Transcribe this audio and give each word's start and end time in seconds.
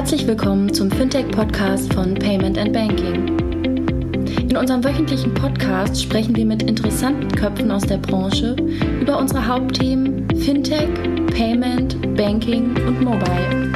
Herzlich 0.00 0.26
willkommen 0.26 0.72
zum 0.72 0.90
Fintech-Podcast 0.90 1.92
von 1.92 2.14
Payment 2.14 2.56
and 2.56 2.72
Banking. 2.72 3.38
In 4.48 4.56
unserem 4.56 4.82
wöchentlichen 4.82 5.34
Podcast 5.34 6.02
sprechen 6.02 6.34
wir 6.34 6.46
mit 6.46 6.62
interessanten 6.62 7.30
Köpfen 7.32 7.70
aus 7.70 7.82
der 7.82 7.98
Branche 7.98 8.56
über 9.02 9.18
unsere 9.18 9.46
Hauptthemen 9.46 10.26
Fintech, 10.40 10.88
Payment, 11.36 12.16
Banking 12.16 12.74
und 12.86 13.02
Mobile. 13.02 13.72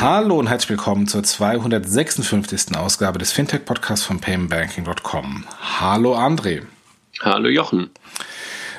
Hallo 0.00 0.40
und 0.40 0.48
herzlich 0.48 0.70
willkommen 0.70 1.06
zur 1.06 1.22
256. 1.22 2.76
Ausgabe 2.76 3.20
des 3.20 3.30
Fintech-Podcasts 3.30 4.04
von 4.04 4.18
paymentbanking.com. 4.18 5.44
Hallo 5.78 6.16
André. 6.16 6.62
Hallo 7.20 7.48
Jochen. 7.48 7.90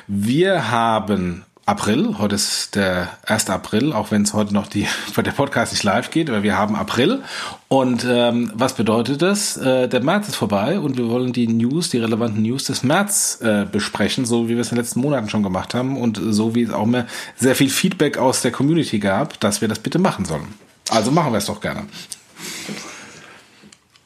Wir 0.06 0.70
haben 0.70 1.46
April. 1.66 2.18
Heute 2.18 2.34
ist 2.34 2.74
der 2.74 3.08
1. 3.26 3.48
April, 3.48 3.94
auch 3.94 4.10
wenn 4.10 4.22
es 4.22 4.34
heute 4.34 4.52
noch 4.52 4.66
die, 4.66 4.86
der 5.16 5.32
Podcast 5.32 5.72
nicht 5.72 5.82
live 5.82 6.10
geht, 6.10 6.28
aber 6.28 6.42
wir 6.42 6.58
haben 6.58 6.76
April. 6.76 7.22
Und 7.68 8.04
ähm, 8.06 8.52
was 8.54 8.74
bedeutet 8.74 9.22
das? 9.22 9.56
Äh, 9.56 9.88
der 9.88 10.02
März 10.02 10.28
ist 10.28 10.36
vorbei 10.36 10.78
und 10.78 10.98
wir 10.98 11.08
wollen 11.08 11.32
die 11.32 11.46
News, 11.46 11.88
die 11.88 11.98
relevanten 11.98 12.42
News 12.42 12.64
des 12.64 12.82
März 12.82 13.40
äh, 13.40 13.64
besprechen, 13.64 14.26
so 14.26 14.48
wie 14.48 14.54
wir 14.54 14.60
es 14.60 14.72
in 14.72 14.76
den 14.76 14.84
letzten 14.84 15.00
Monaten 15.00 15.30
schon 15.30 15.42
gemacht 15.42 15.72
haben 15.72 15.96
und 15.96 16.20
so 16.22 16.54
wie 16.54 16.64
es 16.64 16.70
auch 16.70 16.84
mehr 16.84 17.06
sehr 17.36 17.54
viel 17.54 17.70
Feedback 17.70 18.18
aus 18.18 18.42
der 18.42 18.52
Community 18.52 18.98
gab, 18.98 19.40
dass 19.40 19.62
wir 19.62 19.68
das 19.68 19.78
bitte 19.78 19.98
machen 19.98 20.26
sollen. 20.26 20.54
Also 20.90 21.10
machen 21.10 21.32
wir 21.32 21.38
es 21.38 21.46
doch 21.46 21.62
gerne. 21.62 21.84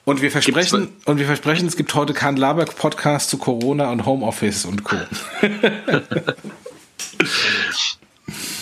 Und 0.04 0.22
wir 0.22 0.30
versprechen, 0.30 0.88
und 1.04 1.18
wir 1.18 1.27
versprechen, 1.27 1.66
es 1.66 1.77
gibt 1.77 1.92
heute 1.94 2.14
keinen 2.14 2.36
Laber-Podcast 2.36 3.28
zu 3.28 3.36
Corona 3.36 3.90
und 3.90 4.06
Homeoffice 4.06 4.64
und 4.64 4.84
Co. 4.84 4.96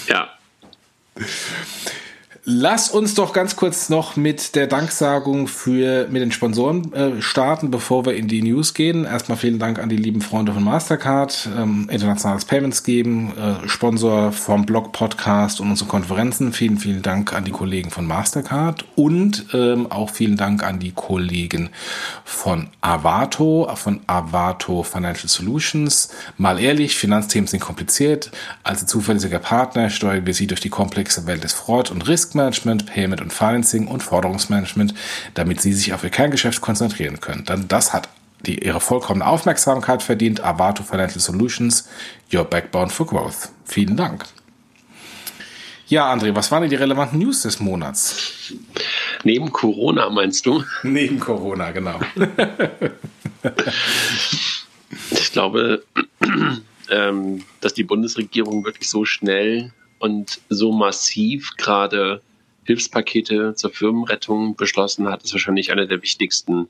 ja. 0.08 0.38
Lass 2.48 2.90
uns 2.90 3.14
doch 3.14 3.32
ganz 3.32 3.56
kurz 3.56 3.88
noch 3.88 4.14
mit 4.14 4.54
der 4.54 4.68
Danksagung 4.68 5.48
für 5.48 6.06
mit 6.08 6.22
den 6.22 6.30
Sponsoren 6.30 6.92
äh, 6.92 7.20
starten, 7.20 7.72
bevor 7.72 8.06
wir 8.06 8.14
in 8.14 8.28
die 8.28 8.40
News 8.40 8.72
gehen. 8.72 9.04
Erstmal 9.04 9.36
vielen 9.36 9.58
Dank 9.58 9.80
an 9.80 9.88
die 9.88 9.96
lieben 9.96 10.20
Freunde 10.20 10.52
von 10.52 10.62
Mastercard, 10.62 11.48
ähm, 11.58 11.88
internationales 11.90 12.44
Payments 12.44 12.84
geben, 12.84 13.32
äh, 13.36 13.68
Sponsor 13.68 14.30
vom 14.30 14.64
Blog 14.64 14.92
Podcast 14.92 15.60
und 15.60 15.70
unsere 15.70 15.88
Konferenzen. 15.90 16.52
Vielen, 16.52 16.78
vielen 16.78 17.02
Dank 17.02 17.32
an 17.32 17.44
die 17.44 17.50
Kollegen 17.50 17.90
von 17.90 18.06
Mastercard 18.06 18.84
und 18.94 19.46
ähm, 19.52 19.90
auch 19.90 20.10
vielen 20.10 20.36
Dank 20.36 20.62
an 20.62 20.78
die 20.78 20.92
Kollegen 20.92 21.70
von 22.24 22.68
Avato, 22.80 23.68
von 23.74 24.02
Avato 24.06 24.84
Financial 24.84 25.28
Solutions. 25.28 26.10
Mal 26.38 26.60
ehrlich, 26.60 26.94
Finanzthemen 26.94 27.48
sind 27.48 27.58
kompliziert. 27.58 28.30
Als 28.62 28.86
zuverlässiger 28.86 29.40
Partner 29.40 29.90
steuern 29.90 30.26
wir 30.26 30.34
sie 30.34 30.46
durch 30.46 30.60
die 30.60 30.70
komplexe 30.70 31.26
Welt 31.26 31.42
des 31.42 31.52
Fraud 31.52 31.90
und 31.90 32.06
Risk 32.06 32.35
Management, 32.36 32.86
Payment 32.86 33.20
und 33.20 33.32
Financing 33.32 33.88
und 33.88 34.02
Forderungsmanagement, 34.02 34.94
damit 35.34 35.60
Sie 35.60 35.72
sich 35.72 35.92
auf 35.92 36.04
Ihr 36.04 36.10
Kerngeschäft 36.10 36.60
konzentrieren 36.60 37.20
können. 37.20 37.44
Denn 37.44 37.66
das 37.68 37.92
hat 37.92 38.08
die 38.44 38.64
ihre 38.64 38.80
vollkommene 38.80 39.26
Aufmerksamkeit 39.26 40.02
verdient. 40.02 40.42
Avato 40.44 40.82
Financial 40.82 41.20
Solutions, 41.20 41.88
your 42.32 42.44
backbone 42.44 42.90
for 42.90 43.06
growth. 43.06 43.50
Vielen 43.64 43.96
Dank. 43.96 44.24
Ja, 45.88 46.12
André, 46.12 46.34
was 46.34 46.50
waren 46.50 46.62
denn 46.62 46.70
die 46.70 46.76
relevanten 46.76 47.18
News 47.20 47.42
des 47.42 47.60
Monats? 47.60 48.52
Neben 49.22 49.52
Corona 49.52 50.10
meinst 50.10 50.44
du? 50.44 50.64
Neben 50.82 51.20
Corona, 51.20 51.70
genau. 51.70 52.00
ich 55.10 55.32
glaube, 55.32 55.84
ähm, 56.90 57.44
dass 57.60 57.74
die 57.74 57.84
Bundesregierung 57.84 58.64
wirklich 58.64 58.88
so 58.90 59.04
schnell 59.04 59.72
und 59.98 60.40
so 60.48 60.72
massiv 60.72 61.52
gerade 61.56 62.22
Hilfspakete 62.64 63.54
zur 63.54 63.70
Firmenrettung 63.70 64.56
beschlossen 64.56 65.08
hat, 65.08 65.22
ist 65.22 65.32
wahrscheinlich 65.32 65.70
eine 65.70 65.86
der 65.86 66.02
wichtigsten 66.02 66.68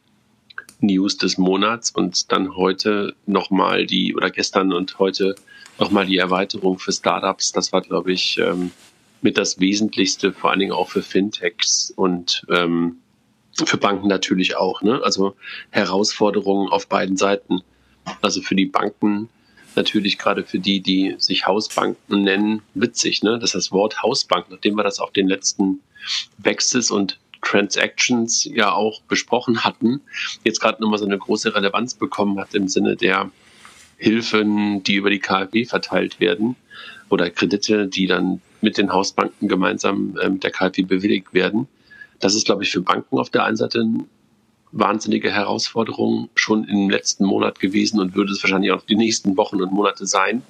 News 0.81 1.17
des 1.17 1.39
Monats. 1.39 1.91
Und 1.91 2.31
dann 2.33 2.57
heute 2.57 3.15
nochmal 3.27 3.87
die, 3.87 4.15
oder 4.15 4.31
gestern 4.31 4.73
und 4.73 4.99
heute 4.99 5.35
nochmal 5.79 6.07
die 6.07 6.19
Erweiterung 6.19 6.79
für 6.79 6.93
Startups. 6.93 7.53
Das 7.53 7.73
war, 7.73 7.81
glaube 7.81 8.13
ich, 8.13 8.39
ähm, 8.39 8.73
mit 9.23 9.39
das 9.39 9.59
Wesentlichste, 9.59 10.33
vor 10.33 10.51
allen 10.51 10.61
Dingen 10.61 10.73
auch 10.73 10.91
für 10.91 11.03
Fintechs 11.03 11.93
und 11.97 12.47
ähm, 12.51 12.99
für 13.65 13.79
Banken 13.79 14.09
natürlich 14.09 14.57
auch. 14.57 14.83
Ne? 14.83 15.01
Also 15.03 15.35
Herausforderungen 15.71 16.69
auf 16.69 16.89
beiden 16.89 17.17
Seiten. 17.17 17.63
Also 18.21 18.43
für 18.43 18.55
die 18.55 18.67
Banken 18.67 19.29
natürlich 19.77 20.19
gerade 20.19 20.45
für 20.45 20.59
die, 20.59 20.81
die 20.81 21.17
sich 21.19 21.47
Hausbanken 21.47 22.23
nennen, 22.23 22.63
witzig, 22.75 23.23
ne? 23.23 23.39
dass 23.39 23.53
das 23.53 23.73
Wort 23.73 24.03
Hausbank, 24.03 24.47
nachdem 24.51 24.77
wir 24.77 24.83
das 24.83 24.99
auf 24.99 25.13
den 25.13 25.29
letzten 25.29 25.81
Wechsels 26.39 26.91
und 26.91 27.19
Transactions 27.43 28.45
ja 28.45 28.73
auch 28.73 29.03
besprochen 29.03 29.65
hatten, 29.65 30.01
jetzt 30.45 30.61
gerade 30.61 30.83
nochmal 30.83 30.99
so 30.99 31.05
eine 31.05 31.19
große 31.19 31.55
Relevanz 31.55 31.95
bekommen 31.95 32.39
hat 32.41 32.55
im 32.55 32.69
Sinne 32.69 32.97
der 32.97 33.31
Hilfen, 33.99 34.83
die 34.83 34.97
über 34.97 35.11
die 35.11 35.21
KfW 35.21 35.65
verteilt 35.65 36.21
werden 36.21 36.57
oder 37.09 37.31
Kredite, 37.31 37.87
die 37.87 38.07
dann 38.07 38.41
mit 38.61 38.79
den 38.79 38.93
Hausbanken 38.93 39.49
gemeinsam 39.49 40.19
äh, 40.21 40.29
mit 40.29 40.45
der 40.45 40.51
KfW 40.51 40.83
bewilligt 40.83 41.33
werden. 41.33 41.69
Das 42.19 42.35
ist, 42.35 42.47
glaube 42.47 42.65
ich, 42.65 42.71
für 42.71 42.81
Banken 42.81 43.19
auf 43.19 43.31
der 43.31 43.45
einen 43.45 43.57
Seite 43.57 43.81
ein 43.81 44.09
wahnsinnige 44.73 45.33
Herausforderung 45.33 46.29
schon 46.35 46.65
im 46.65 46.91
letzten 46.91 47.25
Monat 47.25 47.61
gewesen 47.61 48.01
und 48.01 48.15
würde 48.15 48.33
es 48.33 48.43
wahrscheinlich 48.43 48.73
auch 48.73 48.83
die 48.83 48.97
nächsten 48.97 49.37
Wochen 49.37 49.63
und 49.63 49.73
Monate 49.73 50.07
sein. 50.07 50.43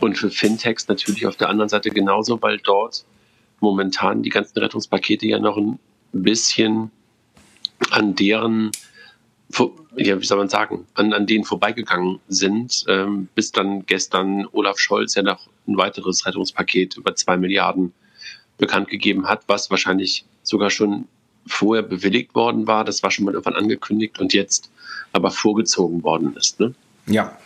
Und 0.00 0.16
für 0.16 0.30
Fintechs 0.30 0.86
natürlich 0.88 1.26
auf 1.26 1.36
der 1.36 1.48
anderen 1.48 1.68
Seite 1.68 1.90
genauso, 1.90 2.40
weil 2.42 2.58
dort 2.58 3.04
momentan 3.60 4.22
die 4.22 4.30
ganzen 4.30 4.58
Rettungspakete 4.58 5.26
ja 5.26 5.38
noch 5.38 5.56
ein 5.56 5.78
bisschen 6.12 6.90
an 7.90 8.14
deren, 8.14 8.70
ja, 9.96 10.20
wie 10.20 10.24
soll 10.24 10.38
man 10.38 10.48
sagen, 10.48 10.86
an, 10.94 11.12
an 11.12 11.26
denen 11.26 11.44
vorbeigegangen 11.44 12.20
sind, 12.28 12.84
ähm, 12.88 13.28
bis 13.34 13.50
dann 13.50 13.86
gestern 13.86 14.46
Olaf 14.52 14.78
Scholz 14.78 15.14
ja 15.14 15.22
noch 15.22 15.48
ein 15.66 15.76
weiteres 15.76 16.26
Rettungspaket 16.26 16.96
über 16.96 17.14
zwei 17.14 17.36
Milliarden 17.36 17.92
bekannt 18.58 18.88
gegeben 18.88 19.26
hat, 19.26 19.42
was 19.46 19.70
wahrscheinlich 19.70 20.24
sogar 20.42 20.70
schon 20.70 21.06
vorher 21.48 21.82
bewilligt 21.82 22.34
worden 22.34 22.66
war. 22.66 22.84
Das 22.84 23.02
war 23.02 23.10
schon 23.10 23.24
mal 23.24 23.34
irgendwann 23.34 23.54
angekündigt 23.54 24.18
und 24.20 24.32
jetzt 24.32 24.70
aber 25.12 25.30
vorgezogen 25.30 26.02
worden 26.02 26.34
ist. 26.36 26.60
Ne? 26.60 26.74
Ja. 27.06 27.36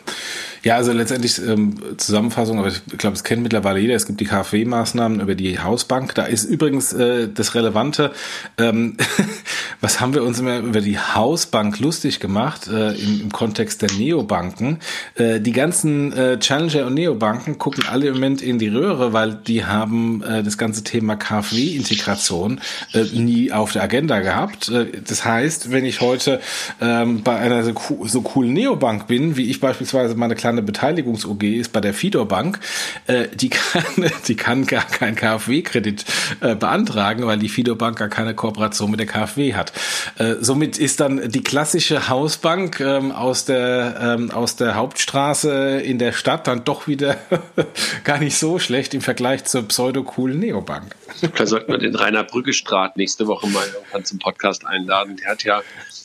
Ja, 0.65 0.77
also 0.77 0.93
letztendlich 0.93 1.41
ähm, 1.45 1.75
Zusammenfassung, 1.97 2.61
aber 2.61 2.69
ich 2.69 2.85
glaube, 2.97 3.17
es 3.17 3.25
kennt 3.25 3.43
mittlerweile 3.43 3.81
jeder. 3.81 3.97
Es 3.97 4.07
gibt 4.07 4.21
die 4.21 4.27
KfW-Maßnahmen 4.27 5.21
über 5.21 5.35
die 5.35 5.59
Hausbank. 5.59 6.15
Da 6.15 6.25
ist 6.25 6.45
übrigens 6.45 6.93
äh, 6.93 7.29
das 7.29 7.57
Relevante, 7.57 8.13
ähm, 8.59 8.97
was 9.81 10.01
haben 10.01 10.15
wir 10.15 10.23
uns 10.23 10.39
immer 10.39 10.59
über 10.59 10.81
die 10.81 11.01
Hausbank 11.01 11.81
lustig 11.81 12.21
gemacht 12.21 12.69
äh, 12.69 12.93
im, 12.93 13.23
im 13.23 13.33
Kontext 13.33 13.83
der 13.83 13.91
Neobanken. 13.91 14.79
Äh, 15.17 15.41
die 15.41 15.51
ganzen 15.51 16.13
äh, 16.13 16.39
Challenger 16.39 16.87
und 16.87 16.95
Neobanken 16.95 17.59
gucken 17.59 17.85
alle 17.91 18.07
im 18.07 18.15
Moment 18.15 18.41
in 18.41 18.61
die 18.61 18.69
Röhre, 18.69 19.13
weil 19.13 19.35
die 19.35 19.65
haben 19.65 20.23
äh, 20.23 20.45
das 20.45 20.59
ganze 20.59 20.85
Thema 20.85 21.17
KfW-Integration 21.17 22.61
äh, 22.93 23.03
nie 23.15 23.51
auf 23.51 23.73
der 23.73 23.83
Agenda 23.83 24.21
gehabt. 24.21 24.69
Äh, 24.69 24.87
das 25.05 25.25
heißt, 25.25 25.73
wenn 25.73 25.85
ich 25.85 26.01
heute 26.01 26.41
ähm, 26.81 27.25
bei 27.25 27.37
einer 27.37 27.65
so, 27.65 27.75
so 28.05 28.23
coolen 28.23 28.53
Neobank 28.53 29.09
bin, 29.09 29.37
wie 29.37 29.51
ich 29.51 29.59
beispielsweise 29.59 30.15
meine 30.15 30.37
kleine 30.37 30.52
Beteiligungs-OG 30.61 31.43
ist 31.45 31.73
bei 31.73 31.81
der 31.81 31.95
Fidor 31.95 32.29
Bank, 32.29 32.61
äh, 33.07 33.29
die 33.33 33.49
kann, 33.49 33.85
die 34.29 34.35
kann 34.35 34.67
gar 34.67 34.85
keinen 34.85 35.17
KfW-Kredit 35.17 36.05
äh, 36.41 36.55
beantragen, 36.55 37.27
weil 37.27 37.39
die 37.39 37.49
Fidor 37.49 37.79
Bank 37.79 37.99
gar 37.99 38.09
keine 38.09 38.35
Kooperation 38.35 38.91
mit 38.91 39.01
der 39.01 39.07
KfW 39.07 39.55
hat. 39.55 39.73
Äh, 40.19 40.35
somit 40.41 40.77
ist 40.77 41.01
dann 41.01 41.31
die 41.31 41.43
klassische 41.43 42.11
Hausbank 42.11 42.81
ähm, 42.81 43.13
aus 43.13 43.47
der 43.47 44.17
ähm, 44.19 44.31
aus 44.31 44.57
der 44.57 44.75
Hauptstraße 44.75 45.81
in 45.81 45.99
der 45.99 46.13
Stadt 46.13 46.47
dann 46.47 46.65
doch 46.65 46.89
wieder 46.89 47.17
gar 48.05 48.19
nicht 48.19 48.37
so 48.37 48.59
schlecht 48.59 48.93
im 48.93 49.01
Vergleich 49.01 49.45
zur 49.45 49.63
pseudo-coolen 49.63 50.39
Neobank. 50.39 50.95
Vielleicht 51.15 51.47
sollten 51.47 51.71
wir 51.71 51.79
den 51.79 51.95
Rainer 51.95 52.25
Brüggestraat 52.25 52.97
nächste 52.97 53.27
Woche 53.27 53.47
mal 53.47 53.65
zum 54.03 54.19
Podcast 54.19 54.67
einladen. 54.67 55.17
Der 55.17 55.31
hat 55.31 55.45
ja 55.45 55.63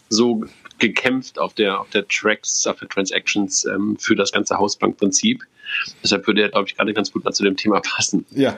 so 0.09 0.43
gekämpft 0.79 1.39
auf 1.39 1.53
der, 1.53 1.79
auf 1.79 1.89
der 1.89 2.07
Tracks, 2.07 2.65
auf 2.67 2.79
der 2.79 2.89
Transactions 2.89 3.65
ähm, 3.65 3.97
für 3.99 4.15
das 4.15 4.31
ganze 4.31 4.57
Hausbankprinzip. 4.57 5.43
Deshalb 6.03 6.27
würde 6.27 6.41
er, 6.41 6.49
glaube 6.49 6.67
ich, 6.67 6.77
gerade 6.77 6.93
ganz 6.93 7.11
gut 7.11 7.25
mal 7.25 7.33
zu 7.33 7.43
dem 7.43 7.57
Thema 7.57 7.79
passen. 7.83 8.25
Ja. 8.31 8.57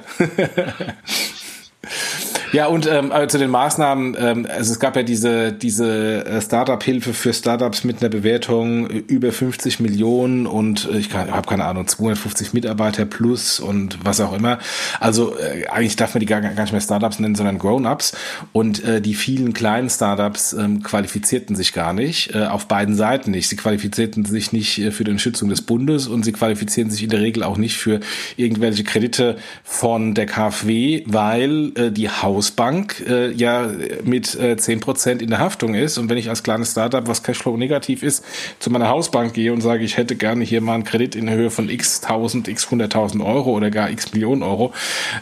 Ja, 2.52 2.66
und 2.66 2.88
ähm, 2.88 3.12
zu 3.28 3.38
den 3.38 3.52
Maßnahmen, 3.52 4.18
ähm, 4.20 4.48
also 4.50 4.72
es 4.72 4.80
gab 4.80 4.96
ja 4.96 5.04
diese, 5.04 5.54
diese 5.54 6.26
äh, 6.26 6.42
Startup-Hilfe 6.42 7.14
für 7.14 7.32
Startups 7.32 7.84
mit 7.84 8.02
einer 8.02 8.10
Bewertung 8.10 8.88
über 8.88 9.32
50 9.32 9.80
Millionen 9.80 10.48
und 10.48 10.90
äh, 10.92 10.98
ich 10.98 11.14
habe 11.14 11.48
keine 11.48 11.66
Ahnung, 11.66 11.86
250 11.86 12.54
Mitarbeiter 12.54 13.06
plus 13.06 13.60
und 13.60 14.00
was 14.04 14.20
auch 14.20 14.34
immer. 14.34 14.58
Also 15.00 15.38
äh, 15.38 15.68
eigentlich 15.68 15.96
darf 15.96 16.16
man 16.16 16.22
die 16.22 16.26
gar, 16.26 16.42
gar 16.42 16.64
nicht 16.64 16.72
mehr 16.72 16.82
Startups 16.82 17.20
nennen, 17.20 17.36
sondern 17.36 17.60
Grown-Ups. 17.60 18.18
Und 18.52 18.84
äh, 18.84 19.00
die 19.00 19.14
vielen 19.14 19.54
kleinen 19.54 19.90
Startups 19.90 20.54
ähm, 20.54 20.82
qualifizierten 20.82 21.56
sich 21.56 21.72
gar 21.72 21.94
nicht, 21.94 22.34
äh, 22.34 22.46
auf 22.46 22.68
beiden 22.68 22.96
Seiten 22.96 23.30
nicht. 23.30 23.48
Sie 23.48 23.58
qualifizierten 23.58 24.26
sich 24.26 24.54
nicht 24.54 24.80
äh, 24.80 24.90
für 24.90 25.04
die 25.04 25.12
Unterstützung 25.12 25.50
des 25.50 25.62
Bundes 25.62 26.08
und 26.08 26.26
sie 26.26 26.32
qualifizieren 26.32 26.90
sich 26.90 27.04
in 27.04 27.12
der 27.12 27.22
Regel 27.22 27.44
auch 27.44 27.58
nicht 27.58 27.78
für 27.78 28.00
irgendwelche 28.38 28.84
Kredite 28.84 29.38
von 29.64 30.16
der 30.16 30.26
KfW, 30.26 31.04
weil 31.06 31.69
äh, 31.76 31.92
die 31.92 32.10
Hausbank 32.10 33.04
äh, 33.08 33.32
ja 33.32 33.70
mit 34.04 34.36
äh, 34.36 34.56
10% 34.60 35.22
in 35.22 35.30
der 35.30 35.40
Haftung 35.40 35.76
ist. 35.76 35.98
Und 35.98 36.10
wenn 36.10 36.18
ich 36.18 36.30
als 36.30 36.44
kleines 36.44 36.72
Startup, 36.72 37.08
was 37.08 37.24
Cashflow 37.24 37.58
negativ 37.58 38.04
ist, 38.04 38.24
zu 38.60 38.70
meiner 38.70 38.90
Hausbank 38.90 39.34
gehe 39.34 39.54
und 39.54 39.62
sage, 39.62 39.84
ich 39.84 39.98
hätte 39.98 40.16
gerne 40.16 40.44
hier 40.44 40.62
mal 40.62 40.76
einen 40.76 40.84
Kredit 40.84 41.16
in 41.16 41.30
Höhe 41.30 41.50
von 41.50 41.70
x 41.70 42.02
tausend, 42.02 42.48
x 42.48 42.70
hunderttausend 42.70 43.24
Euro 43.24 43.52
oder 43.52 43.72
gar 43.72 43.90
x 43.90 44.14
Millionen 44.14 44.44
Euro, 44.44 44.74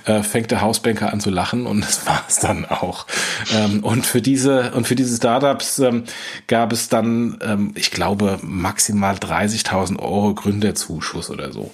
äh, 0.05 0.23
fängt 0.23 0.51
der 0.51 0.61
Hausbanker 0.61 1.11
an 1.13 1.19
zu 1.19 1.29
lachen 1.29 1.65
und 1.65 1.81
das 1.83 2.05
war 2.05 2.23
es 2.27 2.39
dann 2.39 2.65
auch. 2.65 3.05
Ähm, 3.55 3.83
und 3.83 4.05
für 4.05 4.21
diese 4.21 4.71
und 4.71 4.87
für 4.87 4.95
diese 4.95 5.15
Startups 5.15 5.79
ähm, 5.79 6.03
gab 6.47 6.71
es 6.71 6.89
dann, 6.89 7.37
ähm, 7.41 7.71
ich 7.75 7.91
glaube, 7.91 8.39
maximal 8.41 9.15
30.000 9.15 9.99
Euro 9.99 10.33
Gründerzuschuss 10.33 11.29
oder 11.29 11.51
so. 11.51 11.71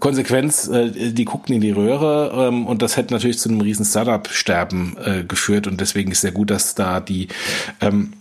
Konsequenz, 0.00 0.68
äh, 0.68 1.12
die 1.12 1.24
guckten 1.24 1.54
in 1.54 1.60
die 1.60 1.70
Röhre 1.70 2.48
ähm, 2.48 2.66
und 2.66 2.82
das 2.82 2.96
hätte 2.96 3.12
natürlich 3.14 3.38
zu 3.38 3.48
einem 3.48 3.60
riesen 3.60 3.84
Startup-Sterben 4.06 4.96
äh, 5.04 5.24
geführt. 5.24 5.66
Und 5.66 5.80
deswegen 5.80 6.12
ist 6.12 6.20
sehr 6.20 6.32
gut, 6.32 6.50
dass 6.50 6.74
da 6.74 7.00
die 7.00 7.28
ähm, 7.80 8.12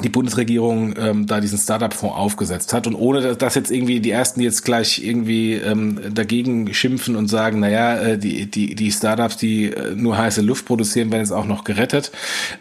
die 0.00 0.08
Bundesregierung 0.08 0.94
ähm, 0.96 1.26
da 1.26 1.38
diesen 1.38 1.58
Startup-Fonds 1.58 2.16
aufgesetzt 2.16 2.72
hat 2.72 2.86
und 2.86 2.94
ohne 2.94 3.36
dass 3.36 3.54
jetzt 3.54 3.70
irgendwie 3.70 4.00
die 4.00 4.10
ersten 4.10 4.40
jetzt 4.40 4.64
gleich 4.64 5.04
irgendwie 5.04 5.52
ähm, 5.52 6.00
dagegen 6.14 6.72
schimpfen 6.72 7.14
und 7.14 7.28
sagen, 7.28 7.60
naja, 7.60 7.98
äh, 7.98 8.18
die, 8.18 8.50
die, 8.50 8.74
die 8.74 8.90
Startups, 8.90 9.36
die 9.36 9.66
äh, 9.66 9.94
nur 9.94 10.16
heiße 10.16 10.40
Luft 10.40 10.64
produzieren, 10.64 11.12
werden 11.12 11.20
jetzt 11.20 11.32
auch 11.32 11.44
noch 11.44 11.64
gerettet 11.64 12.10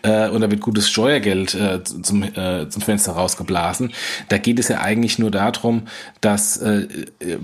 äh, 0.01 0.27
und 0.27 0.41
da 0.41 0.51
wird 0.51 0.59
gutes 0.59 0.89
Steuergeld 0.89 1.53
äh, 1.53 1.81
zum, 1.83 2.23
äh, 2.23 2.67
zum 2.67 2.81
Fenster 2.81 3.13
rausgeblasen. 3.13 3.93
Da 4.27 4.37
geht 4.37 4.59
es 4.59 4.67
ja 4.67 4.81
eigentlich 4.81 5.17
nur 5.17 5.31
darum, 5.31 5.83
dass 6.19 6.57
äh, 6.57 6.87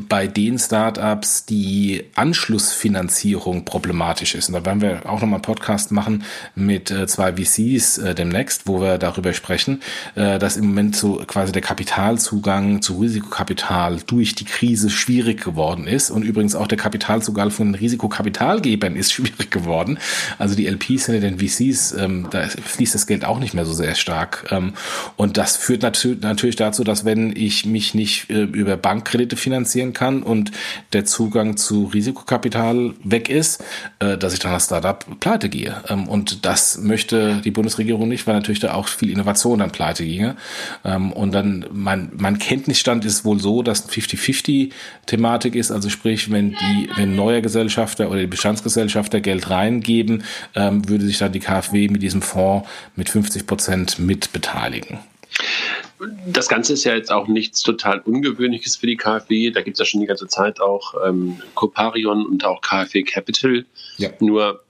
bei 0.10 0.28
den 0.28 0.60
Startups 0.60 1.45
die 1.45 2.04
Anschlussfinanzierung 2.16 3.63
problematisch 3.63 4.36
ist. 4.36 4.50
Und 4.50 4.56
da 4.56 4.66
werden 4.66 4.81
wir 4.81 5.06
auch 5.06 5.22
nochmal 5.22 5.36
einen 5.36 5.44
Podcast 5.44 5.94
machen 5.94 6.25
mit 6.56 6.92
äh, 6.92 7.07
zwei 7.07 7.38
VCs 7.38 8.00
äh, 8.00 8.16
demnächst, 8.16 8.68
wo 8.68 8.81
wir 8.81 8.98
darüber 8.98 9.31
sprechen 9.31 9.76
äh, 10.15 10.39
dass 10.39 10.57
im 10.57 10.68
Moment 10.68 10.95
so 10.95 11.21
quasi 11.27 11.51
der 11.51 11.62
Kapitalzugang 11.62 12.81
zu 12.81 13.00
Risikokapital 13.00 14.00
durch 14.06 14.35
die 14.35 14.45
Krise 14.45 14.89
schwierig 14.89 15.44
geworden 15.44 15.88
ist 15.88 16.09
und 16.09 16.24
übrigens 16.24 16.56
auch 16.56 16.68
der 16.68 16.77
Kapitalzugang 16.77 17.51
von 17.51 17.75
Risikokapitalgebern 17.75 18.95
ist 18.95 19.12
schwierig 19.13 19.51
geworden. 19.51 20.00
Also 20.38 20.56
die 20.56 20.68
LPs 20.68 21.06
hinter 21.06 21.21
den 21.21 21.39
VCs, 21.39 21.94
ähm, 21.94 22.27
da 22.31 22.47
fließt 22.47 22.95
das 22.95 23.07
Geld 23.07 23.25
auch 23.25 23.39
nicht 23.39 23.53
mehr 23.53 23.65
so 23.65 23.74
sehr 23.74 23.95
stark. 23.95 24.47
Ähm, 24.51 24.74
und 25.15 25.38
das 25.38 25.57
führt 25.57 25.83
natürlich 25.83 26.56
dazu, 26.56 26.83
dass 26.83 27.06
wenn 27.06 27.35
ich 27.35 27.65
mich 27.65 27.94
nicht 27.94 28.29
äh, 28.29 28.44
über 28.44 28.77
Bankkredite 28.77 29.35
finanzieren 29.35 29.94
kann 29.94 30.24
und 30.24 30.51
der 30.94 31.06
Zugang 31.06 31.57
zu 31.57 31.85
Risikokapital 31.85 32.94
weg 33.03 33.29
ist, 33.29 33.63
äh, 34.00 34.18
dass 34.18 34.33
ich 34.33 34.39
dann 34.39 34.53
als 34.53 34.65
Startup 34.65 35.06
pleite 35.19 35.50
gehe. 35.50 35.75
Ähm, 35.89 36.07
und 36.07 36.45
das 36.45 36.77
möchte 36.77 37.41
die 37.44 37.51
Bundesregierung 37.51 38.07
nicht, 38.07 38.27
weil 38.27 38.35
natürlich 38.35 38.59
da 38.59 38.74
auch 38.74 38.88
viel 38.88 39.09
Innovation 39.09 39.62
dann 39.68 39.72
pleite 39.72 40.06
ginge. 40.06 40.36
Ähm, 40.84 41.12
und 41.12 41.31
dann, 41.31 41.66
mein, 41.72 42.12
mein 42.18 42.40
Kenntnisstand 42.40 43.06
ist 43.06 43.25
wohl 43.25 43.40
so, 43.40 43.64
dass 43.64 43.90
50-50-Thematik 43.90 45.56
ist. 45.56 45.72
Also 45.72 45.90
sprich, 45.90 46.31
wenn 46.31 46.52
die, 46.52 46.90
wenn 46.96 47.16
neue 47.16 47.42
Gesellschafter 47.42 48.10
oder 48.10 48.22
die 48.22 48.28
Bestandsgesellschafter 48.28 49.22
Geld 49.22 49.50
reingeben, 49.50 50.24
ähm, 50.56 50.88
würde 50.88 51.06
sich 51.06 51.18
dann 51.18 51.31
die 51.31 51.40
KfW 51.40 51.88
mit 51.90 52.02
diesem 52.02 52.22
Fonds 52.22 52.68
mit 52.96 53.10
50 53.10 53.48
Prozent 53.48 54.00
mit 54.00 54.34
beteiligen. 54.34 55.00
Das 56.28 56.48
Ganze 56.48 56.74
ist 56.74 56.84
ja 56.84 56.96
jetzt 56.96 57.12
auch 57.12 57.28
nichts 57.28 57.62
total 57.62 58.00
Ungewöhnliches 58.00 58.75
für 58.75 58.86
die 58.86 58.98
KfW. 58.98 59.50
Da 59.50 59.62
gibt 59.62 59.75
es 59.75 59.80
ja 59.80 59.86
schon 59.86 60.02
die 60.02 60.08
ganze 60.08 60.28
Zeit 60.28 60.62
auch 60.62 60.94
ähm, 61.06 61.42
Coparion 61.56 62.25
und 62.25 62.46
auch 62.46 62.62
KfW 62.62 63.04
Capital. 63.04 63.66
Ja. 63.98 64.10
Nur 64.20 64.62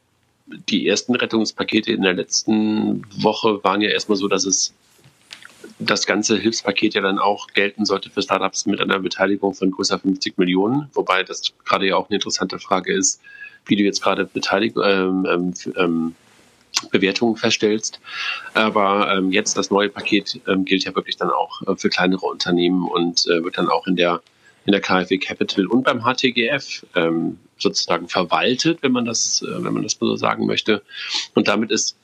die 0.70 0.88
ersten 0.88 1.16
Rettungspakete 1.16 1.92
in 1.92 2.02
der 2.02 2.14
letzten 2.14 3.04
Woche 3.22 3.62
waren 3.64 3.82
ja 3.82 3.90
erstmal 3.90 4.18
so, 4.18 4.28
dass 4.28 4.46
es 4.46 4.74
das 5.80 6.06
ganze 6.06 6.38
Hilfspaket 6.38 6.96
ja 6.96 7.02
dann 7.02 7.20
auch 7.20 7.48
gelten 7.48 7.86
sollte 7.86 8.10
für 8.10 8.22
Startups 8.22 8.66
mit 8.66 8.82
einer 8.82 9.00
Beteiligung 9.00 9.54
von 9.54 9.72
größer 9.72 10.00
50 10.00 10.38
Millionen, 10.38 10.90
wobei 10.94 11.24
das 11.24 11.54
gerade 11.66 11.88
ja 11.88 11.96
auch 11.96 12.10
eine 12.10 12.16
interessante 12.16 12.60
Frage 12.60 12.94
ist, 12.94 13.22
wie 13.66 13.76
du 13.76 13.84
jetzt 13.84 14.02
gerade 14.02 14.26
Beteiligung, 14.26 14.84
ähm, 14.86 15.28
ähm, 15.30 15.54
ähm, 15.76 16.16
Bewertungen 16.92 17.36
feststellst. 17.38 18.00
Aber 18.54 19.12
ähm, 19.14 19.32
jetzt 19.32 19.58
das 19.58 19.72
neue 19.72 19.90
Paket 19.90 20.40
ähm, 20.48 20.66
gilt 20.66 20.84
ja 20.84 20.96
wirklich 20.96 21.18
dann 21.18 21.30
auch 21.30 21.62
äh, 21.64 21.76
für 21.76 21.90
kleinere 21.90 22.26
Unternehmen 22.26 22.88
und 22.88 23.26
äh, 23.28 23.44
wird 23.44 23.58
dann 23.58 23.70
auch 23.70 23.88
in 23.88 23.96
der 23.96 24.22
in 24.66 24.74
der 24.74 24.82
KfW 24.82 25.18
Capital 25.18 25.66
und 25.66 25.84
beim 25.84 26.04
HTGF 26.04 26.86
ähm, 26.94 27.40
sozusagen 27.58 28.10
verwaltet, 28.10 28.80
wenn 28.82 28.92
man 28.92 29.06
das, 29.06 29.42
äh, 29.42 29.64
wenn 29.64 29.74
man 29.74 29.84
das 29.84 29.94
so 29.98 30.16
sagen 30.18 30.46
möchte. 30.46 30.84
Und 31.34 31.48
damit 31.48 31.72
ist 31.72 31.96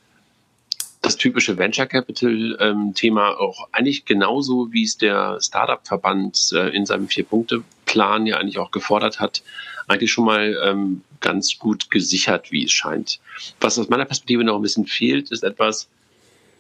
das 1.04 1.18
typische 1.18 1.58
Venture 1.58 1.86
Capital 1.86 2.58
ähm, 2.60 2.94
auch 3.38 3.68
eigentlich 3.74 4.06
genauso, 4.06 4.72
wie 4.72 4.84
es 4.84 4.98
der 4.98 5.38
Startup 5.42 5.86
Verband 5.86 6.50
äh, 6.54 6.70
in 6.70 6.86
seinem 6.86 7.10
Vier-Punkte-Plan 7.10 8.26
ja 8.26 8.38
eigentlich 8.38 8.58
auch 8.58 8.72
gefordert 8.72 9.20
hat, 9.20 9.44
eigentlich 9.88 10.12
schon 10.12 10.26
mal 10.26 10.58
ähm, 10.64 11.02
ganz 11.20 11.60
gut 11.60 11.92
gesichert, 11.92 12.52
wie 12.52 12.64
es 12.64 12.72
scheint. 12.72 13.20
Was 13.60 13.78
aus 13.78 13.90
meiner 13.90 14.06
Perspektive 14.06 14.46
noch 14.46 14.56
ein 14.56 14.62
bisschen 14.62 14.88
fehlt, 14.88 15.30
ist 15.32 15.44
etwas, 15.44 15.90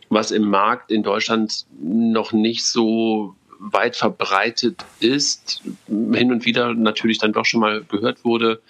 was 0.09 0.31
im 0.31 0.43
Markt 0.49 0.91
in 0.91 1.03
Deutschland 1.03 1.65
noch 1.81 2.33
nicht 2.33 2.65
so 2.65 3.35
weit 3.59 3.95
verbreitet 3.95 4.83
ist, 4.99 5.61
hin 5.87 6.33
und 6.33 6.45
wieder 6.45 6.73
natürlich 6.73 7.17
dann 7.17 7.31
doch 7.31 7.45
schon 7.45 7.61
mal 7.61 7.85
gehört 7.85 8.25
wurde 8.25 8.61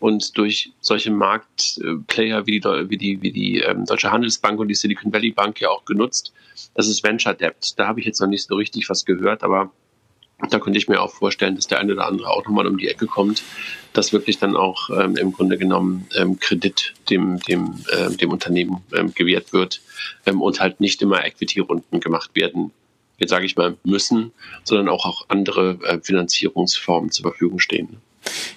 und 0.00 0.36
durch 0.38 0.72
solche 0.80 1.10
Marktplayer 1.10 2.46
wie 2.46 2.60
die, 2.60 2.90
wie 2.90 2.96
die, 2.96 3.22
wie 3.22 3.32
die 3.32 3.58
ähm, 3.60 3.84
Deutsche 3.84 4.12
Handelsbank 4.12 4.58
und 4.60 4.68
die 4.68 4.74
Silicon 4.74 5.12
Valley 5.12 5.32
Bank 5.32 5.60
ja 5.60 5.70
auch 5.70 5.84
genutzt. 5.84 6.32
Das 6.74 6.88
ist 6.88 7.02
Venture 7.02 7.34
Debt. 7.34 7.74
Da 7.76 7.86
habe 7.86 8.00
ich 8.00 8.06
jetzt 8.06 8.20
noch 8.20 8.28
nicht 8.28 8.46
so 8.46 8.54
richtig 8.54 8.88
was 8.88 9.04
gehört, 9.04 9.42
aber 9.42 9.72
da 10.50 10.60
könnte 10.60 10.78
ich 10.78 10.88
mir 10.88 11.00
auch 11.00 11.12
vorstellen, 11.12 11.56
dass 11.56 11.66
der 11.66 11.80
eine 11.80 11.94
oder 11.94 12.06
andere 12.06 12.30
auch 12.30 12.44
nochmal 12.44 12.66
um 12.68 12.78
die 12.78 12.88
Ecke 12.88 13.06
kommt, 13.06 13.42
dass 13.92 14.12
wirklich 14.12 14.38
dann 14.38 14.54
auch 14.54 14.88
ähm, 14.90 15.16
im 15.16 15.32
Grunde 15.32 15.58
genommen 15.58 16.06
ähm, 16.16 16.38
Kredit 16.38 16.94
dem, 17.10 17.40
dem, 17.40 17.74
äh, 17.90 18.10
dem 18.16 18.30
Unternehmen 18.30 18.82
ähm, 18.94 19.12
gewährt 19.14 19.52
wird 19.52 19.80
ähm, 20.26 20.40
und 20.40 20.60
halt 20.60 20.80
nicht 20.80 21.02
immer 21.02 21.24
Equity-Runden 21.24 21.98
gemacht 21.98 22.30
werden, 22.34 22.70
jetzt 23.18 23.30
sage 23.30 23.46
ich 23.46 23.56
mal, 23.56 23.76
müssen, 23.82 24.30
sondern 24.62 24.88
auch, 24.88 25.06
auch 25.06 25.24
andere 25.28 25.78
äh, 25.82 25.98
Finanzierungsformen 26.00 27.10
zur 27.10 27.30
Verfügung 27.32 27.58
stehen. 27.58 27.96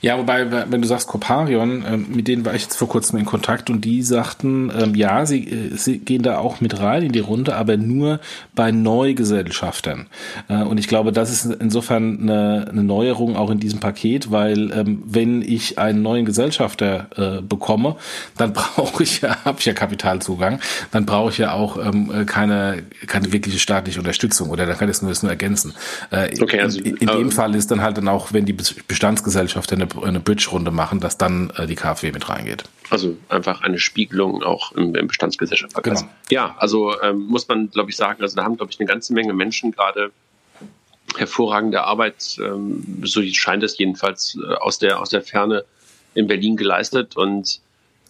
Ja, 0.02 0.18
wobei, 0.18 0.52
wenn 0.52 0.81
du 0.81 0.88
sagst 0.88 1.08
Coparion, 1.08 1.86
ähm, 1.88 2.08
mit 2.10 2.28
denen 2.28 2.44
war 2.44 2.56
ich 2.56 2.64
jetzt 2.64 2.76
vor 2.76 2.88
kurzem 2.88 3.19
in 3.19 3.26
Kontakt 3.26 3.69
und 3.69 3.85
die 3.85 4.02
sagten, 4.02 4.71
ähm, 4.76 4.95
ja, 4.95 5.28
sie, 5.28 5.47
äh, 5.47 5.76
sie 5.76 6.00
gehen 6.00 6.24
da 6.24 6.40
auch 6.40 6.59
mit 6.59 6.80
rein 6.80 7.04
in 7.04 7.12
die 7.12 7.19
Runde, 7.19 7.56
aber 7.56 7.78
nur 7.78 8.19
bei 8.56 8.71
Neugesellschaftern. 8.71 10.07
Äh, 10.50 10.64
und 10.64 10.80
ich 10.80 10.88
glaube, 10.88 11.12
das 11.12 11.31
ist 11.31 11.45
insofern 11.62 12.19
eine, 12.19 12.68
eine 12.71 12.83
Neuerung 12.83 13.35
auch 13.35 13.52
in 13.52 13.59
diesem 13.59 13.80
Paket, 13.80 14.31
weil 14.31 14.71
ähm, 14.71 15.04
wenn 15.06 15.44
ich 15.44 15.78
einen 15.78 16.02
neuen 16.02 16.26
Gesellschafter 16.26 17.07
äh, 17.16 17.42
bekomme, 17.42 17.95
dann 18.38 18.54
brauche 18.54 19.04
ich 19.04 19.21
ja, 19.21 19.38
habe 19.45 19.59
ich 19.59 19.66
ja 19.66 19.74
Kapitalzugang, 19.74 20.59
dann 20.92 21.06
brauche 21.06 21.30
ich 21.30 21.38
ja 21.38 21.54
auch 21.54 21.80
keine, 22.26 22.83
keine 23.07 23.31
wirkliche 23.31 23.59
staatliche 23.59 24.00
Unterstützung 24.00 24.50
oder 24.50 24.66
dann 24.66 24.78
kann 24.78 24.90
ich 24.90 24.97
es 24.97 25.02
nur, 25.02 25.14
nur 25.21 25.31
ergänzen. 25.31 25.74
okay, 26.42 26.62
also, 26.62 26.80
in, 26.80 26.97
in 26.97 27.07
dem 27.07 27.31
Fall 27.31 27.56
ist 27.56 27.71
dann 27.71 27.81
halt 27.81 27.97
dann 27.97 28.07
auch, 28.07 28.33
wenn 28.33 28.45
die 28.45 28.54
Bestandsgesellschaft 28.54 29.51
Gesellschaft 29.52 29.74
eine, 29.74 29.88
eine 30.06 30.20
Bridge-Runde 30.20 30.72
machen, 30.72 31.00
dass 31.00 31.18
dann 31.18 31.52
äh, 31.58 31.68
die 31.68 31.76
KfW 31.76 32.12
mit 32.12 32.30
reingeht. 32.30 32.64
Also 32.90 33.18
einfach 33.30 33.62
eine 33.62 33.80
Spiegelung 33.80 34.44
auch 34.44 34.72
im, 34.74 34.96
im 34.96 35.08
Bestandsgesellschaft. 35.08 35.81
Genau. 35.84 36.02
Ja, 36.30 36.56
also 36.58 37.00
ähm, 37.02 37.28
muss 37.28 37.48
man, 37.48 37.70
glaube 37.70 37.90
ich, 37.90 37.96
sagen, 37.98 38.22
also 38.22 38.36
da 38.36 38.44
haben, 38.44 38.58
glaube 38.58 38.72
ich, 38.72 38.80
eine 38.80 38.88
ganze 38.88 39.14
Menge 39.14 39.34
Menschen 39.34 39.72
gerade 39.72 40.12
hervorragende 41.18 41.84
Arbeit, 41.84 42.38
ähm, 42.42 43.02
so 43.04 43.22
scheint 43.24 43.64
es 43.64 43.78
jedenfalls 43.78 44.38
äh, 44.42 44.54
aus 44.56 44.80
der, 44.80 45.00
aus 45.02 45.10
der 45.10 45.22
Ferne 45.22 45.66
in 46.14 46.28
Berlin 46.28 46.56
geleistet. 46.56 47.18
Und 47.18 47.60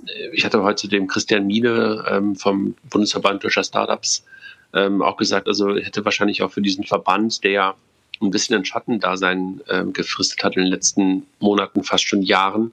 äh, 0.05 0.29
ich 0.33 0.45
hatte 0.45 0.61
heute 0.61 0.87
dem 0.87 1.07
Christian 1.07 1.47
Miele 1.47 2.05
ähm, 2.07 2.35
vom 2.35 2.75
Bundesverband 2.89 3.43
Deutscher 3.43 3.63
Startups 3.63 4.23
ähm, 4.73 5.01
auch 5.01 5.17
gesagt, 5.17 5.47
also 5.47 5.75
hätte 5.75 6.05
wahrscheinlich 6.05 6.43
auch 6.43 6.51
für 6.51 6.61
diesen 6.61 6.83
Verband, 6.85 7.43
der 7.43 7.75
ein 8.21 8.31
bisschen 8.31 8.55
ein 8.55 8.65
Schattendasein 8.65 9.61
äh, 9.67 9.83
gefristet 9.85 10.43
hat 10.43 10.55
in 10.55 10.63
den 10.63 10.71
letzten 10.71 11.25
Monaten, 11.39 11.83
fast 11.83 12.07
schon 12.07 12.21
Jahren, 12.21 12.71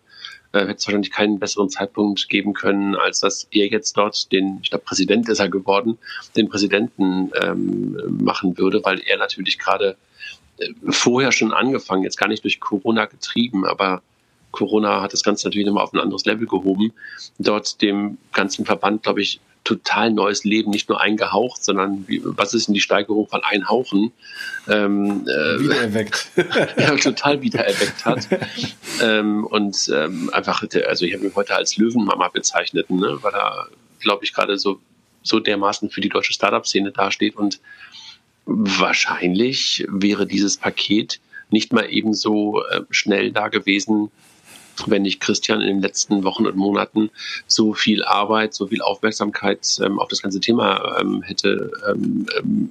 äh, 0.52 0.60
hätte 0.60 0.74
es 0.74 0.86
wahrscheinlich 0.86 1.10
keinen 1.10 1.38
besseren 1.38 1.68
Zeitpunkt 1.68 2.28
geben 2.28 2.54
können, 2.54 2.94
als 2.94 3.20
dass 3.20 3.46
er 3.50 3.66
jetzt 3.66 3.96
dort 3.96 4.30
den, 4.32 4.60
ich 4.62 4.70
glaube, 4.70 4.84
Präsident 4.84 5.28
ist 5.28 5.40
er 5.40 5.48
geworden, 5.48 5.98
den 6.36 6.48
Präsidenten 6.48 7.30
ähm, 7.42 7.96
machen 8.22 8.56
würde, 8.58 8.80
weil 8.84 9.00
er 9.00 9.18
natürlich 9.18 9.58
gerade 9.58 9.96
äh, 10.58 10.72
vorher 10.90 11.32
schon 11.32 11.52
angefangen, 11.52 12.02
jetzt 12.02 12.16
gar 12.16 12.28
nicht 12.28 12.44
durch 12.44 12.60
Corona 12.60 13.06
getrieben, 13.06 13.66
aber 13.66 14.02
Corona 14.50 15.02
hat 15.02 15.12
das 15.12 15.22
Ganze 15.22 15.46
natürlich 15.46 15.66
nochmal 15.66 15.84
auf 15.84 15.92
ein 15.92 16.00
anderes 16.00 16.24
Level 16.24 16.46
gehoben, 16.46 16.92
dort 17.38 17.80
dem 17.82 18.18
ganzen 18.32 18.64
Verband, 18.64 19.02
glaube 19.02 19.20
ich, 19.20 19.40
total 19.64 20.10
neues 20.10 20.44
Leben, 20.44 20.70
nicht 20.70 20.88
nur 20.88 21.00
eingehaucht, 21.00 21.64
sondern 21.64 22.04
wie, 22.08 22.22
was 22.24 22.54
ist 22.54 22.68
denn 22.68 22.74
die 22.74 22.80
Steigerung 22.80 23.28
von 23.28 23.42
einhauchen? 23.44 24.12
Ähm, 24.68 25.26
äh, 25.26 25.60
wiedererweckt. 25.60 26.30
ja, 26.78 26.96
total 26.96 27.42
wiedererweckt 27.42 28.04
hat. 28.04 28.28
ähm, 29.02 29.44
und 29.44 29.90
ähm, 29.94 30.30
einfach, 30.32 30.64
also 30.86 31.04
ich 31.04 31.14
habe 31.14 31.24
ihn 31.24 31.32
heute 31.34 31.54
als 31.54 31.76
Löwenmama 31.76 32.28
bezeichnet, 32.28 32.90
ne, 32.90 33.18
weil 33.20 33.34
er, 33.34 33.68
glaube 34.00 34.24
ich, 34.24 34.32
gerade 34.32 34.58
so, 34.58 34.80
so 35.22 35.40
dermaßen 35.40 35.90
für 35.90 36.00
die 36.00 36.08
deutsche 36.08 36.32
Startup-Szene 36.32 36.92
dasteht 36.92 37.36
und 37.36 37.60
wahrscheinlich 38.46 39.84
wäre 39.88 40.26
dieses 40.26 40.56
Paket 40.56 41.20
nicht 41.50 41.72
mal 41.72 41.86
ebenso 41.90 42.62
äh, 42.64 42.82
schnell 42.90 43.32
da 43.32 43.48
gewesen, 43.48 44.10
wenn 44.86 45.02
nicht 45.02 45.20
Christian 45.20 45.60
in 45.60 45.68
den 45.68 45.82
letzten 45.82 46.24
Wochen 46.24 46.46
und 46.46 46.56
Monaten 46.56 47.10
so 47.46 47.74
viel 47.74 48.04
Arbeit, 48.04 48.54
so 48.54 48.66
viel 48.66 48.82
Aufmerksamkeit 48.82 49.78
ähm, 49.82 49.98
auf 49.98 50.08
das 50.08 50.22
ganze 50.22 50.40
Thema 50.40 50.98
ähm, 51.00 51.22
hätte 51.22 51.70
ähm, 51.88 52.26
ähm 52.38 52.70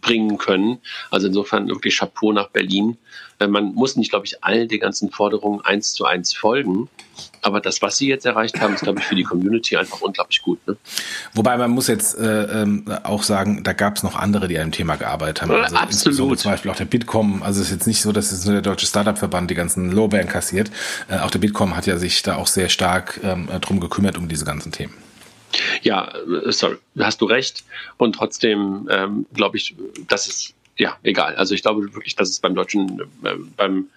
bringen 0.00 0.38
können. 0.38 0.78
Also 1.10 1.26
insofern 1.26 1.68
wirklich 1.68 1.98
Chapeau 1.98 2.32
nach 2.32 2.48
Berlin. 2.48 2.96
Äh, 3.38 3.46
man 3.46 3.74
muss 3.74 3.96
nicht, 3.96 4.10
glaube 4.10 4.26
ich, 4.26 4.42
all 4.42 4.66
den 4.66 4.80
ganzen 4.80 5.10
Forderungen 5.10 5.60
eins 5.64 5.92
zu 5.92 6.04
eins 6.04 6.34
folgen. 6.34 6.88
Aber 7.42 7.60
das, 7.60 7.82
was 7.82 7.96
sie 7.96 8.08
jetzt 8.08 8.26
erreicht 8.26 8.60
haben, 8.60 8.74
ist, 8.74 8.82
glaube 8.82 9.00
ich, 9.00 9.04
für 9.04 9.14
die 9.14 9.24
Community 9.24 9.76
einfach 9.76 10.00
unglaublich 10.00 10.42
gut. 10.42 10.58
Ne? 10.66 10.76
Wobei 11.34 11.56
man 11.56 11.70
muss 11.70 11.86
jetzt 11.86 12.18
äh, 12.18 12.62
ähm, 12.62 12.84
auch 13.02 13.22
sagen, 13.22 13.62
da 13.62 13.72
gab 13.72 13.96
es 13.96 14.02
noch 14.02 14.16
andere, 14.16 14.48
die 14.48 14.58
an 14.58 14.68
dem 14.68 14.72
Thema 14.72 14.96
gearbeitet 14.96 15.42
haben. 15.42 15.50
Also 15.52 15.76
Absolut. 15.76 16.38
Zum 16.38 16.50
Beispiel 16.50 16.70
auch 16.70 16.76
der 16.76 16.84
Bitkom. 16.84 17.42
Also 17.42 17.60
es 17.60 17.66
ist 17.66 17.72
jetzt 17.72 17.86
nicht 17.86 18.02
so, 18.02 18.12
dass 18.12 18.32
es 18.32 18.44
nur 18.44 18.54
der 18.54 18.62
deutsche 18.62 18.86
Startup-Verband 18.86 19.50
die 19.50 19.54
ganzen 19.54 19.90
Lorbeeren 19.90 20.28
kassiert. 20.28 20.70
Äh, 21.08 21.18
auch 21.18 21.30
der 21.30 21.38
Bitkom 21.38 21.76
hat 21.76 21.86
ja 21.86 21.96
sich 21.96 22.22
da 22.22 22.36
auch 22.36 22.46
sehr 22.46 22.68
stark 22.68 23.20
ähm, 23.22 23.48
drum 23.60 23.80
gekümmert 23.80 24.18
um 24.18 24.28
diese 24.28 24.44
ganzen 24.44 24.72
Themen. 24.72 24.94
Ja, 25.82 26.12
äh, 26.14 26.52
sorry, 26.52 26.76
hast 26.98 27.20
du 27.20 27.26
recht. 27.26 27.64
Und 27.96 28.14
trotzdem 28.14 28.88
ähm, 28.90 29.26
glaube 29.34 29.56
ich, 29.56 29.74
dass 30.08 30.28
es, 30.28 30.54
ja, 30.76 30.96
egal. 31.02 31.34
Also 31.36 31.54
ich 31.54 31.62
glaube 31.62 31.92
wirklich, 31.94 32.16
dass 32.16 32.28
es 32.28 32.40
beim 32.40 32.54
deutschen, 32.54 33.00
äh, 33.24 33.34
beim 33.56 33.88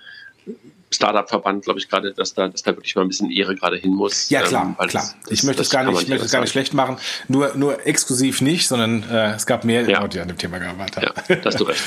Startup-Verband, 0.92 1.64
glaube 1.64 1.80
ich, 1.80 1.90
gerade, 1.90 2.14
dass 2.14 2.34
da, 2.34 2.48
dass 2.48 2.64
da 2.64 2.76
wirklich 2.76 2.96
mal 2.96 3.02
ein 3.02 3.08
bisschen 3.08 3.32
Ehre 3.32 3.56
gerade 3.56 3.78
hin 3.78 3.94
muss. 3.94 4.30
Ja, 4.30 4.42
klar, 4.42 4.76
ähm, 4.80 4.88
klar. 4.88 5.14
Das, 5.24 5.32
ich 5.32 5.44
möchte 5.44 5.62
es 5.62 5.70
gar 5.70 5.84
nicht, 5.84 6.02
ich 6.02 6.08
möchte 6.08 6.26
es 6.26 6.32
gar 6.32 6.42
nicht 6.42 6.52
schlecht 6.52 6.74
machen. 6.74 6.98
Nur, 7.28 7.56
nur 7.56 7.86
exklusiv 7.86 8.42
nicht, 8.42 8.68
sondern 8.68 9.04
äh, 9.10 9.34
es 9.34 9.46
gab 9.46 9.64
mehr 9.64 9.88
ja. 9.90 10.02
Leute, 10.02 10.18
die 10.18 10.22
an 10.22 10.28
dem 10.28 10.38
Thema 10.38 10.60
gearbeitet 10.60 10.98
haben. 10.98 11.24
Ja, 11.28 11.36
da 11.36 11.46
hast 11.46 11.60
du 11.60 11.64
recht. 11.64 11.82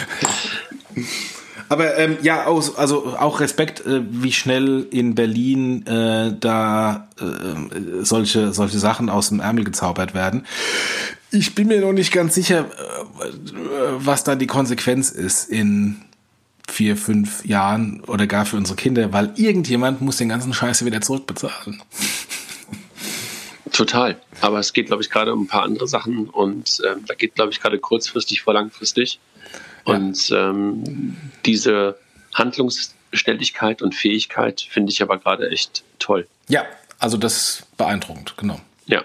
Aber 1.68 1.96
ähm, 1.98 2.18
ja, 2.22 2.44
aus, 2.44 2.76
also 2.76 3.16
auch 3.18 3.40
Respekt, 3.40 3.84
äh, 3.84 4.02
wie 4.08 4.32
schnell 4.32 4.86
in 4.90 5.14
Berlin 5.14 5.86
äh, 5.86 6.34
da 6.38 7.08
äh, 7.20 8.04
solche, 8.04 8.52
solche 8.52 8.78
Sachen 8.78 9.08
aus 9.08 9.30
dem 9.30 9.40
Ärmel 9.40 9.64
gezaubert 9.64 10.14
werden. 10.14 10.46
Ich 11.30 11.54
bin 11.54 11.68
mir 11.68 11.80
noch 11.80 11.92
nicht 11.92 12.12
ganz 12.12 12.34
sicher, 12.34 12.60
äh, 12.60 12.66
was 13.98 14.24
da 14.24 14.36
die 14.36 14.46
Konsequenz 14.46 15.10
ist 15.10 15.48
in 15.48 15.96
vier, 16.68 16.96
fünf 16.96 17.44
Jahren 17.44 18.00
oder 18.04 18.26
gar 18.26 18.44
für 18.44 18.56
unsere 18.56 18.76
Kinder, 18.76 19.12
weil 19.12 19.32
irgendjemand 19.36 20.00
muss 20.00 20.16
den 20.16 20.28
ganzen 20.28 20.52
Scheiße 20.52 20.84
wieder 20.84 21.00
zurückbezahlen. 21.00 21.82
Total. 23.72 24.16
Aber 24.40 24.58
es 24.58 24.72
geht, 24.72 24.86
glaube 24.86 25.02
ich, 25.02 25.10
gerade 25.10 25.32
um 25.32 25.42
ein 25.42 25.46
paar 25.46 25.62
andere 25.62 25.86
Sachen 25.86 26.28
und 26.28 26.80
äh, 26.84 26.96
da 27.06 27.14
geht, 27.14 27.34
glaube 27.34 27.52
ich, 27.52 27.60
gerade 27.60 27.78
kurzfristig 27.78 28.42
vor 28.42 28.54
langfristig. 28.54 29.20
Und 29.86 30.30
ähm, 30.34 31.16
diese 31.44 31.98
Handlungsständigkeit 32.34 33.82
und 33.82 33.94
Fähigkeit 33.94 34.60
finde 34.60 34.92
ich 34.92 35.00
aber 35.02 35.18
gerade 35.18 35.50
echt 35.50 35.84
toll. 35.98 36.26
Ja, 36.48 36.64
also 36.98 37.16
das 37.16 37.36
ist 37.36 37.76
beeindruckend, 37.76 38.34
genau. 38.36 38.60
Ja. 38.86 39.04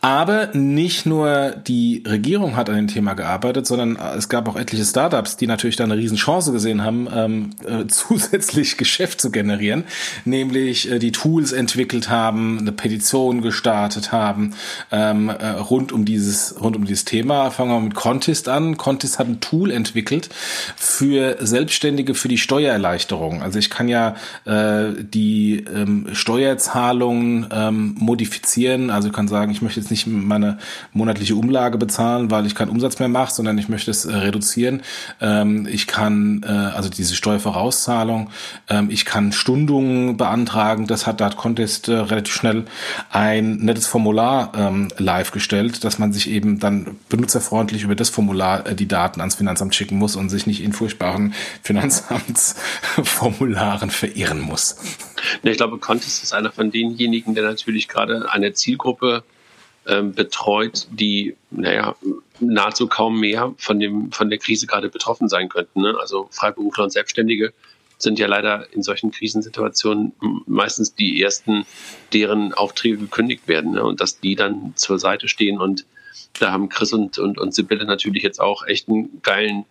Aber 0.00 0.54
nicht 0.54 1.06
nur 1.06 1.50
die 1.50 2.04
Regierung 2.06 2.54
hat 2.54 2.70
an 2.70 2.76
dem 2.76 2.86
Thema 2.86 3.14
gearbeitet, 3.14 3.66
sondern 3.66 3.96
es 4.16 4.28
gab 4.28 4.48
auch 4.48 4.54
etliche 4.54 4.84
Startups, 4.84 5.36
die 5.36 5.48
natürlich 5.48 5.74
da 5.74 5.84
eine 5.84 5.96
Riesenchance 5.96 6.52
gesehen 6.52 6.84
haben, 6.84 7.08
ähm, 7.12 7.50
äh, 7.66 7.86
zusätzlich 7.88 8.76
Geschäft 8.76 9.20
zu 9.20 9.32
generieren, 9.32 9.84
nämlich 10.24 10.88
äh, 10.90 11.00
die 11.00 11.10
Tools 11.10 11.50
entwickelt 11.50 12.10
haben, 12.10 12.58
eine 12.60 12.70
Petition 12.70 13.42
gestartet 13.42 14.12
haben 14.12 14.54
ähm, 14.92 15.30
äh, 15.30 15.48
rund 15.48 15.90
um 15.90 16.04
dieses 16.04 16.54
rund 16.60 16.76
um 16.76 16.84
dieses 16.84 17.04
Thema. 17.04 17.50
Fangen 17.50 17.70
wir 17.70 17.80
mit 17.80 17.94
Contest 17.94 18.48
an. 18.48 18.76
Contest 18.76 19.18
hat 19.18 19.26
ein 19.26 19.40
Tool 19.40 19.72
entwickelt 19.72 20.28
für 20.76 21.38
Selbstständige 21.40 22.14
für 22.14 22.28
die 22.28 22.38
Steuererleichterung. 22.38 23.42
Also 23.42 23.58
ich 23.58 23.68
kann 23.68 23.88
ja 23.88 24.14
äh, 24.44 24.92
die 25.02 25.64
ähm, 25.74 26.06
Steuerzahlungen 26.12 27.48
ähm, 27.50 27.96
modifizieren. 27.98 28.90
Also 28.90 29.08
ich 29.08 29.14
kann 29.14 29.26
sagen, 29.26 29.50
ich 29.50 29.60
möchte 29.60 29.80
jetzt 29.80 29.87
jetzt 29.88 29.90
nicht 29.90 30.06
meine 30.06 30.58
monatliche 30.92 31.34
Umlage 31.34 31.78
bezahlen, 31.78 32.30
weil 32.30 32.46
ich 32.46 32.54
keinen 32.54 32.70
Umsatz 32.70 32.98
mehr 32.98 33.08
mache, 33.08 33.32
sondern 33.32 33.56
ich 33.58 33.68
möchte 33.68 33.90
es 33.90 34.04
äh, 34.04 34.14
reduzieren. 34.14 34.82
Ähm, 35.20 35.66
ich 35.70 35.86
kann, 35.86 36.42
äh, 36.44 36.48
also 36.48 36.90
diese 36.90 37.14
Steuervorauszahlung, 37.14 38.30
ähm, 38.68 38.90
ich 38.90 39.04
kann 39.04 39.32
Stundungen 39.32 40.16
beantragen. 40.16 40.86
Das 40.86 41.06
hat 41.06 41.20
Dart 41.20 41.36
Contest 41.36 41.88
äh, 41.88 41.94
relativ 41.94 42.34
schnell 42.34 42.64
ein 43.10 43.56
nettes 43.56 43.86
Formular 43.86 44.52
ähm, 44.56 44.88
live 44.98 45.32
gestellt, 45.32 45.84
dass 45.84 45.98
man 45.98 46.12
sich 46.12 46.30
eben 46.30 46.58
dann 46.58 46.96
benutzerfreundlich 47.08 47.82
über 47.82 47.94
das 47.94 48.10
Formular 48.10 48.66
äh, 48.66 48.74
die 48.74 48.88
Daten 48.88 49.20
ans 49.20 49.36
Finanzamt 49.36 49.74
schicken 49.74 49.98
muss 49.98 50.16
und 50.16 50.28
sich 50.28 50.46
nicht 50.46 50.62
in 50.62 50.72
furchtbaren 50.72 51.34
Finanzamtsformularen 51.62 53.90
verirren 53.90 54.40
muss. 54.40 54.76
Ich 55.42 55.56
glaube, 55.56 55.78
Contest 55.78 56.22
ist 56.22 56.32
einer 56.32 56.52
von 56.52 56.70
denjenigen, 56.70 57.34
der 57.34 57.42
natürlich 57.44 57.88
gerade 57.88 58.30
eine 58.30 58.52
Zielgruppe 58.52 59.24
ähm, 59.88 60.12
betreut, 60.12 60.86
die, 60.90 61.34
naja, 61.50 61.96
nahezu 62.40 62.86
kaum 62.86 63.18
mehr 63.18 63.54
von, 63.56 63.80
dem, 63.80 64.12
von 64.12 64.28
der 64.28 64.38
Krise 64.38 64.66
gerade 64.66 64.90
betroffen 64.90 65.28
sein 65.28 65.48
könnten. 65.48 65.80
Ne? 65.80 65.96
Also 65.98 66.28
Freiberufler 66.30 66.84
und 66.84 66.90
Selbstständige 66.90 67.52
sind 67.96 68.18
ja 68.18 68.28
leider 68.28 68.72
in 68.72 68.82
solchen 68.82 69.10
Krisensituationen 69.10 70.12
meistens 70.46 70.94
die 70.94 71.20
ersten, 71.20 71.66
deren 72.12 72.52
Aufträge 72.54 72.98
gekündigt 72.98 73.48
werden 73.48 73.72
ne? 73.72 73.84
und 73.84 74.00
dass 74.00 74.20
die 74.20 74.36
dann 74.36 74.72
zur 74.76 74.98
Seite 74.98 75.26
stehen. 75.26 75.58
Und 75.58 75.84
da 76.38 76.52
haben 76.52 76.68
Chris 76.68 76.92
und, 76.92 77.18
und, 77.18 77.38
und 77.38 77.54
Sibylle 77.54 77.86
natürlich 77.86 78.22
jetzt 78.22 78.40
auch 78.40 78.66
echt 78.66 78.88
einen 78.88 79.20
geilen 79.22 79.64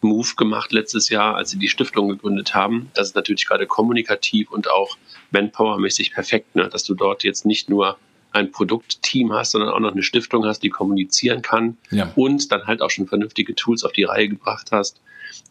Move 0.00 0.34
gemacht 0.36 0.72
letztes 0.72 1.08
Jahr, 1.08 1.36
als 1.36 1.50
sie 1.50 1.58
die 1.58 1.68
Stiftung 1.68 2.08
gegründet 2.08 2.54
haben. 2.54 2.90
Das 2.94 3.08
ist 3.08 3.16
natürlich 3.16 3.46
gerade 3.46 3.66
kommunikativ 3.66 4.50
und 4.50 4.70
auch 4.70 4.96
manpowermäßig 5.30 6.12
perfekt, 6.12 6.56
ne? 6.56 6.68
dass 6.68 6.84
du 6.84 6.94
dort 6.94 7.22
jetzt 7.22 7.44
nicht 7.44 7.68
nur 7.68 7.98
ein 8.32 8.52
Produktteam 8.52 9.32
hast, 9.32 9.52
sondern 9.52 9.70
auch 9.70 9.80
noch 9.80 9.92
eine 9.92 10.02
Stiftung 10.02 10.44
hast, 10.44 10.60
die 10.60 10.70
kommunizieren 10.70 11.42
kann 11.42 11.76
ja. 11.90 12.12
und 12.14 12.50
dann 12.52 12.66
halt 12.66 12.82
auch 12.82 12.90
schon 12.90 13.06
vernünftige 13.06 13.54
Tools 13.54 13.84
auf 13.84 13.92
die 13.92 14.04
Reihe 14.04 14.28
gebracht 14.28 14.68
hast, 14.70 15.00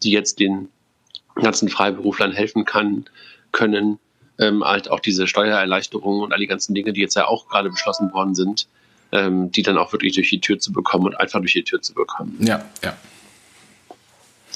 die 0.02 0.10
jetzt 0.10 0.38
den 0.38 0.68
ganzen 1.34 1.68
Freiberuflern 1.68 2.32
helfen 2.32 2.64
kann, 2.64 3.04
können, 3.52 3.98
ähm, 4.38 4.64
halt 4.64 4.90
auch 4.90 5.00
diese 5.00 5.26
Steuererleichterungen 5.26 6.22
und 6.22 6.32
all 6.32 6.38
die 6.38 6.46
ganzen 6.46 6.74
Dinge, 6.74 6.92
die 6.92 7.00
jetzt 7.00 7.16
ja 7.16 7.26
auch 7.26 7.48
gerade 7.48 7.70
beschlossen 7.70 8.12
worden 8.12 8.34
sind, 8.34 8.68
ähm, 9.12 9.50
die 9.50 9.62
dann 9.62 9.78
auch 9.78 9.92
wirklich 9.92 10.14
durch 10.14 10.30
die 10.30 10.40
Tür 10.40 10.58
zu 10.58 10.72
bekommen 10.72 11.06
und 11.06 11.14
einfach 11.18 11.40
durch 11.40 11.54
die 11.54 11.64
Tür 11.64 11.80
zu 11.80 11.94
bekommen. 11.94 12.36
Ja, 12.40 12.64
ja. 12.84 12.96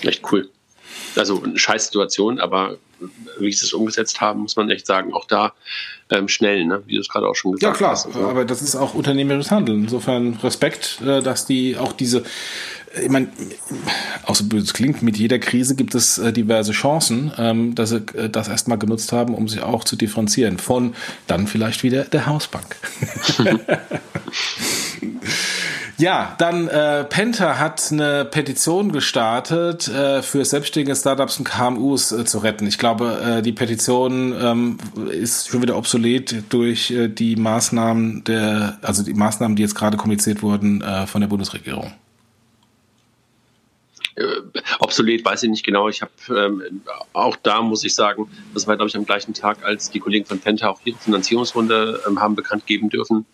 Echt 0.02 0.22
cool. 0.32 0.50
Also 1.16 1.42
eine 1.42 1.58
scheiß 1.58 1.86
Situation, 1.86 2.40
aber 2.40 2.76
wie 3.38 3.52
sie 3.52 3.66
es 3.66 3.72
umgesetzt 3.72 4.20
haben, 4.20 4.40
muss 4.40 4.56
man 4.56 4.70
echt 4.70 4.86
sagen, 4.86 5.12
auch 5.12 5.26
da 5.26 5.52
ähm, 6.10 6.28
schnell, 6.28 6.64
ne? 6.64 6.82
wie 6.86 6.94
du 6.94 7.00
es 7.00 7.08
gerade 7.08 7.26
auch 7.26 7.34
schon 7.34 7.52
gesagt 7.52 7.80
hast. 7.80 7.80
Ja, 7.80 7.86
klar, 7.86 7.92
hast, 7.92 8.06
also. 8.06 8.28
aber 8.28 8.44
das 8.44 8.62
ist 8.62 8.76
auch 8.76 8.94
unternehmerisches 8.94 9.50
Handeln. 9.50 9.84
Insofern 9.84 10.38
Respekt, 10.42 11.00
äh, 11.04 11.22
dass 11.22 11.46
die 11.46 11.76
auch 11.76 11.92
diese 11.92 12.24
ich 13.00 13.08
meine, 13.08 13.28
auch 14.26 14.34
so 14.34 14.44
böse 14.44 14.72
klingt, 14.72 15.02
mit 15.02 15.16
jeder 15.16 15.38
Krise 15.38 15.74
gibt 15.74 15.94
es 15.94 16.18
äh, 16.18 16.32
diverse 16.32 16.72
Chancen, 16.72 17.32
ähm, 17.38 17.74
dass 17.74 17.90
sie 17.90 18.02
äh, 18.14 18.28
das 18.28 18.48
erstmal 18.48 18.78
genutzt 18.78 19.12
haben, 19.12 19.34
um 19.34 19.48
sich 19.48 19.62
auch 19.62 19.84
zu 19.84 19.96
differenzieren. 19.96 20.58
Von 20.58 20.94
dann 21.26 21.46
vielleicht 21.46 21.82
wieder 21.82 22.04
der 22.04 22.26
Hausbank. 22.26 22.76
Ja, 26.02 26.34
dann 26.38 26.66
äh, 26.66 27.04
Penta 27.04 27.60
hat 27.60 27.92
eine 27.92 28.24
Petition 28.24 28.90
gestartet, 28.90 29.86
äh, 29.86 30.22
für 30.22 30.44
selbstständige 30.44 30.96
Startups 30.96 31.38
und 31.38 31.44
KMUs 31.44 32.10
äh, 32.10 32.24
zu 32.24 32.38
retten. 32.38 32.66
Ich 32.66 32.78
glaube, 32.78 33.38
äh, 33.38 33.42
die 33.42 33.52
Petition 33.52 34.34
ähm, 34.40 34.78
ist 35.12 35.48
schon 35.48 35.62
wieder 35.62 35.76
obsolet 35.76 36.42
durch 36.48 36.90
äh, 36.90 37.06
die 37.06 37.36
Maßnahmen 37.36 38.24
der, 38.24 38.78
also 38.82 39.04
die 39.04 39.14
Maßnahmen, 39.14 39.54
die 39.54 39.62
jetzt 39.62 39.76
gerade 39.76 39.96
kommuniziert 39.96 40.42
wurden 40.42 40.82
äh, 40.82 41.06
von 41.06 41.20
der 41.20 41.28
Bundesregierung. 41.28 41.92
Äh, 44.16 44.24
obsolet, 44.80 45.24
weiß 45.24 45.42
ich 45.44 45.50
nicht 45.50 45.64
genau. 45.64 45.88
Ich 45.88 46.02
habe 46.02 46.12
ähm, 46.28 46.82
auch 47.12 47.36
da 47.36 47.62
muss 47.62 47.84
ich 47.84 47.94
sagen, 47.94 48.30
das 48.54 48.66
war 48.66 48.76
glaube 48.76 48.88
ich 48.88 48.96
am 48.96 49.06
gleichen 49.06 49.34
Tag, 49.34 49.64
als 49.64 49.90
die 49.90 50.00
Kollegen 50.00 50.26
von 50.26 50.38
Penta 50.38 50.68
auch 50.68 50.80
ihre 50.84 50.98
Finanzierungsrunde 50.98 52.02
ähm, 52.06 52.20
haben 52.20 52.34
bekannt 52.34 52.66
geben 52.66 52.90
dürfen, 52.90 53.26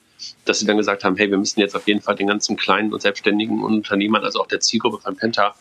dass 0.44 0.61
sie 0.61 0.66
dann 0.66 0.76
gesagt 0.76 1.04
haben, 1.04 1.16
hey, 1.16 1.30
wir 1.30 1.38
müssen 1.38 1.61
jetzt 1.61 1.75
auf 1.75 1.87
jeden 1.87 2.00
Fall 2.00 2.16
den 2.16 2.26
ganzen 2.26 2.56
kleinen 2.56 2.92
und 2.92 3.02
selbstständigen 3.02 3.62
Unternehmern, 3.62 4.25
also 4.25 4.40
auch 4.40 4.47
der 4.47 4.61
Zielgruppe 4.61 4.99
von 4.99 5.16
Penta, 5.16 5.54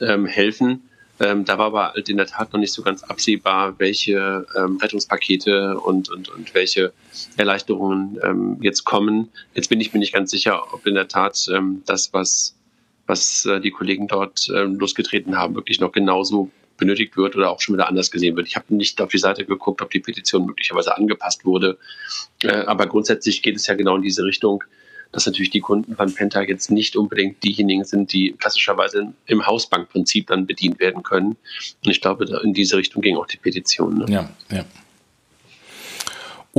ähm, 0.00 0.26
helfen. 0.26 0.82
Ähm, 1.20 1.44
da 1.44 1.58
war 1.58 1.66
aber 1.66 1.92
halt 1.92 2.08
in 2.08 2.16
der 2.16 2.26
Tat 2.26 2.52
noch 2.52 2.60
nicht 2.60 2.72
so 2.72 2.82
ganz 2.82 3.02
absehbar, 3.02 3.78
welche 3.78 4.46
ähm, 4.56 4.78
Rettungspakete 4.78 5.78
und, 5.78 6.08
und, 6.08 6.30
und 6.30 6.54
welche 6.54 6.94
Erleichterungen 7.36 8.18
ähm, 8.22 8.56
jetzt 8.62 8.84
kommen. 8.84 9.28
Jetzt 9.54 9.68
bin 9.68 9.80
ich 9.80 9.92
mir 9.92 10.00
nicht 10.00 10.14
ganz 10.14 10.30
sicher, 10.30 10.72
ob 10.72 10.86
in 10.86 10.94
der 10.94 11.08
Tat 11.08 11.46
ähm, 11.52 11.82
das, 11.84 12.14
was, 12.14 12.56
was 13.10 13.44
äh, 13.44 13.60
die 13.60 13.72
Kollegen 13.72 14.06
dort 14.06 14.48
ähm, 14.54 14.78
losgetreten 14.78 15.36
haben, 15.36 15.54
wirklich 15.56 15.80
noch 15.80 15.92
genauso 15.92 16.50
benötigt 16.78 17.16
wird 17.16 17.36
oder 17.36 17.50
auch 17.50 17.60
schon 17.60 17.74
wieder 17.74 17.88
anders 17.88 18.10
gesehen 18.10 18.36
wird. 18.36 18.46
Ich 18.46 18.56
habe 18.56 18.74
nicht 18.74 19.00
auf 19.02 19.10
die 19.10 19.18
Seite 19.18 19.44
geguckt, 19.44 19.82
ob 19.82 19.90
die 19.90 20.00
Petition 20.00 20.46
möglicherweise 20.46 20.96
angepasst 20.96 21.44
wurde. 21.44 21.76
Äh, 22.42 22.52
aber 22.52 22.86
grundsätzlich 22.86 23.42
geht 23.42 23.56
es 23.56 23.66
ja 23.66 23.74
genau 23.74 23.96
in 23.96 24.02
diese 24.02 24.24
Richtung, 24.24 24.64
dass 25.12 25.26
natürlich 25.26 25.50
die 25.50 25.60
Kunden 25.60 25.96
von 25.96 26.14
Penta 26.14 26.40
jetzt 26.42 26.70
nicht 26.70 26.96
unbedingt 26.96 27.42
diejenigen 27.42 27.84
sind, 27.84 28.12
die 28.12 28.32
klassischerweise 28.38 29.12
im 29.26 29.46
Hausbankprinzip 29.46 30.28
dann 30.28 30.46
bedient 30.46 30.78
werden 30.78 31.02
können. 31.02 31.36
Und 31.84 31.90
ich 31.90 32.00
glaube, 32.00 32.24
in 32.44 32.54
diese 32.54 32.76
Richtung 32.76 33.02
ging 33.02 33.16
auch 33.16 33.26
die 33.26 33.38
Petition. 33.38 33.98
Ne? 33.98 34.06
Ja, 34.08 34.30
ja. 34.50 34.64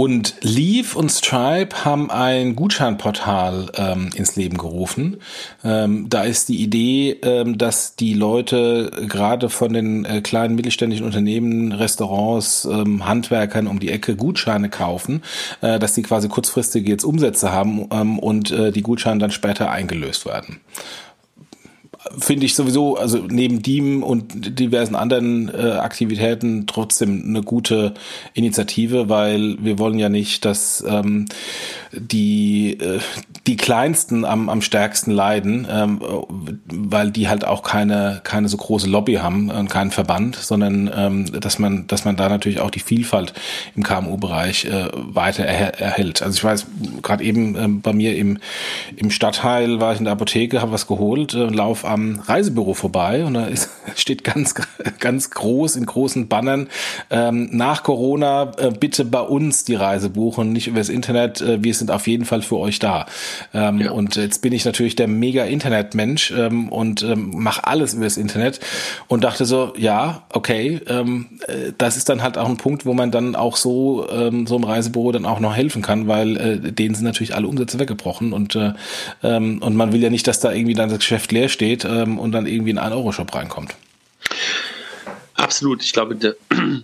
Und 0.01 0.33
Leaf 0.41 0.95
und 0.95 1.11
Stripe 1.11 1.85
haben 1.85 2.09
ein 2.09 2.55
Gutscheinportal 2.55 3.71
ähm, 3.75 4.09
ins 4.15 4.35
Leben 4.35 4.57
gerufen. 4.57 5.17
Ähm, 5.63 6.09
da 6.09 6.23
ist 6.23 6.49
die 6.49 6.59
Idee, 6.59 7.19
ähm, 7.21 7.59
dass 7.59 7.95
die 7.97 8.15
Leute 8.15 8.89
gerade 9.07 9.47
von 9.49 9.73
den 9.73 10.03
äh, 10.05 10.21
kleinen 10.21 10.55
mittelständischen 10.55 11.05
Unternehmen, 11.05 11.71
Restaurants, 11.71 12.65
ähm, 12.65 13.05
Handwerkern 13.07 13.67
um 13.67 13.79
die 13.79 13.91
Ecke 13.91 14.15
Gutscheine 14.15 14.69
kaufen, 14.69 15.21
äh, 15.61 15.77
dass 15.77 15.93
die 15.93 16.01
quasi 16.01 16.29
kurzfristige 16.29 16.89
jetzt 16.89 17.03
Umsätze 17.03 17.51
haben 17.51 17.87
ähm, 17.91 18.17
und 18.17 18.49
äh, 18.49 18.71
die 18.71 18.81
Gutscheine 18.81 19.19
dann 19.19 19.29
später 19.29 19.69
eingelöst 19.69 20.25
werden 20.25 20.61
finde 22.17 22.45
ich 22.45 22.55
sowieso, 22.55 22.97
also 22.97 23.19
neben 23.29 23.61
DIEM 23.61 24.03
und 24.03 24.59
diversen 24.59 24.95
anderen 24.95 25.49
äh, 25.53 25.73
Aktivitäten 25.73 26.65
trotzdem 26.65 27.23
eine 27.25 27.41
gute 27.41 27.93
Initiative, 28.33 29.07
weil 29.07 29.57
wir 29.59 29.77
wollen 29.77 29.99
ja 29.99 30.09
nicht, 30.09 30.43
dass 30.45 30.83
ähm, 30.87 31.25
die, 31.93 32.79
äh, 32.79 32.99
die 33.47 33.57
Kleinsten 33.57 34.25
am, 34.25 34.49
am 34.49 34.61
stärksten 34.61 35.11
leiden, 35.11 35.67
ähm, 35.69 36.01
weil 36.65 37.11
die 37.11 37.27
halt 37.27 37.45
auch 37.45 37.61
keine, 37.61 38.21
keine 38.23 38.49
so 38.49 38.57
große 38.57 38.89
Lobby 38.89 39.15
haben 39.15 39.49
und 39.51 39.69
keinen 39.69 39.91
Verband, 39.91 40.35
sondern 40.35 40.89
ähm, 40.95 41.39
dass 41.39 41.59
man, 41.59 41.85
dass 41.87 42.05
man 42.05 42.15
da 42.15 42.29
natürlich 42.29 42.61
auch 42.61 42.71
die 42.71 42.79
Vielfalt 42.79 43.33
im 43.75 43.83
KMU-Bereich 43.83 44.65
äh, 44.65 44.87
weiter 44.93 45.45
er, 45.45 45.79
erhält. 45.79 46.21
Also 46.21 46.35
ich 46.35 46.43
weiß, 46.43 46.67
gerade 47.01 47.23
eben 47.23 47.55
äh, 47.55 47.67
bei 47.67 47.93
mir 47.93 48.15
im, 48.15 48.39
im 48.95 49.11
Stadtteil 49.11 49.79
war 49.79 49.93
ich 49.93 49.99
in 49.99 50.05
der 50.05 50.13
Apotheke, 50.13 50.61
habe 50.61 50.71
was 50.71 50.87
geholt, 50.87 51.33
äh, 51.33 51.45
lauf 51.45 51.85
am 51.91 52.19
Reisebüro 52.19 52.73
vorbei 52.73 53.25
und 53.25 53.33
da 53.33 53.45
ist, 53.45 53.69
steht 53.95 54.23
ganz, 54.23 54.55
ganz 54.99 55.29
groß 55.29 55.75
in 55.75 55.85
großen 55.85 56.27
Bannern, 56.27 56.67
ähm, 57.09 57.49
nach 57.51 57.83
Corona 57.83 58.51
äh, 58.57 58.71
bitte 58.71 59.05
bei 59.05 59.21
uns 59.21 59.63
die 59.63 59.75
Reise 59.75 60.09
buchen, 60.09 60.51
nicht 60.53 60.67
übers 60.67 60.89
Internet, 60.89 61.41
äh, 61.41 61.63
wir 61.63 61.73
sind 61.73 61.91
auf 61.91 62.07
jeden 62.07 62.25
Fall 62.25 62.41
für 62.41 62.57
euch 62.57 62.79
da. 62.79 63.05
Ähm, 63.53 63.79
ja. 63.79 63.91
Und 63.91 64.15
jetzt 64.15 64.41
bin 64.41 64.53
ich 64.53 64.65
natürlich 64.65 64.95
der 64.95 65.07
mega 65.07 65.43
Internetmensch 65.43 66.31
ähm, 66.31 66.69
und 66.69 67.03
ähm, 67.03 67.31
mache 67.35 67.67
alles 67.67 67.93
übers 67.93 68.17
Internet 68.17 68.59
und 69.07 69.23
dachte 69.23 69.45
so, 69.45 69.73
ja, 69.77 70.23
okay, 70.33 70.81
ähm, 70.87 71.39
äh, 71.47 71.73
das 71.77 71.97
ist 71.97 72.09
dann 72.09 72.23
halt 72.23 72.37
auch 72.37 72.49
ein 72.49 72.57
Punkt, 72.57 72.85
wo 72.85 72.93
man 72.93 73.11
dann 73.11 73.35
auch 73.35 73.57
so 73.57 74.07
ähm, 74.09 74.47
so 74.47 74.55
im 74.55 74.63
Reisebüro 74.63 75.11
dann 75.11 75.25
auch 75.25 75.39
noch 75.39 75.55
helfen 75.55 75.81
kann, 75.81 76.07
weil 76.07 76.37
äh, 76.37 76.71
denen 76.71 76.95
sind 76.95 77.05
natürlich 77.05 77.35
alle 77.35 77.47
Umsätze 77.47 77.79
weggebrochen 77.79 78.33
und 78.33 78.55
äh, 78.55 78.73
ähm, 79.23 79.59
und 79.61 79.75
man 79.75 79.91
will 79.93 80.01
ja 80.01 80.09
nicht, 80.09 80.27
dass 80.27 80.39
da 80.39 80.51
irgendwie 80.51 80.73
dann 80.73 80.89
das 80.89 80.99
Geschäft 80.99 81.31
leer 81.31 81.49
steht 81.49 81.80
ähm, 81.85 82.19
und 82.19 82.31
dann 82.31 82.45
irgendwie 82.45 82.71
in 82.71 82.77
einen 82.77 82.93
Euro-Shop 82.93 83.33
reinkommt. 83.33 83.75
Absolut. 85.35 85.83
Ich 85.83 85.91
glaube, 85.91 86.15
de, 86.15 86.35
äh, 86.51 86.83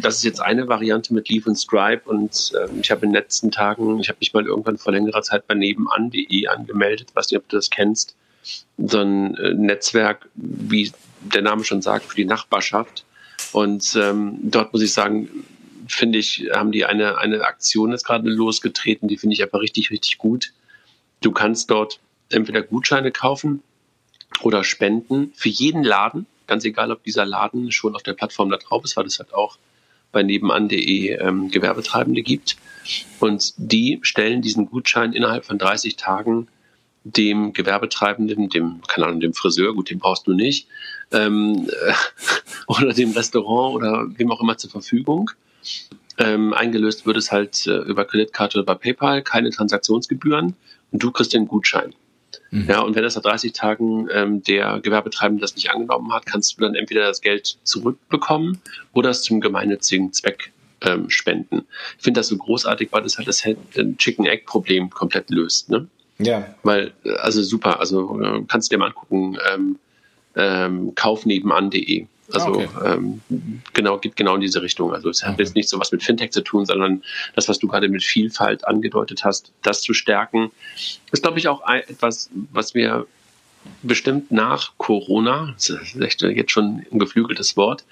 das 0.00 0.16
ist 0.16 0.24
jetzt 0.24 0.40
eine 0.40 0.68
Variante 0.68 1.14
mit 1.14 1.28
Leaf 1.28 1.46
und 1.46 1.56
Stripe 1.56 2.02
und 2.08 2.52
äh, 2.54 2.68
ich 2.80 2.90
habe 2.90 3.06
in 3.06 3.10
den 3.10 3.14
letzten 3.14 3.50
Tagen, 3.50 3.98
ich 4.00 4.08
habe 4.08 4.18
mich 4.20 4.34
mal 4.34 4.44
irgendwann 4.44 4.76
vor 4.76 4.92
längerer 4.92 5.22
Zeit 5.22 5.46
bei 5.46 5.54
nebenan.de 5.54 6.46
angemeldet, 6.48 7.08
weiß 7.14 7.30
nicht, 7.30 7.38
ob 7.38 7.48
du 7.48 7.56
das 7.56 7.70
kennst, 7.70 8.14
so 8.76 9.00
ein 9.00 9.34
äh, 9.36 9.54
Netzwerk, 9.54 10.28
wie 10.34 10.92
der 11.20 11.42
Name 11.42 11.64
schon 11.64 11.82
sagt, 11.82 12.04
für 12.04 12.16
die 12.16 12.26
Nachbarschaft. 12.26 13.04
Und 13.52 13.96
ähm, 14.00 14.38
dort 14.42 14.72
muss 14.72 14.82
ich 14.82 14.92
sagen, 14.92 15.28
finde 15.88 16.18
ich, 16.18 16.48
haben 16.52 16.72
die 16.72 16.84
eine, 16.84 17.18
eine 17.18 17.42
Aktion 17.44 17.92
jetzt 17.92 18.04
gerade 18.04 18.28
losgetreten, 18.28 19.08
die 19.08 19.16
finde 19.16 19.34
ich 19.34 19.42
einfach 19.42 19.60
richtig, 19.60 19.90
richtig 19.90 20.18
gut. 20.18 20.52
Du 21.22 21.30
kannst 21.32 21.70
dort 21.70 21.98
entweder 22.30 22.62
Gutscheine 22.62 23.10
kaufen 23.10 23.62
oder 24.42 24.64
spenden 24.64 25.32
für 25.34 25.48
jeden 25.48 25.82
Laden 25.82 26.26
ganz 26.46 26.64
egal, 26.64 26.90
ob 26.90 27.02
dieser 27.04 27.26
Laden 27.26 27.72
schon 27.72 27.94
auf 27.94 28.02
der 28.02 28.14
Plattform 28.14 28.50
da 28.50 28.56
drauf 28.56 28.84
ist, 28.84 28.96
weil 28.96 29.06
es 29.06 29.18
halt 29.18 29.34
auch 29.34 29.58
bei 30.12 30.22
nebenan.de 30.22 31.10
ähm, 31.20 31.50
Gewerbetreibende 31.50 32.22
gibt. 32.22 32.56
Und 33.20 33.54
die 33.56 33.98
stellen 34.02 34.42
diesen 34.42 34.66
Gutschein 34.66 35.12
innerhalb 35.12 35.44
von 35.44 35.58
30 35.58 35.96
Tagen 35.96 36.48
dem 37.04 37.52
Gewerbetreibenden, 37.52 38.48
dem, 38.48 38.80
keine 38.88 39.06
Ahnung, 39.06 39.20
dem 39.20 39.34
Friseur, 39.34 39.74
gut, 39.74 39.90
den 39.90 39.98
brauchst 39.98 40.26
du 40.26 40.32
nicht, 40.32 40.66
ähm, 41.12 41.68
äh, 41.68 41.92
oder 42.66 42.92
dem 42.92 43.12
Restaurant 43.12 43.76
oder 43.76 44.06
wem 44.16 44.32
auch 44.32 44.40
immer 44.40 44.56
zur 44.56 44.70
Verfügung. 44.70 45.30
Ähm, 46.18 46.54
eingelöst 46.54 47.06
wird 47.06 47.16
es 47.16 47.30
halt 47.30 47.66
äh, 47.66 47.78
über 47.78 48.04
Kreditkarte 48.04 48.58
oder 48.58 48.66
bei 48.66 48.74
PayPal, 48.74 49.22
keine 49.22 49.50
Transaktionsgebühren 49.50 50.54
und 50.90 51.02
du 51.02 51.10
kriegst 51.10 51.34
den 51.34 51.46
Gutschein. 51.46 51.94
Mhm. 52.50 52.66
Ja, 52.68 52.80
und 52.80 52.94
wenn 52.94 53.02
das 53.02 53.16
nach 53.16 53.22
30 53.22 53.52
Tagen 53.52 54.08
ähm, 54.12 54.42
der 54.42 54.80
Gewerbetreibende 54.80 55.40
das 55.40 55.54
nicht 55.54 55.70
angenommen 55.70 56.12
hat, 56.12 56.26
kannst 56.26 56.56
du 56.56 56.62
dann 56.62 56.74
entweder 56.74 57.02
das 57.06 57.20
Geld 57.20 57.58
zurückbekommen 57.64 58.60
oder 58.92 59.10
es 59.10 59.22
zum 59.22 59.40
gemeinnützigen 59.40 60.12
Zweck 60.12 60.52
ähm, 60.82 61.10
spenden. 61.10 61.66
Ich 61.98 62.04
finde 62.04 62.20
das 62.20 62.28
so 62.28 62.36
großartig, 62.36 62.88
weil 62.92 63.02
das 63.02 63.18
halt 63.18 63.28
das 63.28 63.44
Chicken 63.98 64.26
Egg 64.26 64.44
Problem 64.46 64.90
komplett 64.90 65.30
löst. 65.30 65.70
Ne? 65.70 65.86
Ja. 66.18 66.54
Weil, 66.62 66.92
also 67.18 67.42
super, 67.42 67.80
also 67.80 68.20
äh, 68.20 68.42
kannst 68.48 68.70
du 68.70 68.74
dir 68.74 68.78
mal 68.78 68.88
angucken, 68.88 69.38
ähm, 69.52 69.78
ähm, 70.34 70.94
kaufnebenan.de. 70.94 72.06
Also 72.32 72.48
okay. 72.48 72.68
ähm, 72.84 73.20
genau, 73.72 73.98
geht 73.98 74.16
genau 74.16 74.34
in 74.34 74.40
diese 74.40 74.60
Richtung. 74.62 74.92
Also 74.92 75.10
es 75.10 75.22
hat 75.22 75.34
okay. 75.34 75.42
jetzt 75.42 75.54
nicht 75.54 75.68
so 75.68 75.78
was 75.78 75.92
mit 75.92 76.02
Fintech 76.02 76.32
zu 76.32 76.42
tun, 76.42 76.66
sondern 76.66 77.02
das, 77.34 77.48
was 77.48 77.58
du 77.58 77.68
gerade 77.68 77.88
mit 77.88 78.02
Vielfalt 78.02 78.66
angedeutet 78.66 79.24
hast, 79.24 79.52
das 79.62 79.82
zu 79.82 79.94
stärken, 79.94 80.50
ist, 81.12 81.22
glaube 81.22 81.38
ich, 81.38 81.48
auch 81.48 81.66
etwas, 81.68 82.30
was 82.52 82.74
wir 82.74 83.06
bestimmt 83.82 84.30
nach 84.30 84.72
Corona, 84.78 85.54
das 85.54 85.70
ist 85.70 86.22
jetzt 86.22 86.52
schon 86.52 86.86
ein 86.90 86.98
geflügeltes 86.98 87.56
Wort, 87.56 87.84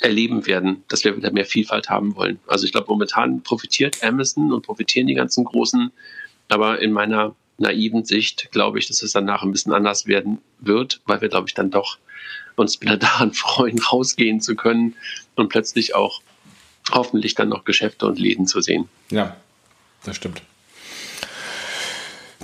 erleben 0.00 0.46
werden, 0.46 0.82
dass 0.88 1.04
wir 1.04 1.16
wieder 1.16 1.30
mehr 1.30 1.46
Vielfalt 1.46 1.88
haben 1.88 2.16
wollen. 2.16 2.38
Also 2.46 2.64
ich 2.64 2.72
glaube, 2.72 2.88
momentan 2.88 3.42
profitiert 3.42 4.02
Amazon 4.02 4.52
und 4.52 4.62
profitieren 4.62 5.06
die 5.06 5.14
ganzen 5.14 5.44
Großen, 5.44 5.92
aber 6.48 6.80
in 6.80 6.92
meiner 6.92 7.34
naiven 7.58 8.04
Sicht 8.04 8.50
glaube 8.50 8.78
ich, 8.78 8.88
dass 8.88 9.02
es 9.02 9.12
danach 9.12 9.42
ein 9.42 9.52
bisschen 9.52 9.72
anders 9.72 10.06
werden 10.06 10.38
wird, 10.58 11.00
weil 11.06 11.20
wir, 11.20 11.28
glaube 11.28 11.48
ich, 11.48 11.54
dann 11.54 11.70
doch 11.70 11.98
uns 12.56 12.80
wieder 12.80 12.96
daran 12.98 13.32
freuen, 13.32 13.78
rausgehen 13.78 14.40
zu 14.40 14.54
können 14.54 14.94
und 15.34 15.48
plötzlich 15.48 15.94
auch 15.94 16.20
hoffentlich 16.90 17.34
dann 17.34 17.48
noch 17.48 17.64
Geschäfte 17.64 18.06
und 18.06 18.18
Läden 18.18 18.46
zu 18.46 18.60
sehen. 18.60 18.88
Ja, 19.10 19.36
das 20.04 20.16
stimmt. 20.16 20.42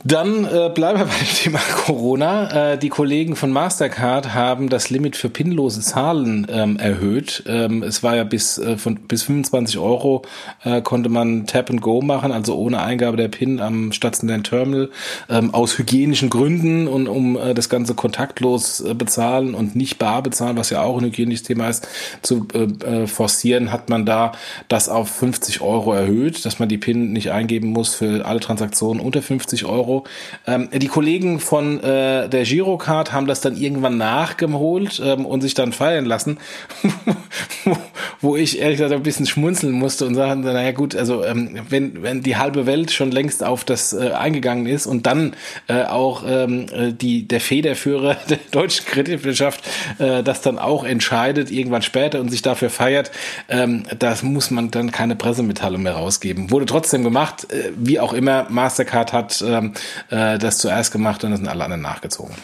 Dann 0.04 0.44
äh, 0.44 0.70
bleiben 0.72 0.98
wir 0.98 1.06
bei 1.06 1.18
dem 1.18 1.34
Thema 1.34 1.58
Corona. 1.84 2.72
Äh, 2.72 2.78
die 2.78 2.88
Kollegen 2.88 3.37
von 3.37 3.50
Mastercard 3.50 4.34
haben 4.34 4.68
das 4.68 4.90
Limit 4.90 5.16
für 5.16 5.28
pinlose 5.28 5.80
Zahlen 5.80 6.46
ähm, 6.50 6.78
erhöht. 6.78 7.42
Ähm, 7.46 7.82
es 7.82 8.02
war 8.02 8.16
ja 8.16 8.24
bis 8.24 8.58
äh, 8.58 8.76
von 8.76 8.96
bis 8.96 9.24
25 9.24 9.78
Euro 9.78 10.22
äh, 10.64 10.82
konnte 10.82 11.08
man 11.08 11.46
Tap 11.46 11.70
and 11.70 11.80
Go 11.80 12.00
machen, 12.00 12.32
also 12.32 12.56
ohne 12.56 12.80
Eingabe 12.82 13.16
der 13.16 13.28
PIN 13.28 13.61
am 13.61 13.92
stationären 13.92 14.44
Terminal 14.44 14.90
ähm, 15.28 15.54
aus 15.54 15.78
hygienischen 15.78 16.30
Gründen 16.30 16.88
und 16.88 17.08
um 17.08 17.37
äh, 17.37 17.54
das 17.54 17.68
Ganze 17.68 17.94
kontaktlos 17.94 18.80
äh, 18.80 18.94
bezahlen 18.94 19.54
und 19.54 19.74
nicht 19.76 19.98
bar 19.98 20.22
bezahlen, 20.22 20.56
was 20.56 20.70
ja 20.70 20.82
auch 20.82 20.98
ein 20.98 21.04
hygienisches 21.04 21.46
Thema 21.46 21.68
ist, 21.68 21.88
zu 22.22 22.46
äh, 22.54 23.02
äh, 23.02 23.06
forcieren, 23.06 23.72
hat 23.72 23.88
man 23.88 24.06
da 24.06 24.32
das 24.68 24.88
auf 24.88 25.08
50 25.08 25.61
Euro 25.61 25.92
erhöht, 25.92 26.44
dass 26.44 26.58
man 26.58 26.68
die 26.68 26.78
PIN 26.78 27.12
nicht 27.12 27.30
eingeben 27.32 27.68
muss 27.68 27.94
für 27.94 28.24
alle 28.26 28.40
Transaktionen 28.40 29.00
unter 29.00 29.22
50 29.22 29.64
Euro 29.64 29.88
Euro. 29.88 30.05
Ähm, 30.46 30.68
die 30.72 30.88
Kollegen 30.88 31.40
von 31.40 31.83
äh, 31.83 32.29
der 32.29 32.44
Girocard 32.44 33.12
haben 33.12 33.27
das 33.27 33.40
dann 33.40 33.57
irgendwann 33.57 33.96
nachgeholt 33.96 35.01
ähm, 35.05 35.27
und 35.27 35.40
sich 35.40 35.55
dann 35.55 35.72
feiern 35.72 36.05
lassen, 36.05 36.38
wo 38.20 38.37
ich 38.37 38.61
ehrlich 38.61 38.79
gesagt 38.79 38.94
ein 38.94 39.03
bisschen 39.03 39.27
schmunzeln 39.27 39.72
musste 39.72 40.07
und 40.07 40.14
sagen, 40.14 40.42
naja 40.42 40.72
gut, 40.72 40.94
also 40.94 41.24
ähm, 41.24 41.61
wenn, 41.68 42.03
wenn 42.03 42.22
die 42.22 42.37
halbe 42.37 42.66
Welt 42.66 42.90
schon 42.90 43.11
längst 43.11 43.42
auf 43.42 43.64
das 43.64 43.92
äh, 43.92 44.11
eingegangen 44.11 44.66
ist 44.66 44.87
und 44.87 45.07
dann 45.07 45.35
äh, 45.68 45.85
auch 45.85 46.22
ähm, 46.27 46.66
äh, 46.72 46.92
die, 46.92 47.27
der 47.27 47.40
Federführer 47.40 48.16
der 48.29 48.38
deutschen 48.51 48.87
Kreditwirtschaft 48.87 49.64
äh, 49.98 50.22
das 50.22 50.42
dann 50.42 50.59
auch 50.59 50.85
entscheidet, 50.85 51.51
irgendwann 51.51 51.83
später 51.83 52.20
und 52.20 52.31
sich 52.31 52.42
dafür 52.42 52.70
feiert, 52.70 53.11
ähm, 53.48 53.85
das 53.98 54.22
muss 54.22 54.51
man 54.51 54.70
dann 54.70 54.92
keine 54.92 55.16
Pressemitteilung 55.16 55.83
mehr 55.83 55.94
rausgeben. 55.94 56.51
Wurde 56.51 56.66
trotzdem 56.66 57.03
gemacht, 57.03 57.51
äh, 57.53 57.70
wie 57.77 58.01
auch 58.01 58.12
immer, 58.12 58.46
Mastercard 58.48 59.12
hat 59.12 59.44
ähm, 59.46 59.72
äh, 60.10 60.38
das 60.38 60.58
zuerst 60.58 60.92
gemacht 60.92 61.24
und 61.24 61.30
das 61.30 61.40
sind 61.40 61.48
alle 61.48 61.64
anderen 61.64 61.82
nachgezogen. 61.82 62.34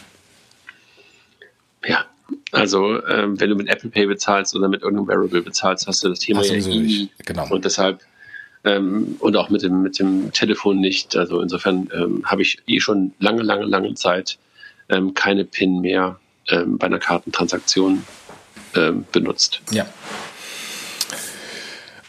Ja, 1.85 2.05
also 2.51 3.05
ähm, 3.07 3.39
wenn 3.39 3.49
du 3.49 3.55
mit 3.55 3.67
Apple 3.67 3.89
Pay 3.89 4.07
bezahlst 4.07 4.55
oder 4.55 4.67
mit 4.67 4.81
irgendeinem 4.81 5.07
Wearable 5.07 5.41
bezahlst, 5.41 5.87
hast 5.87 6.03
du 6.03 6.09
das 6.09 6.19
Thema 6.19 6.43
ja 6.43 6.55
nie. 6.55 7.09
Genau. 7.25 7.47
Und 7.49 7.65
deshalb 7.65 8.01
ähm, 8.65 9.15
und 9.19 9.35
auch 9.37 9.49
mit 9.49 9.61
dem, 9.61 9.83
mit 9.83 9.99
dem 9.99 10.31
Telefon 10.33 10.79
nicht. 10.79 11.15
Also 11.15 11.39
insofern 11.41 11.89
ähm, 11.93 12.23
habe 12.25 12.41
ich 12.41 12.57
eh 12.67 12.79
schon 12.79 13.13
lange, 13.19 13.43
lange, 13.43 13.65
lange 13.65 13.93
Zeit 13.93 14.37
ähm, 14.89 15.13
keine 15.13 15.45
PIN 15.45 15.81
mehr 15.81 16.19
ähm, 16.49 16.77
bei 16.77 16.87
einer 16.87 16.99
Kartentransaktion 16.99 18.03
ähm, 18.75 19.05
benutzt. 19.11 19.61
Ja. 19.71 19.85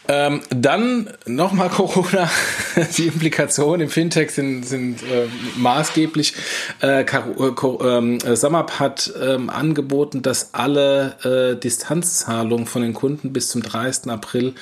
Ähm, 0.09 0.41
dann 0.49 1.09
nochmal 1.25 1.69
Corona. 1.69 2.29
Die 2.97 3.07
Implikationen 3.07 3.81
im 3.81 3.89
Fintech 3.89 4.31
sind, 4.31 4.63
sind 4.63 5.03
äh, 5.03 5.27
maßgeblich. 5.57 6.33
Äh, 6.81 7.01
äh, 7.01 7.05
ähm, 7.05 8.19
Samap 8.19 8.79
hat 8.79 9.11
ähm, 9.21 9.49
angeboten, 9.49 10.21
dass 10.21 10.53
alle 10.53 11.15
äh, 11.23 11.59
Distanzzahlungen 11.59 12.67
von 12.67 12.81
den 12.81 12.93
Kunden 12.93 13.33
bis 13.33 13.49
zum 13.49 13.61
30. 13.63 14.09
April 14.11 14.53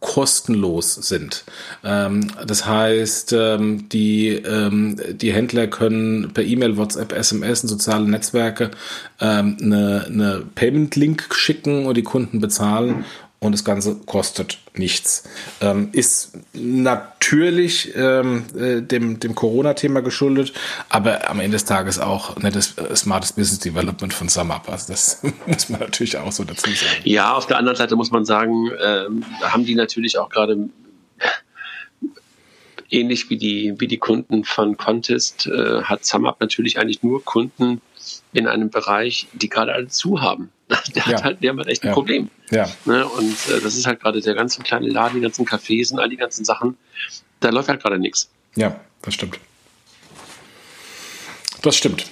kostenlos 0.00 0.94
sind. 0.94 1.44
Ähm, 1.82 2.28
das 2.46 2.66
heißt, 2.66 3.34
die, 3.34 4.42
die 4.42 5.32
Händler 5.32 5.66
können 5.66 6.30
per 6.34 6.44
E-Mail, 6.44 6.76
WhatsApp, 6.76 7.12
SMS 7.12 7.62
und 7.62 7.68
soziale 7.68 8.04
Netzwerke 8.06 8.70
eine, 9.18 10.04
eine 10.06 10.42
Payment-Link 10.54 11.34
schicken 11.34 11.86
und 11.86 11.96
die 11.96 12.02
Kunden 12.02 12.40
bezahlen 12.40 13.06
und 13.44 13.52
das 13.52 13.64
Ganze 13.64 13.96
kostet 14.06 14.58
nichts. 14.74 15.24
Ähm, 15.60 15.90
ist 15.92 16.32
natürlich 16.54 17.94
ähm, 17.94 18.44
äh, 18.58 18.80
dem, 18.80 19.20
dem 19.20 19.34
Corona-Thema 19.34 20.00
geschuldet, 20.00 20.52
aber 20.88 21.28
am 21.28 21.40
Ende 21.40 21.56
des 21.56 21.64
Tages 21.64 21.98
auch 21.98 22.36
nettes 22.36 22.76
äh, 22.78 22.96
smartes 22.96 23.32
Business 23.32 23.60
Development 23.60 24.12
von 24.12 24.28
SumUp. 24.28 24.68
Also 24.68 24.92
das 24.92 25.22
muss 25.46 25.68
man 25.68 25.80
natürlich 25.80 26.16
auch 26.16 26.32
so 26.32 26.44
dazu 26.44 26.70
sagen. 26.70 27.02
Ja, 27.04 27.34
auf 27.34 27.46
der 27.46 27.58
anderen 27.58 27.76
Seite 27.76 27.96
muss 27.96 28.10
man 28.10 28.24
sagen, 28.24 28.70
ähm, 28.82 29.24
haben 29.42 29.64
die 29.64 29.74
natürlich 29.74 30.18
auch 30.18 30.28
gerade 30.28 30.68
ähnlich 32.90 33.28
wie 33.28 33.36
die, 33.36 33.74
wie 33.78 33.88
die 33.88 33.98
Kunden 33.98 34.44
von 34.44 34.76
Contest, 34.76 35.46
äh, 35.46 35.82
hat 35.82 36.04
SumUp 36.04 36.40
natürlich 36.40 36.78
eigentlich 36.78 37.02
nur 37.02 37.24
Kunden 37.24 37.80
in 38.34 38.46
einem 38.46 38.70
Bereich, 38.70 39.26
die 39.32 39.48
gerade 39.48 39.72
alle 39.72 39.88
zu 39.88 40.20
haben. 40.20 40.50
Der 40.94 41.06
hat 41.06 41.24
halt, 41.24 41.42
der 41.42 41.54
hat 41.56 41.66
echt 41.66 41.82
ein 41.82 41.88
ja. 41.88 41.92
Problem. 41.92 42.30
Ja. 42.50 42.68
Ne? 42.84 43.06
Und 43.06 43.32
äh, 43.48 43.60
das 43.60 43.76
ist 43.76 43.86
halt 43.86 44.00
gerade 44.00 44.20
der 44.20 44.34
ganze 44.34 44.62
kleine 44.62 44.88
Laden, 44.88 45.16
die 45.16 45.20
ganzen 45.20 45.46
Cafés 45.46 45.92
und 45.92 46.00
all 46.00 46.08
die 46.08 46.16
ganzen 46.16 46.44
Sachen. 46.44 46.76
Da 47.40 47.50
läuft 47.50 47.68
halt 47.68 47.82
gerade 47.82 47.98
nichts. 47.98 48.30
Ja, 48.56 48.80
das 49.02 49.14
stimmt. 49.14 49.38
Das 51.62 51.76
stimmt. 51.76 52.06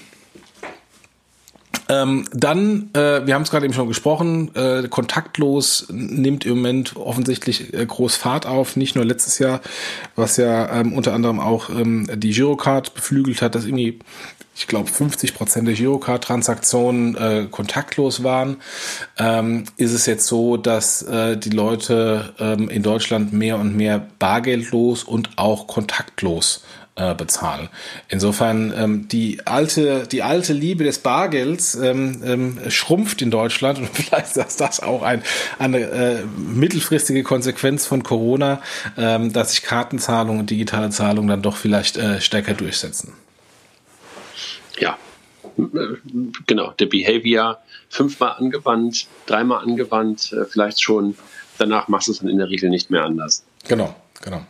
Ähm, 1.92 2.24
dann, 2.32 2.90
äh, 2.94 3.26
wir 3.26 3.34
haben 3.34 3.42
es 3.42 3.50
gerade 3.50 3.66
eben 3.66 3.74
schon 3.74 3.88
gesprochen, 3.88 4.54
äh, 4.54 4.88
kontaktlos 4.88 5.86
nimmt 5.90 6.46
im 6.46 6.56
Moment 6.56 6.96
offensichtlich 6.96 7.74
äh, 7.74 7.84
groß 7.84 8.16
Fahrt 8.16 8.46
auf. 8.46 8.76
Nicht 8.76 8.96
nur 8.96 9.04
letztes 9.04 9.38
Jahr, 9.38 9.60
was 10.16 10.38
ja 10.38 10.80
ähm, 10.80 10.94
unter 10.94 11.12
anderem 11.12 11.38
auch 11.38 11.68
ähm, 11.68 12.08
die 12.14 12.30
Girocard 12.30 12.94
beflügelt 12.94 13.42
hat, 13.42 13.54
dass 13.54 13.64
irgendwie 13.64 13.98
ich 14.54 14.66
glaube, 14.66 14.90
50 14.90 15.34
Prozent 15.34 15.66
der 15.66 15.74
Girocard-Transaktionen 15.74 17.16
äh, 17.16 17.46
kontaktlos 17.50 18.22
waren, 18.22 18.58
ähm, 19.18 19.64
ist 19.78 19.92
es 19.92 20.04
jetzt 20.04 20.26
so, 20.26 20.58
dass 20.58 21.00
äh, 21.02 21.38
die 21.38 21.50
Leute 21.50 22.34
ähm, 22.38 22.68
in 22.68 22.82
Deutschland 22.82 23.32
mehr 23.32 23.58
und 23.58 23.74
mehr 23.74 24.06
bargeldlos 24.18 25.04
und 25.04 25.30
auch 25.36 25.66
kontaktlos 25.66 26.64
äh, 26.96 27.14
bezahlen. 27.14 27.68
Insofern 28.08 28.72
ähm, 28.76 29.08
die 29.08 29.40
alte 29.46 30.06
die 30.06 30.22
alte 30.22 30.52
Liebe 30.52 30.84
des 30.84 30.98
Bargelds 30.98 31.74
ähm, 31.74 32.22
ähm, 32.24 32.58
schrumpft 32.70 33.22
in 33.22 33.30
Deutschland 33.30 33.78
und 33.78 33.88
vielleicht 33.92 34.36
ist 34.36 34.60
das 34.60 34.80
auch 34.80 35.02
ein, 35.02 35.22
eine 35.58 35.78
äh, 35.78 36.24
mittelfristige 36.36 37.22
Konsequenz 37.22 37.86
von 37.86 38.02
Corona, 38.02 38.60
ähm, 38.96 39.32
dass 39.32 39.52
sich 39.52 39.62
Kartenzahlungen 39.62 40.40
und 40.40 40.50
digitale 40.50 40.90
Zahlungen 40.90 41.28
dann 41.28 41.42
doch 41.42 41.56
vielleicht 41.56 41.96
äh, 41.96 42.20
stärker 42.20 42.54
durchsetzen 42.54 43.14
ja, 44.78 44.98
genau, 46.46 46.72
der 46.72 46.86
Behavior 46.86 47.58
fünfmal 47.88 48.32
angewandt, 48.38 49.06
dreimal 49.26 49.62
angewandt, 49.62 50.32
äh, 50.32 50.44
vielleicht 50.44 50.82
schon. 50.82 51.16
Danach 51.58 51.88
machst 51.88 52.08
du 52.08 52.12
es 52.12 52.18
dann 52.20 52.28
in 52.28 52.38
der 52.38 52.48
Regel 52.48 52.70
nicht 52.70 52.90
mehr 52.90 53.04
anders. 53.04 53.44
Genau, 53.68 53.94
genau. 54.22 54.44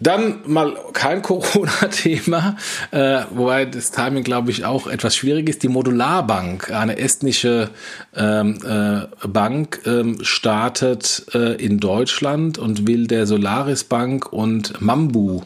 Dann 0.00 0.40
mal 0.46 0.76
kein 0.92 1.22
Corona-Thema, 1.22 2.56
äh, 2.90 3.22
wobei 3.30 3.66
das 3.66 3.90
Timing, 3.90 4.24
glaube 4.24 4.50
ich, 4.50 4.64
auch 4.64 4.86
etwas 4.86 5.14
schwierig 5.16 5.48
ist. 5.48 5.62
Die 5.62 5.68
Modularbank, 5.68 6.70
eine 6.70 6.98
estnische 6.98 7.70
ähm, 8.16 8.58
äh, 8.64 9.28
Bank, 9.28 9.82
ähm, 9.84 10.18
startet 10.22 11.26
äh, 11.34 11.62
in 11.62 11.78
Deutschland 11.78 12.58
und 12.58 12.86
will 12.86 13.06
der 13.06 13.26
Solaris 13.26 13.84
Bank 13.84 14.32
und 14.32 14.80
Mambu 14.80 15.42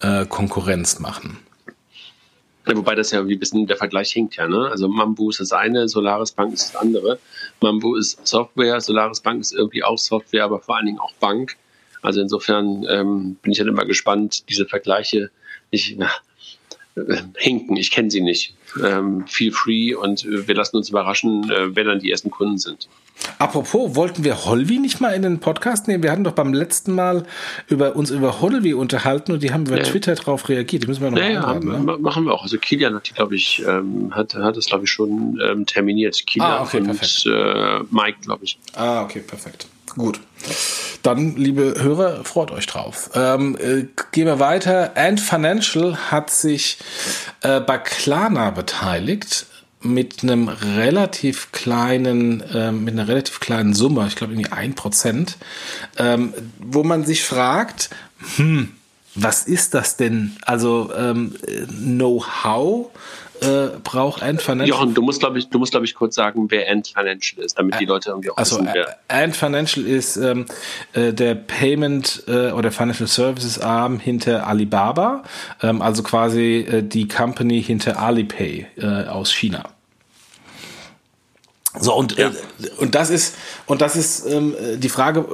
äh, 0.00 0.24
Konkurrenz 0.26 0.98
machen. 0.98 1.38
Wobei 2.66 2.94
das 2.94 3.10
ja 3.10 3.26
wie 3.26 3.34
ein 3.34 3.38
bisschen 3.38 3.66
der 3.66 3.76
Vergleich 3.76 4.12
hinkt 4.12 4.36
ja, 4.36 4.46
ne? 4.46 4.68
Also 4.70 4.86
Mambu 4.86 5.30
ist 5.30 5.40
das 5.40 5.52
eine, 5.52 5.88
Solaris 5.88 6.32
Bank 6.32 6.54
ist 6.54 6.68
das 6.68 6.76
andere. 6.76 7.18
Mambu 7.60 7.96
ist 7.96 8.26
Software, 8.26 8.80
Solaris 8.80 9.20
Bank 9.20 9.40
ist 9.40 9.52
irgendwie 9.52 9.82
auch 9.82 9.98
Software, 9.98 10.44
aber 10.44 10.60
vor 10.60 10.76
allen 10.76 10.86
Dingen 10.86 10.98
auch 10.98 11.12
Bank. 11.14 11.56
Also 12.02 12.20
insofern 12.20 12.86
ähm, 12.88 13.36
bin 13.42 13.52
ich 13.52 13.58
halt 13.58 13.68
immer 13.68 13.84
gespannt, 13.84 14.48
diese 14.48 14.66
Vergleiche. 14.66 15.30
Ich, 15.70 15.94
na, 15.98 16.10
äh, 16.96 17.16
hinken, 17.36 17.76
ich 17.76 17.90
kenne 17.90 18.10
sie 18.10 18.20
nicht. 18.20 18.54
Ähm, 18.82 19.24
feel 19.26 19.52
free 19.52 19.94
und 19.94 20.24
äh, 20.24 20.46
wir 20.46 20.54
lassen 20.54 20.76
uns 20.76 20.88
überraschen, 20.88 21.50
äh, 21.50 21.74
wer 21.74 21.84
dann 21.84 21.98
die 21.98 22.10
ersten 22.10 22.30
Kunden 22.30 22.58
sind. 22.58 22.88
Apropos, 23.38 23.96
wollten 23.96 24.24
wir 24.24 24.44
Holvi 24.44 24.78
nicht 24.78 25.00
mal 25.00 25.10
in 25.10 25.22
den 25.22 25.40
Podcast 25.40 25.88
nehmen? 25.88 26.02
Wir 26.02 26.10
hatten 26.10 26.24
doch 26.24 26.32
beim 26.32 26.54
letzten 26.54 26.94
Mal 26.94 27.26
über 27.68 27.96
uns 27.96 28.10
über 28.10 28.40
Holvi 28.40 28.74
unterhalten 28.74 29.32
und 29.32 29.42
die 29.42 29.52
haben 29.52 29.66
über 29.66 29.78
ja. 29.78 29.82
Twitter 29.82 30.14
darauf 30.14 30.48
reagiert. 30.48 30.84
Die 30.84 30.86
müssen 30.86 31.02
wir 31.02 31.10
noch 31.10 31.18
ja, 31.18 31.24
einladen, 31.26 31.84
ne? 31.84 31.98
machen 31.98 32.24
wir 32.24 32.32
auch. 32.32 32.42
Also 32.42 32.58
Kilian 32.58 32.94
hat 32.94 33.08
die, 33.08 33.12
glaube 33.12 33.34
ich, 33.34 33.62
ähm, 33.66 34.14
hat, 34.14 34.34
hat 34.34 34.56
es, 34.56 34.66
glaube 34.66 34.84
ich, 34.84 34.90
schon 34.90 35.38
ähm, 35.44 35.66
terminiert. 35.66 36.26
Kilian 36.26 36.50
ah, 36.50 36.62
okay, 36.62 36.78
und 36.78 37.26
äh, 37.26 37.80
Mike, 37.90 38.18
glaube 38.22 38.44
ich. 38.44 38.58
Ah, 38.74 39.02
okay, 39.02 39.20
perfekt. 39.20 39.66
Gut. 39.96 40.20
Dann, 41.02 41.36
liebe 41.36 41.74
Hörer, 41.78 42.24
freut 42.24 42.50
euch 42.50 42.66
drauf. 42.66 43.10
Ähm, 43.14 43.56
äh, 43.58 43.86
gehen 44.12 44.26
wir 44.26 44.38
weiter. 44.38 44.92
Ant 44.96 45.20
Financial 45.20 45.96
hat 46.10 46.30
sich 46.30 46.78
äh, 47.42 47.60
bei 47.60 47.78
Klarna 47.78 48.50
beteiligt 48.50 49.46
mit 49.82 50.22
einem 50.22 50.48
relativ 50.48 51.52
kleinen, 51.52 52.42
äh, 52.42 52.70
mit 52.70 52.94
einer 52.94 53.08
relativ 53.08 53.40
kleinen 53.40 53.72
Summe, 53.72 54.06
ich 54.06 54.16
glaube 54.16 54.34
irgendwie 54.34 54.52
ein 54.52 54.74
Prozent, 54.74 55.38
ähm, 55.96 56.34
wo 56.58 56.82
man 56.82 57.04
sich 57.04 57.24
fragt, 57.24 57.88
hm, 58.36 58.72
was 59.14 59.44
ist 59.44 59.74
das 59.74 59.96
denn? 59.96 60.36
Also 60.42 60.92
ähm, 60.94 61.34
Know-how 61.66 62.90
äh, 63.42 63.78
braucht 63.82 64.22
Ant 64.22 64.42
Financial. 64.42 64.68
Jochen, 64.68 64.94
du 64.94 65.02
musst, 65.02 65.20
glaube 65.20 65.38
ich, 65.38 65.48
du 65.48 65.58
musst, 65.58 65.72
glaube 65.72 65.86
ich, 65.86 65.94
kurz 65.94 66.14
sagen, 66.14 66.50
wer 66.50 66.70
Ant 66.70 66.88
Financial 66.88 67.42
ist, 67.42 67.58
damit 67.58 67.78
die 67.80 67.86
Leute 67.86 68.10
irgendwie 68.10 68.30
auch 68.30 68.36
also, 68.36 68.56
wissen, 68.56 68.70
wer. 68.72 68.98
Ant 69.08 69.36
Financial 69.36 69.86
ist 69.86 70.16
ähm, 70.16 70.46
äh, 70.92 71.12
der 71.12 71.34
Payment 71.34 72.24
äh, 72.28 72.52
oder 72.52 72.70
Financial 72.70 73.08
Services 73.08 73.58
Arm 73.58 73.98
hinter 73.98 74.46
Alibaba, 74.46 75.22
ähm, 75.62 75.82
also 75.82 76.02
quasi 76.02 76.66
äh, 76.68 76.82
die 76.82 77.08
Company 77.08 77.62
hinter 77.62 77.98
Alipay 77.98 78.66
äh, 78.76 79.06
aus 79.06 79.32
China. 79.32 79.64
So 81.78 81.94
und 81.94 82.18
ja. 82.18 82.28
äh, 82.28 82.32
und 82.78 82.96
das 82.96 83.10
ist 83.10 83.36
und 83.66 83.80
das 83.80 83.94
ist 83.94 84.26
ähm, 84.26 84.56
die 84.78 84.88
Frage, 84.88 85.24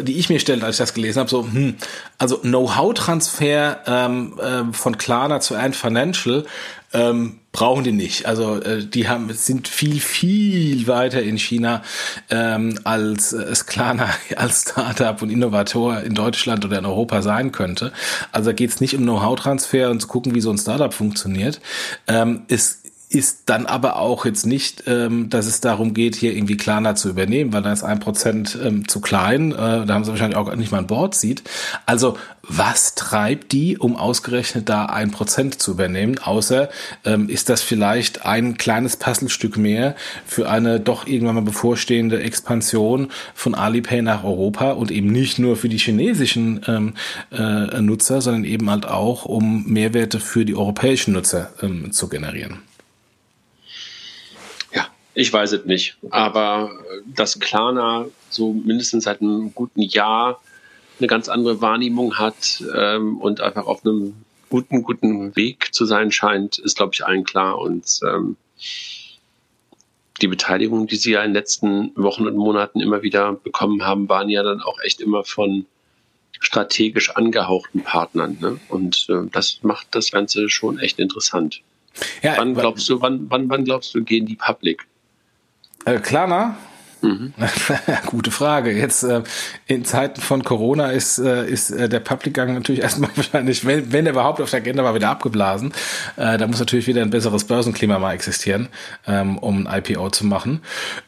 die 0.00 0.18
ich 0.18 0.30
mir 0.30 0.40
stelle, 0.40 0.64
als 0.64 0.76
ich 0.76 0.78
das 0.78 0.94
gelesen 0.94 1.20
habe. 1.20 1.28
So, 1.28 1.44
hm, 1.44 1.76
also 2.16 2.38
Know-how-Transfer 2.38 3.80
ähm, 3.86 4.38
äh, 4.38 4.72
von 4.72 4.96
Klarna 4.96 5.40
zu 5.40 5.54
Ant 5.54 5.76
Financial 5.76 6.46
ähm, 6.94 7.40
brauchen 7.52 7.84
die 7.84 7.92
nicht. 7.92 8.26
Also 8.26 8.60
äh, 8.60 8.84
die 8.84 9.08
haben 9.08 9.32
sind 9.32 9.68
viel 9.68 10.00
viel 10.00 10.86
weiter 10.86 11.22
in 11.22 11.38
China 11.38 11.82
ähm, 12.30 12.78
als 12.84 13.32
äh, 13.32 13.42
es 13.42 13.66
Klarna 13.66 14.08
als 14.36 14.62
Startup 14.62 15.20
und 15.22 15.30
Innovator 15.30 16.00
in 16.00 16.14
Deutschland 16.14 16.64
oder 16.64 16.78
in 16.78 16.86
Europa 16.86 17.22
sein 17.22 17.52
könnte. 17.52 17.92
Also 18.32 18.50
da 18.50 18.54
geht 18.54 18.70
es 18.70 18.80
nicht 18.80 18.96
um 18.96 19.02
Know-how-Transfer 19.02 19.90
und 19.90 20.00
zu 20.00 20.08
gucken, 20.08 20.34
wie 20.34 20.40
so 20.40 20.50
ein 20.50 20.58
Startup 20.58 20.92
funktioniert. 20.92 21.60
Ähm, 22.08 22.42
es 22.48 22.81
ist 23.12 23.42
dann 23.46 23.66
aber 23.66 23.96
auch 23.96 24.24
jetzt 24.24 24.46
nicht, 24.46 24.84
ähm, 24.86 25.28
dass 25.28 25.46
es 25.46 25.60
darum 25.60 25.92
geht, 25.92 26.14
hier 26.14 26.34
irgendwie 26.34 26.56
Klarna 26.56 26.94
zu 26.94 27.10
übernehmen, 27.10 27.52
weil 27.52 27.62
da 27.62 27.72
ist 27.72 27.82
ein 27.82 28.00
Prozent 28.00 28.58
ähm, 28.62 28.88
zu 28.88 29.00
klein. 29.00 29.52
Äh, 29.52 29.86
da 29.86 29.88
haben 29.88 30.04
sie 30.04 30.10
wahrscheinlich 30.10 30.36
auch 30.36 30.54
nicht 30.54 30.72
mal 30.72 30.78
ein 30.78 30.86
Board 30.86 31.14
sieht. 31.14 31.42
Also 31.84 32.16
was 32.42 32.94
treibt 32.94 33.52
die, 33.52 33.78
um 33.78 33.96
ausgerechnet 33.96 34.68
da 34.68 34.86
ein 34.86 35.10
Prozent 35.10 35.60
zu 35.60 35.72
übernehmen? 35.72 36.18
Außer 36.18 36.70
ähm, 37.04 37.28
ist 37.28 37.48
das 37.48 37.60
vielleicht 37.60 38.24
ein 38.24 38.56
kleines 38.56 38.96
Puzzlestück 38.96 39.56
mehr 39.56 39.94
für 40.26 40.48
eine 40.48 40.80
doch 40.80 41.06
irgendwann 41.06 41.36
mal 41.36 41.42
bevorstehende 41.42 42.20
Expansion 42.22 43.10
von 43.34 43.54
Alipay 43.54 44.02
nach 44.02 44.24
Europa 44.24 44.72
und 44.72 44.90
eben 44.90 45.12
nicht 45.12 45.38
nur 45.38 45.56
für 45.56 45.68
die 45.68 45.78
chinesischen 45.78 46.62
ähm, 46.66 46.94
äh, 47.30 47.80
Nutzer, 47.80 48.22
sondern 48.22 48.44
eben 48.44 48.70
halt 48.70 48.86
auch, 48.86 49.24
um 49.24 49.64
Mehrwerte 49.66 50.18
für 50.18 50.44
die 50.44 50.56
europäischen 50.56 51.12
Nutzer 51.12 51.50
ähm, 51.62 51.92
zu 51.92 52.08
generieren. 52.08 52.58
Ich 55.14 55.32
weiß 55.32 55.52
es 55.52 55.64
nicht. 55.64 55.96
Aber 56.10 56.70
dass 57.06 57.38
Klarna 57.38 58.06
so 58.30 58.52
mindestens 58.52 59.04
seit 59.04 59.20
einem 59.20 59.54
guten 59.54 59.82
Jahr 59.82 60.40
eine 60.98 61.06
ganz 61.06 61.28
andere 61.28 61.60
Wahrnehmung 61.60 62.18
hat 62.18 62.62
ähm, 62.74 63.18
und 63.18 63.40
einfach 63.40 63.66
auf 63.66 63.84
einem 63.84 64.14
guten, 64.48 64.82
guten 64.82 65.34
Weg 65.36 65.74
zu 65.74 65.84
sein 65.84 66.12
scheint, 66.12 66.58
ist, 66.58 66.76
glaube 66.76 66.92
ich, 66.94 67.04
allen 67.04 67.24
klar. 67.24 67.58
Und 67.58 68.00
ähm, 68.06 68.36
die 70.20 70.28
Beteiligung, 70.28 70.86
die 70.86 70.96
sie 70.96 71.12
ja 71.12 71.22
in 71.22 71.30
den 71.30 71.34
letzten 71.34 71.92
Wochen 71.96 72.26
und 72.26 72.36
Monaten 72.36 72.80
immer 72.80 73.02
wieder 73.02 73.32
bekommen 73.32 73.84
haben, 73.84 74.08
waren 74.08 74.28
ja 74.28 74.42
dann 74.42 74.62
auch 74.62 74.78
echt 74.82 75.00
immer 75.00 75.24
von 75.24 75.66
strategisch 76.38 77.10
angehauchten 77.10 77.82
Partnern. 77.82 78.38
Ne? 78.40 78.60
Und 78.68 79.06
äh, 79.08 79.28
das 79.30 79.60
macht 79.62 79.88
das 79.92 80.10
Ganze 80.10 80.48
schon 80.48 80.78
echt 80.78 80.98
interessant. 80.98 81.62
Ja, 82.22 82.34
wann 82.36 82.54
glaubst 82.54 82.88
du, 82.88 83.00
wann, 83.00 83.30
wann, 83.30 83.48
wann 83.50 83.64
glaubst 83.64 83.94
du, 83.94 84.02
gehen 84.02 84.26
die 84.26 84.36
public? 84.36 84.86
Äh, 85.84 85.98
Klarna? 85.98 86.56
Mhm. 87.02 87.34
Gute 88.06 88.30
Frage. 88.30 88.72
Jetzt 88.72 89.02
äh, 89.02 89.22
in 89.66 89.84
Zeiten 89.84 90.20
von 90.20 90.44
Corona 90.44 90.92
ist, 90.92 91.18
äh, 91.18 91.48
ist 91.48 91.70
äh, 91.70 91.88
der 91.88 92.00
Public-Gang 92.00 92.54
natürlich 92.54 92.80
erstmal 92.82 93.10
wahrscheinlich, 93.16 93.66
wenn, 93.66 93.92
wenn 93.92 94.06
er 94.06 94.12
überhaupt 94.12 94.40
auf 94.40 94.50
der 94.50 94.60
Agenda 94.60 94.84
war, 94.84 94.94
wieder 94.94 95.10
abgeblasen. 95.10 95.72
Äh, 96.16 96.38
da 96.38 96.46
muss 96.46 96.60
natürlich 96.60 96.86
wieder 96.86 97.02
ein 97.02 97.10
besseres 97.10 97.44
Börsenklima 97.44 97.98
mal 97.98 98.14
existieren, 98.14 98.68
ähm, 99.06 99.36
um 99.38 99.66
ein 99.66 99.82
IPO 99.84 100.10
zu 100.10 100.24
machen. 100.26 100.60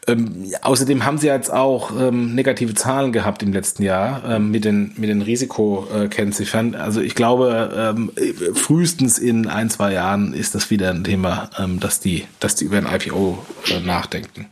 Ähm, 0.07 0.51
außerdem 0.61 1.05
haben 1.05 1.17
sie 1.17 1.27
jetzt 1.27 1.51
auch 1.51 1.91
ähm, 1.97 2.35
negative 2.35 2.73
Zahlen 2.73 3.13
gehabt 3.13 3.41
im 3.41 3.53
letzten 3.53 3.83
Jahr 3.83 4.21
ähm, 4.27 4.51
mit 4.51 4.65
den, 4.65 4.93
mit 4.97 5.09
den 5.09 5.21
Risikokennziffern. 5.21 6.75
Also 6.75 6.99
ich 6.99 7.15
glaube, 7.15 7.95
ähm, 7.95 8.11
frühestens 8.53 9.17
in 9.17 9.47
ein, 9.47 9.69
zwei 9.69 9.93
Jahren 9.93 10.33
ist 10.33 10.55
das 10.55 10.69
wieder 10.69 10.89
ein 10.89 11.05
Thema, 11.05 11.49
ähm, 11.57 11.79
dass, 11.79 12.01
die, 12.01 12.25
dass 12.41 12.55
die 12.55 12.65
über 12.65 12.77
ein 12.77 12.87
IPO 12.87 13.45
äh, 13.69 13.79
nachdenken. 13.79 14.47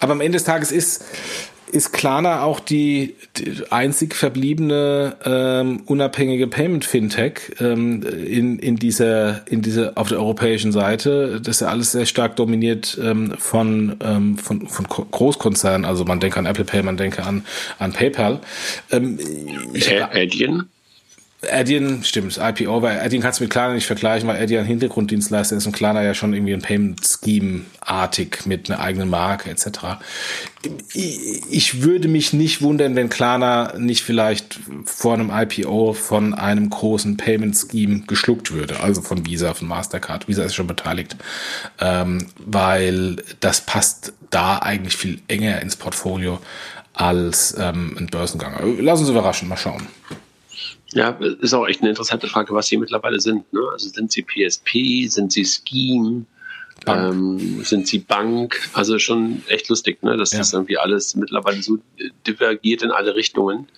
Aber 0.00 0.12
am 0.12 0.20
Ende 0.20 0.36
des 0.36 0.44
Tages 0.44 0.72
ist, 0.72 1.04
ist 1.70 1.92
Klarna 1.92 2.42
auch 2.42 2.60
die, 2.60 3.16
die 3.36 3.62
einzig 3.70 4.14
verbliebene 4.14 5.16
ähm, 5.24 5.82
unabhängige 5.86 6.46
Payment 6.46 6.84
Fintech 6.84 7.52
ähm, 7.60 8.02
in, 8.02 8.58
in 8.58 8.76
dieser 8.76 9.46
in 9.48 9.62
dieser 9.62 9.92
auf 9.96 10.08
der 10.08 10.18
europäischen 10.18 10.72
Seite. 10.72 11.40
Das 11.42 11.56
ist 11.56 11.60
ja 11.60 11.68
alles 11.68 11.92
sehr 11.92 12.06
stark 12.06 12.36
dominiert 12.36 12.98
ähm, 13.02 13.34
von, 13.38 13.96
ähm, 14.02 14.38
von 14.38 14.66
von 14.68 14.86
Großkonzernen. 14.86 15.84
Also 15.84 16.04
man 16.04 16.20
denke 16.20 16.38
an 16.38 16.46
Apple 16.46 16.64
Pay, 16.64 16.82
man 16.82 16.96
denke 16.96 17.24
an 17.24 17.44
an 17.78 17.92
PayPal. 17.92 18.40
Ähm, 18.90 19.18
ich, 19.74 19.92
Adyen? 20.02 20.68
Adyen, 21.40 22.02
stimmt, 22.02 22.36
IPO, 22.36 22.82
weil 22.82 22.98
Adyen 22.98 23.22
kannst 23.22 23.38
du 23.38 23.44
mit 23.44 23.52
Klarna 23.52 23.74
nicht 23.74 23.86
vergleichen, 23.86 24.28
weil 24.28 24.42
Adyen 24.42 24.60
ein 24.60 24.66
Hintergrunddienstleister 24.66 25.56
ist 25.56 25.66
und 25.66 25.72
Klarna 25.72 26.02
ja 26.02 26.12
schon 26.12 26.34
irgendwie 26.34 26.52
ein 26.52 26.62
Payment 26.62 27.00
Scheme 27.06 27.62
artig 27.80 28.44
mit 28.44 28.68
einer 28.68 28.80
eigenen 28.80 29.08
Marke 29.08 29.48
etc. 29.48 30.00
Ich 31.00 31.82
würde 31.82 32.08
mich 32.08 32.32
nicht 32.32 32.60
wundern, 32.60 32.96
wenn 32.96 33.08
Klarna 33.08 33.74
nicht 33.78 34.02
vielleicht 34.02 34.58
vor 34.84 35.14
einem 35.14 35.30
IPO 35.32 35.92
von 35.92 36.34
einem 36.34 36.70
großen 36.70 37.16
Payment 37.16 37.56
Scheme 37.56 38.00
geschluckt 38.08 38.50
würde, 38.50 38.80
also 38.80 39.00
von 39.00 39.24
Visa, 39.24 39.54
von 39.54 39.68
Mastercard. 39.68 40.26
Visa 40.26 40.42
ist 40.42 40.56
schon 40.56 40.66
beteiligt, 40.66 41.16
ähm, 41.80 42.26
weil 42.38 43.22
das 43.38 43.60
passt 43.60 44.12
da 44.30 44.58
eigentlich 44.58 44.96
viel 44.96 45.20
enger 45.28 45.62
ins 45.62 45.76
Portfolio 45.76 46.40
als 46.94 47.56
ähm, 47.56 47.96
ein 47.96 48.06
Börsengang. 48.08 48.76
Lass 48.80 48.98
uns 48.98 49.08
überraschen, 49.08 49.48
mal 49.48 49.56
schauen. 49.56 49.86
Ja, 50.92 51.10
ist 51.40 51.52
auch 51.52 51.66
echt 51.66 51.80
eine 51.80 51.90
interessante 51.90 52.28
Frage, 52.28 52.54
was 52.54 52.68
sie 52.68 52.78
mittlerweile 52.78 53.20
sind. 53.20 53.52
Ne? 53.52 53.60
Also 53.72 53.88
sind 53.88 54.10
sie 54.10 54.22
PSP, 54.22 55.06
sind 55.08 55.32
sie 55.32 55.44
Scheme, 55.44 56.24
ähm, 56.86 57.62
sind 57.64 57.86
sie 57.86 57.98
Bank? 57.98 58.58
Also 58.72 58.98
schon 58.98 59.42
echt 59.48 59.68
lustig, 59.68 60.02
ne? 60.02 60.16
dass 60.16 60.32
ja. 60.32 60.38
das 60.38 60.52
irgendwie 60.52 60.78
alles 60.78 61.14
mittlerweile 61.14 61.62
so 61.62 61.78
divergiert 62.26 62.82
in 62.82 62.90
alle 62.90 63.14
Richtungen 63.14 63.68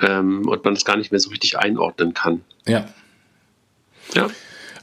ähm, 0.00 0.48
und 0.48 0.64
man 0.64 0.74
das 0.74 0.84
gar 0.84 0.96
nicht 0.96 1.12
mehr 1.12 1.20
so 1.20 1.30
richtig 1.30 1.58
einordnen 1.58 2.14
kann. 2.14 2.42
Ja. 2.66 2.88
Ja. 4.14 4.28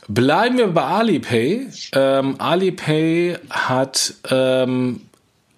Bleiben 0.07 0.57
wir 0.57 0.67
bei 0.67 0.83
Alipay. 0.83 1.67
Ähm, 1.93 2.35
Alipay 2.39 3.37
hat 3.49 4.15
ähm, 4.29 5.01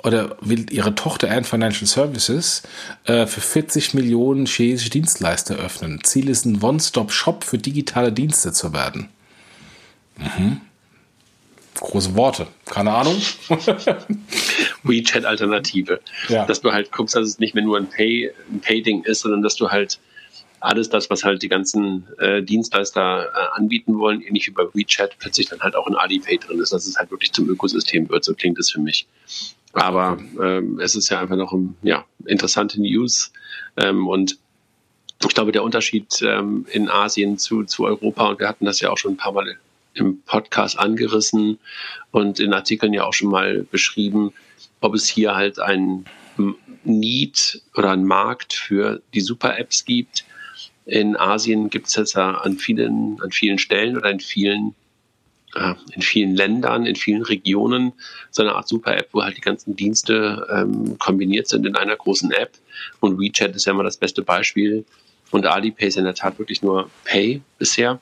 oder 0.06 0.38
will 0.40 0.72
ihre 0.72 0.94
Tochter 0.94 1.32
Ant 1.32 1.48
Financial 1.48 1.88
Services 1.88 2.62
äh, 3.06 3.26
für 3.26 3.42
40 3.42 3.96
Millionen 3.96 4.46
chinesische 4.46 4.92
Dienstleister 4.92 5.56
öffnen. 5.56 6.04
Ziel 6.04 6.30
ist 6.30 6.46
ein 6.46 6.62
One-Stop-Shop 6.62 7.44
für 7.44 7.58
digitale 7.58 8.12
Dienste 8.12 8.54
zu 8.54 8.72
werden. 8.72 9.10
Mhm. 10.18 10.62
Große 11.74 12.16
Worte, 12.16 12.48
keine 12.66 12.94
Ahnung. 12.94 13.20
WeChat-Alternative. 14.84 16.00
Ja. 16.30 16.46
Dass 16.46 16.62
du 16.62 16.72
halt 16.72 16.92
guckst, 16.92 17.16
dass 17.16 17.28
es 17.28 17.40
nicht 17.40 17.56
mehr 17.56 17.64
nur 17.64 17.78
ein 17.78 17.90
Pay-Ding 17.90 18.32
ein 18.52 18.62
Pay 18.62 19.02
ist, 19.06 19.22
sondern 19.22 19.42
dass 19.42 19.56
du 19.56 19.72
halt 19.72 20.00
alles 20.66 20.90
das, 20.90 21.10
was 21.10 21.24
halt 21.24 21.44
die 21.44 21.50
ganzen 21.50 22.08
äh, 22.20 22.42
Dienstleister 22.42 23.28
äh, 23.28 23.58
anbieten 23.58 23.98
wollen, 23.98 24.22
ähnlich 24.22 24.48
wie 24.48 24.52
bei 24.52 24.64
WeChat, 24.74 25.18
plötzlich 25.20 25.48
dann 25.48 25.60
halt 25.62 25.76
auch 25.76 25.88
in 25.88 25.96
Alipay 25.96 26.38
drin 26.38 26.60
ist, 26.60 26.74
dass 26.74 26.86
es 26.88 26.98
halt 26.98 27.12
wirklich 27.12 27.32
zum 27.32 27.50
Ökosystem 27.50 28.10
wird. 28.10 28.24
So 28.24 28.34
klingt 28.34 28.60
es 28.60 28.72
für 28.72 28.82
mich. 28.82 29.08
Aber 29.74 30.18
ähm, 30.42 30.80
es 30.80 30.96
ist 30.96 31.10
ja 31.10 31.20
einfach 31.20 31.36
noch 31.36 31.52
um, 31.52 31.76
ja, 31.84 32.06
interessante 32.26 32.82
News. 32.82 33.32
Ähm, 33.78 34.08
und 34.08 34.38
ich 35.22 35.34
glaube, 35.34 35.52
der 35.52 35.64
Unterschied 35.64 36.22
ähm, 36.22 36.66
in 36.72 36.90
Asien 36.90 37.38
zu, 37.38 37.64
zu 37.64 37.86
Europa, 37.86 38.28
und 38.30 38.40
wir 38.40 38.48
hatten 38.48 38.66
das 38.66 38.80
ja 38.80 38.90
auch 38.90 38.98
schon 38.98 39.14
ein 39.14 39.18
paar 39.18 39.34
Mal 39.34 39.58
im 39.94 40.22
Podcast 40.22 40.78
angerissen 40.78 41.58
und 42.12 42.40
in 42.40 42.54
Artikeln 42.54 42.94
ja 42.94 43.06
auch 43.06 43.14
schon 43.14 43.30
mal 43.30 43.66
beschrieben, 43.72 44.34
ob 44.82 44.94
es 44.94 45.08
hier 45.08 45.36
halt 45.36 45.60
ein 45.60 46.06
Need 46.84 47.62
oder 47.76 47.92
ein 47.92 48.04
Markt 48.06 48.54
für 48.54 49.02
die 49.14 49.22
Super-Apps 49.22 49.86
gibt. 49.86 50.26
In 50.86 51.16
Asien 51.16 51.70
gibt 51.70 51.88
es 51.88 51.96
jetzt 51.96 52.16
an 52.16 52.58
vielen, 52.58 53.20
an 53.22 53.32
vielen 53.32 53.58
Stellen 53.58 53.98
oder 53.98 54.12
in 54.12 54.20
vielen 54.20 54.76
äh, 55.56 55.74
in 55.94 56.02
vielen 56.02 56.36
Ländern, 56.36 56.86
in 56.86 56.96
vielen 56.96 57.24
Regionen 57.24 57.94
so 58.30 58.44
eine 58.44 58.54
Art 58.54 58.68
Super-App, 58.68 59.10
wo 59.14 59.24
halt 59.24 59.38
die 59.38 59.42
ganzen 59.42 59.76
Dienste 59.76 60.46
ähm, 60.52 60.98
kombiniert 61.00 61.48
sind 61.48 61.66
in 61.66 61.76
einer 61.76 61.96
großen 61.96 62.32
App. 62.32 62.52
Und 63.00 63.20
WeChat 63.20 63.56
ist 63.56 63.66
ja 63.66 63.72
immer 63.72 63.84
das 63.84 63.98
beste 63.98 64.22
Beispiel. 64.22 64.86
Und 65.32 65.46
Alipay 65.46 65.88
ist 65.88 65.98
in 65.98 66.04
der 66.04 66.14
Tat 66.14 66.38
wirklich 66.40 66.62
nur 66.62 66.90
Pay 67.06 67.42
bisher. 67.58 68.00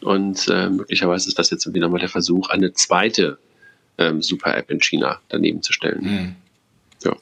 Und 0.00 0.48
äh, 0.48 0.68
möglicherweise 0.68 1.28
ist 1.28 1.38
das 1.38 1.50
jetzt 1.50 1.72
wieder 1.72 1.88
mal 1.88 1.98
der 1.98 2.08
Versuch, 2.08 2.48
eine 2.50 2.72
zweite 2.72 3.38
ähm, 3.98 4.22
Super-App 4.22 4.70
in 4.70 4.80
China 4.80 5.20
daneben 5.28 5.62
zu 5.62 5.72
stellen. 5.72 6.02
Mhm. 6.02 6.36
Ja. 7.04 7.16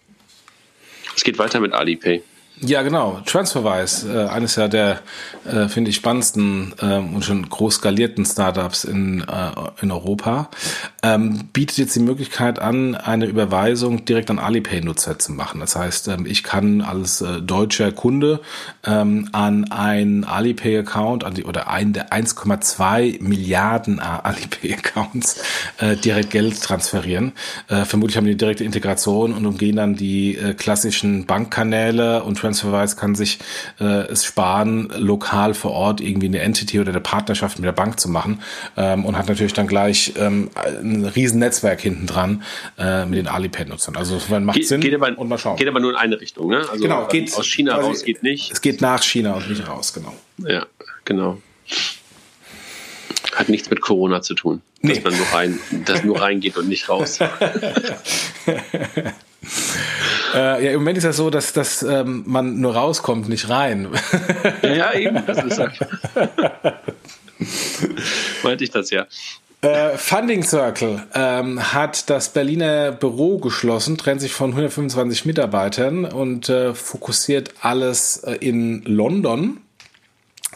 Es 1.17 1.25
geht 1.25 1.39
weiter 1.39 1.61
mit 1.61 1.73
Alipay. 1.73 2.23
Ja, 2.63 2.83
genau. 2.83 3.23
TransferWise, 3.25 4.27
äh, 4.27 4.29
eines 4.29 4.57
ja 4.57 4.69
der, 4.69 5.01
äh, 5.47 5.69
finde 5.69 5.89
ich, 5.89 5.97
spannendsten 5.97 6.75
äh, 6.79 6.97
und 6.97 7.25
schon 7.25 7.49
groß 7.49 7.77
skalierten 7.77 8.27
Startups 8.27 8.85
in, 8.85 9.23
äh, 9.23 9.51
in 9.81 9.91
Europa, 9.91 10.51
ähm, 11.03 11.49
bietet 11.55 11.79
jetzt 11.79 11.97
die 11.97 12.01
Möglichkeit 12.01 12.59
an, 12.59 12.97
eine 12.97 13.25
Überweisung 13.25 14.05
direkt 14.05 14.29
an 14.29 14.39
Alipay-Nutzer 14.39 15.19
zu 15.19 15.33
machen. 15.33 15.61
Das 15.61 15.75
heißt, 15.75 16.09
ähm, 16.09 16.27
ich 16.27 16.43
kann 16.43 16.83
als 16.83 17.23
äh, 17.23 17.41
deutscher 17.41 17.93
Kunde 17.93 18.41
ähm, 18.85 19.31
an 19.33 19.73
einen 19.73 20.25
Alipay-Account 20.25 21.25
oder 21.47 21.71
einen 21.71 21.95
der 21.95 22.13
1,2 22.13 23.23
Milliarden 23.23 24.01
Alipay-Accounts 24.01 25.43
äh, 25.79 25.97
direkt 25.97 26.31
Geld 26.31 26.61
transferieren. 26.63 27.33
Vermutlich 27.67 28.17
haben 28.17 28.27
die 28.27 28.37
direkte 28.37 28.65
Integration 28.65 29.33
und 29.33 29.47
umgehen 29.47 29.77
dann 29.77 29.95
die 29.95 30.39
klassischen 30.57 31.25
Bankkanäle 31.27 32.23
und 32.23 32.39
Banktransferweis 32.51 32.97
kann 32.97 33.15
sich 33.15 33.39
äh, 33.81 33.85
es 34.09 34.25
sparen, 34.25 34.93
lokal 34.97 35.55
vor 35.55 35.71
Ort 35.73 36.01
irgendwie 36.01 36.27
eine 36.27 36.41
Entity 36.41 36.81
oder 36.81 36.91
eine 36.91 37.01
Partnerschaft 37.01 37.59
mit 37.59 37.67
der 37.67 37.73
Bank 37.73 38.01
zu 38.01 38.09
machen 38.09 38.43
ähm, 38.77 39.05
und 39.05 39.17
hat 39.17 39.29
natürlich 39.29 39.53
dann 39.53 39.67
gleich 39.67 40.15
ähm, 40.17 40.51
ein 40.57 41.05
riesen 41.05 41.39
Netzwerk 41.39 41.81
hinten 41.81 42.07
dran 42.07 42.43
äh, 42.79 43.07
mit 43.07 43.19
den 43.19 43.29
Alipay-Nutzern. 43.29 43.97
Also 43.97 44.21
macht 44.41 44.57
Ge 44.57 44.65
Sinn 44.65 44.81
geht 44.81 44.95
aber, 44.95 45.17
und 45.17 45.29
mal 45.29 45.39
schauen. 45.39 45.57
Geht 45.57 45.69
aber 45.69 45.81
nur 45.81 45.91
in 45.91 45.97
eine 45.97 46.21
Richtung, 46.21 46.51
ne? 46.51 46.65
Also 46.71 46.83
genau, 46.83 47.07
geht, 47.07 47.35
aus 47.37 47.47
China 47.47 47.77
raus 47.77 48.05
geht 48.05 48.23
nicht. 48.23 48.53
Es 48.53 48.61
geht 48.61 48.81
nach 48.81 49.03
China 49.03 49.35
und 49.35 49.49
nicht 49.49 49.67
raus, 49.69 49.93
genau. 49.93 50.15
Ja, 50.39 50.67
genau. 51.05 51.41
Hat 53.35 53.49
nichts 53.49 53.71
mit 53.71 53.81
Corona 53.81 54.23
zu 54.23 54.35
tun. 54.35 54.61
Nee. 54.83 54.95
Dass 54.95 55.05
man 55.05 55.17
nur 55.17 55.27
rein, 55.33 55.61
dass 55.85 56.03
nur 56.03 56.21
reingeht 56.21 56.57
und 56.57 56.69
nicht 56.69 56.89
raus. 56.89 57.21
Äh, 60.35 60.65
ja, 60.65 60.71
im 60.73 60.81
Moment 60.81 60.99
ist 60.99 61.05
das 61.05 61.17
so, 61.17 61.31
dass, 61.31 61.53
dass 61.53 61.83
ähm, 61.83 62.25
man 62.27 62.61
nur 62.61 62.75
rauskommt, 62.75 63.29
nicht 63.29 63.49
rein. 63.49 63.89
ja, 64.63 64.93
eben. 64.95 65.23
Das 65.27 65.43
ist 65.43 65.59
halt 65.59 65.73
Meinte 68.43 68.65
ich 68.65 68.71
das 68.71 68.91
ja. 68.91 69.07
Äh, 69.63 69.99
Funding 69.99 70.43
Circle 70.43 71.03
ähm, 71.15 71.73
hat 71.75 72.09
das 72.09 72.33
Berliner 72.33 72.93
Büro 72.93 73.39
geschlossen, 73.39 73.99
trennt 73.99 74.23
sich 74.23 74.33
von 74.33 74.51
125 74.51 75.27
Mitarbeitern 75.27 76.07
und 76.07 76.49
äh, 76.49 76.73
fokussiert 76.75 77.53
alles 77.61 78.19
äh, 78.19 78.37
in 78.37 78.83
London. 78.85 79.61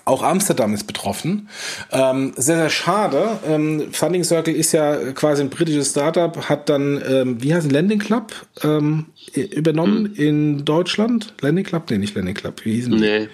Auch 0.07 0.23
Amsterdam 0.23 0.75
ist 0.75 0.87
betroffen. 0.87 1.49
Ähm, 1.91 2.35
sehr, 2.37 2.57
sehr 2.57 2.71
schade. 2.71 3.39
Ähm, 3.49 3.89
Funding 3.93 4.23
Circle 4.23 4.55
ist 4.55 4.73
ja 4.73 5.13
quasi 5.13 5.43
ein 5.43 5.49
britisches 5.49 5.91
Startup, 5.91 6.49
hat 6.49 6.69
dann, 6.69 7.03
ähm, 7.09 7.43
wie 7.43 7.55
heißt 7.55 7.67
es, 7.67 7.73
Landing 7.73 8.01
Club 8.01 8.33
ähm, 8.63 9.07
übernommen 9.35 10.07
hm. 10.07 10.15
in 10.15 10.65
Deutschland? 10.65 11.33
Landing 11.41 11.65
Club? 11.65 11.91
Nee, 11.91 11.99
nicht 11.99 12.15
Landing 12.15 12.35
Club. 12.35 12.65
Wie 12.65 12.75
hießen 12.75 12.93
die? 12.93 12.99
Nee. 12.99 13.29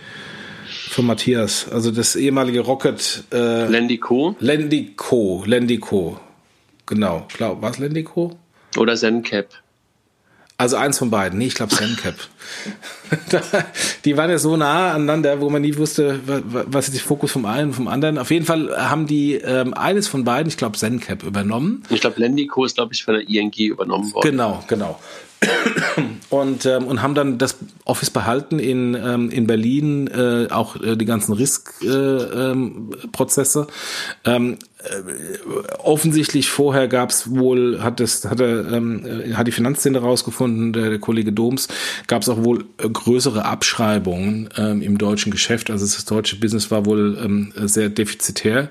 Von 0.91 1.07
Matthias. 1.07 1.69
Also 1.71 1.91
das 1.91 2.15
ehemalige 2.15 2.61
Rocket. 2.61 3.25
Äh, 3.33 3.67
Lendico? 3.67 4.37
Lendico. 4.39 5.43
Lendico. 5.47 6.21
Genau. 6.87 7.27
Glaub, 7.37 7.63
was 7.63 7.79
Lendico? 7.79 8.39
Oder 8.77 8.95
ZenCap. 8.95 9.49
Also 10.61 10.77
eins 10.77 10.99
von 10.99 11.09
beiden. 11.09 11.39
Nee, 11.39 11.47
ich 11.47 11.55
glaube 11.55 11.75
ZenCap. 11.75 12.17
die 14.05 14.19
waren 14.19 14.29
ja 14.29 14.37
so 14.37 14.59
nah 14.59 14.93
aneinander, 14.93 15.41
wo 15.41 15.49
man 15.49 15.63
nie 15.63 15.75
wusste, 15.79 16.21
was 16.27 16.89
ist 16.89 16.99
der 16.99 17.03
Fokus 17.03 17.33
vom 17.33 17.47
einen 17.47 17.69
und 17.69 17.75
vom 17.75 17.89
anderen. 17.89 18.19
Auf 18.19 18.31
jeden 18.31 18.45
Fall 18.45 18.71
haben 18.77 19.07
die 19.07 19.37
ähm, 19.37 19.73
eines 19.73 20.07
von 20.07 20.25
beiden, 20.25 20.49
ich 20.49 20.59
glaube 20.59 20.77
ZenCap, 20.77 21.23
übernommen. 21.23 21.83
Ich 21.89 22.03
glaube 22.03 22.21
Lendico 22.21 22.67
ist, 22.67 22.75
glaube 22.75 22.93
ich, 22.93 23.05
von 23.05 23.15
der 23.15 23.27
ING 23.27 23.55
übernommen 23.57 24.13
worden. 24.13 24.31
Genau, 24.31 24.63
genau 24.69 25.01
und, 26.31 26.67
ähm, 26.67 26.87
und 26.87 27.01
haben 27.01 27.15
dann 27.15 27.39
das 27.39 27.57
Office 27.85 28.11
behalten 28.11 28.59
in, 28.59 28.95
ähm, 28.95 29.31
in 29.31 29.47
Berlin, 29.47 30.09
äh, 30.09 30.49
auch 30.51 30.77
äh, 30.77 30.97
die 30.97 31.07
ganzen 31.07 31.33
Risk-Prozesse. 31.33 33.67
Äh, 34.25 34.31
ähm, 34.31 34.55
äh, 34.55 34.59
offensichtlich 35.79 36.49
vorher 36.49 36.89
gab 36.89 37.11
es 37.11 37.31
wohl, 37.31 37.83
hat 37.83 38.01
das, 38.01 38.25
hat 38.25 38.41
er, 38.41 38.73
ähm, 38.73 39.05
hat 39.35 39.47
die 39.47 39.53
Finanzszene 39.53 39.99
rausgefunden, 39.99 40.73
der, 40.73 40.89
der 40.91 40.99
Kollege 40.99 41.33
Doms, 41.33 41.69
gab 42.07 42.23
es 42.23 42.29
auch 42.29 42.45
wohl 42.45 42.65
äh, 42.79 42.89
größere 42.89 43.45
Abschreibungen 43.45 44.49
ähm, 44.57 44.81
im 44.83 44.99
deutschen 44.99 45.31
Geschäft. 45.33 45.71
Also 45.71 45.85
das 45.85 46.05
deutsche 46.05 46.37
Business 46.37 46.71
war 46.71 46.87
wohl 46.87 47.19
ähm, 47.23 47.53
sehr 47.57 47.91
defizitär 47.91 48.71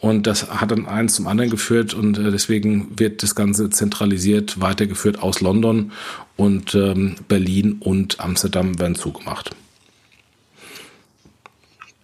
und 0.00 0.26
das 0.26 0.50
hat 0.50 0.70
dann 0.70 0.86
eins 0.86 1.14
zum 1.14 1.26
anderen 1.26 1.50
geführt 1.50 1.94
und 1.94 2.18
äh, 2.18 2.30
deswegen 2.30 2.98
wird 2.98 3.22
das 3.22 3.34
Ganze 3.34 3.70
zentralisiert 3.70 4.60
weitergeführt 4.60 5.22
aus 5.22 5.40
London 5.40 5.92
und 6.36 6.74
ähm, 6.74 7.16
Berlin 7.26 7.76
und 7.80 8.20
Amsterdam 8.20 8.78
werden 8.78 8.96
zugemacht. 8.96 9.50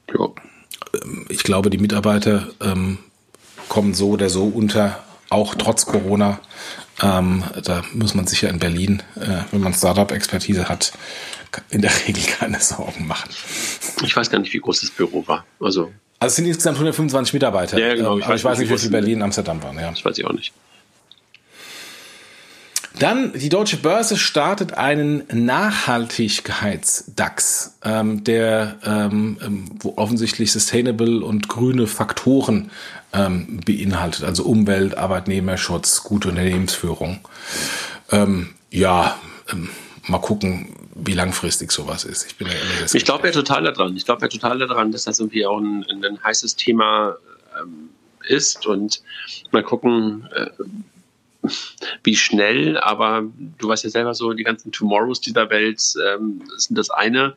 Ja. 0.09 0.29
Ähm, 1.03 1.27
ich 1.29 1.43
glaube, 1.43 1.71
die 1.71 1.79
Mitarbeiter 1.79 2.49
ähm, 2.61 2.99
kommen 3.69 3.95
so 3.95 4.11
oder 4.11 4.31
so 4.31 4.45
unter, 4.45 5.03
auch 5.31 5.55
trotz 5.55 5.87
Corona. 5.87 6.41
Ähm, 7.03 7.43
da 7.65 7.83
muss 7.93 8.15
man 8.15 8.27
sich 8.27 8.43
ja 8.43 8.51
in 8.51 8.59
Berlin, 8.59 9.03
äh, 9.17 9.43
wenn 9.51 9.61
man 9.61 9.75
Startup-Expertise 9.75 10.69
hat, 10.69 10.93
in 11.71 11.83
der 11.83 11.91
Regel 12.09 12.25
keine 12.25 12.61
Sorgen 12.61 13.07
machen. 13.07 13.31
Ich 14.03 14.15
weiß 14.15 14.31
gar 14.31 14.39
nicht, 14.39 14.53
wie 14.53 14.59
groß 14.59 14.81
das 14.81 14.91
Büro 14.91 15.27
war. 15.27 15.45
Also, 15.61 15.93
also 16.21 16.33
es 16.33 16.37
sind 16.37 16.47
insgesamt 16.47 16.77
125 16.77 17.35
Mitarbeiter. 17.35 17.79
Ja, 17.79 17.95
genau. 17.95 18.19
Ich 18.19 18.25
aber 18.25 18.35
weiß 18.35 18.41
ich 18.41 18.45
weiß 18.45 18.59
nicht, 18.59 18.71
wie 18.71 18.79
viele 18.79 18.91
Berlin 18.91 19.19
und 19.19 19.25
Amsterdam 19.25 19.63
waren. 19.63 19.79
Ja. 19.79 19.91
Das 19.91 20.05
weiß 20.05 20.19
ich 20.19 20.25
auch 20.25 20.33
nicht. 20.33 20.53
Dann 22.99 23.33
die 23.33 23.49
deutsche 23.49 23.79
Börse 23.79 24.17
startet 24.17 24.75
einen 24.75 25.25
Nachhaltigkeits-DAX, 25.33 27.79
ähm, 27.85 28.23
der 28.23 28.77
ähm, 28.85 29.37
ähm, 29.45 29.65
wo 29.81 29.95
offensichtlich 29.97 30.53
sustainable 30.53 31.25
und 31.25 31.49
grüne 31.49 31.89
Faktoren 31.89 32.71
ähm, 33.15 33.61
beinhaltet, 33.65 34.25
also 34.25 34.45
Umwelt, 34.45 34.97
Arbeitnehmerschutz, 34.97 36.03
gute 36.03 36.29
Unternehmensführung. 36.29 37.21
Ähm, 38.11 38.55
ja, 38.71 39.19
ähm, 39.53 39.71
mal 40.07 40.19
gucken, 40.19 40.77
wie 40.95 41.15
langfristig 41.15 41.73
sowas 41.73 42.05
ist. 42.05 42.27
Ich 42.27 42.37
bin 42.37 42.49
ja 42.49 42.55
Ich 42.93 43.05
glaube 43.05 43.27
ja 43.27 43.33
total 43.33 43.65
daran. 43.65 43.97
Ich 43.97 44.05
glaube 44.05 44.23
ja 44.23 44.29
total 44.29 44.59
daran, 44.59 44.93
dass 44.93 45.05
das 45.05 45.19
irgendwie 45.19 45.47
auch 45.47 45.59
ein, 45.59 45.85
ein 45.89 46.23
heißes 46.23 46.57
Thema 46.57 47.17
ist 48.27 48.67
und 48.67 49.03
mal 49.51 49.63
gucken, 49.63 50.29
äh, 50.35 50.51
wie 52.03 52.17
schnell, 52.17 52.79
aber 52.79 53.25
du 53.59 53.69
weißt 53.69 53.85
ja 53.85 53.91
selber 53.91 54.15
so, 54.15 54.33
die 54.33 54.45
ganzen 54.45 54.73
Tomorrows 54.73 55.21
dieser 55.21 55.51
Welt 55.51 55.83
ähm, 56.09 56.43
sind 56.57 56.79
das 56.79 56.91
eine. 56.91 57.37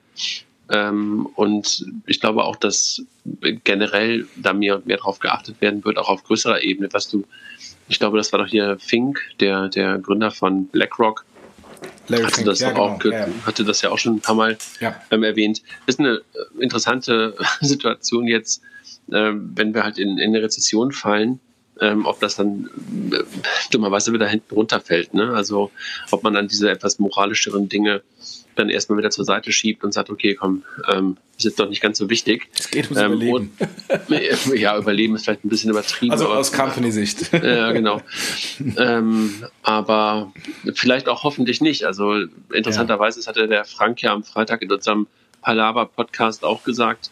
Ähm, 0.69 1.27
und 1.35 1.85
ich 2.05 2.19
glaube 2.19 2.43
auch, 2.43 2.55
dass 2.55 3.03
generell 3.63 4.27
da 4.35 4.53
mehr 4.53 4.75
und 4.75 4.85
mehr 4.85 4.97
drauf 4.97 5.19
geachtet 5.19 5.61
werden 5.61 5.83
wird, 5.85 5.97
auch 5.97 6.09
auf 6.09 6.23
größerer 6.23 6.63
Ebene, 6.63 6.89
was 6.91 7.09
du, 7.09 7.25
ich 7.87 7.99
glaube, 7.99 8.17
das 8.17 8.31
war 8.33 8.39
doch 8.39 8.47
hier 8.47 8.77
Fink, 8.79 9.21
der, 9.39 9.69
der 9.69 9.97
Gründer 9.97 10.31
von 10.31 10.67
BlackRock, 10.67 11.25
Larry 12.09 12.23
hatte 12.23 12.43
das, 12.43 12.59
ja, 12.59 12.75
auch, 12.75 12.99
genau, 12.99 13.15
ja. 13.15 13.27
hatte 13.45 13.65
das 13.65 13.81
ja 13.81 13.91
auch 13.91 13.97
schon 13.97 14.15
ein 14.15 14.21
paar 14.21 14.35
Mal 14.35 14.57
ja. 14.79 14.95
ähm, 15.11 15.23
erwähnt. 15.23 15.61
Ist 15.87 15.99
eine 15.99 16.21
äh, 16.33 16.63
interessante 16.63 17.35
Situation 17.61 18.27
jetzt, 18.27 18.61
äh, 19.11 19.31
wenn 19.33 19.73
wir 19.73 19.83
halt 19.83 19.97
in, 19.97 20.17
in 20.17 20.29
eine 20.29 20.41
Rezession 20.41 20.91
fallen 20.91 21.39
ähm, 21.79 22.05
ob 22.05 22.19
das 22.19 22.35
dann 22.35 22.69
äh, 23.11 23.23
dummerweise 23.71 24.13
wieder 24.13 24.27
hinten 24.27 24.53
runterfällt. 24.53 25.13
Ne? 25.13 25.33
Also 25.33 25.71
ob 26.11 26.23
man 26.23 26.33
dann 26.33 26.47
diese 26.47 26.69
etwas 26.69 26.99
moralischeren 26.99 27.69
Dinge 27.69 28.01
dann 28.57 28.69
erstmal 28.69 28.97
wieder 28.97 29.09
zur 29.09 29.25
Seite 29.25 29.51
schiebt 29.51 29.83
und 29.83 29.93
sagt, 29.93 30.09
okay, 30.09 30.35
komm, 30.35 30.63
ähm, 30.91 31.17
ist 31.37 31.45
jetzt 31.45 31.59
doch 31.59 31.69
nicht 31.69 31.81
ganz 31.81 31.97
so 31.97 32.09
wichtig. 32.09 32.47
Es 32.57 32.71
geht 32.71 32.85
ums 32.85 32.99
ähm, 32.99 33.13
Überleben. 33.13 33.51
Und, 34.09 34.59
ja, 34.59 34.77
Überleben 34.77 35.15
ist 35.15 35.25
vielleicht 35.25 35.45
ein 35.45 35.49
bisschen 35.49 35.69
übertrieben. 35.69 36.11
Also 36.11 36.27
aus 36.27 36.51
Company-Sicht. 36.51 37.31
Ja, 37.47 37.71
genau. 37.71 38.01
ähm, 38.77 39.45
aber 39.61 40.33
vielleicht 40.73 41.07
auch 41.07 41.23
hoffentlich 41.23 41.61
nicht. 41.61 41.85
Also 41.85 42.25
interessanterweise, 42.51 43.19
das 43.19 43.27
hatte 43.27 43.47
der 43.47 43.63
Frank 43.63 44.01
ja 44.01 44.11
am 44.11 44.23
Freitag 44.23 44.61
in 44.61 44.71
unserem 44.71 45.07
Palaver-Podcast 45.41 46.43
auch 46.43 46.63
gesagt, 46.63 47.09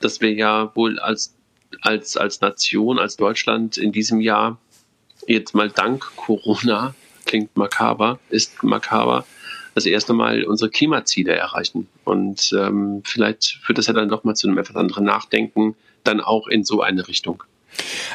dass 0.00 0.20
wir 0.20 0.32
ja 0.32 0.72
wohl 0.74 0.98
als 0.98 1.34
als, 1.82 2.16
als 2.16 2.40
Nation, 2.40 2.98
als 2.98 3.16
Deutschland 3.16 3.76
in 3.76 3.92
diesem 3.92 4.20
Jahr 4.20 4.58
jetzt 5.26 5.54
mal 5.54 5.70
dank 5.70 6.04
Corona, 6.16 6.94
klingt 7.26 7.56
makaber, 7.56 8.18
ist 8.30 8.62
makaber, 8.62 9.26
das 9.78 9.86
erste 9.86 10.12
Mal 10.12 10.44
unsere 10.44 10.70
Klimaziele 10.70 11.32
erreichen. 11.32 11.88
Und 12.04 12.52
ähm, 12.58 13.02
vielleicht 13.04 13.58
führt 13.62 13.78
das 13.78 13.86
ja 13.86 13.92
dann 13.92 14.08
doch 14.08 14.24
mal 14.24 14.34
zu 14.34 14.48
einem 14.48 14.58
etwas 14.58 14.76
anderen 14.76 15.04
Nachdenken, 15.04 15.76
dann 16.04 16.20
auch 16.20 16.48
in 16.48 16.64
so 16.64 16.82
eine 16.82 17.06
Richtung. 17.08 17.42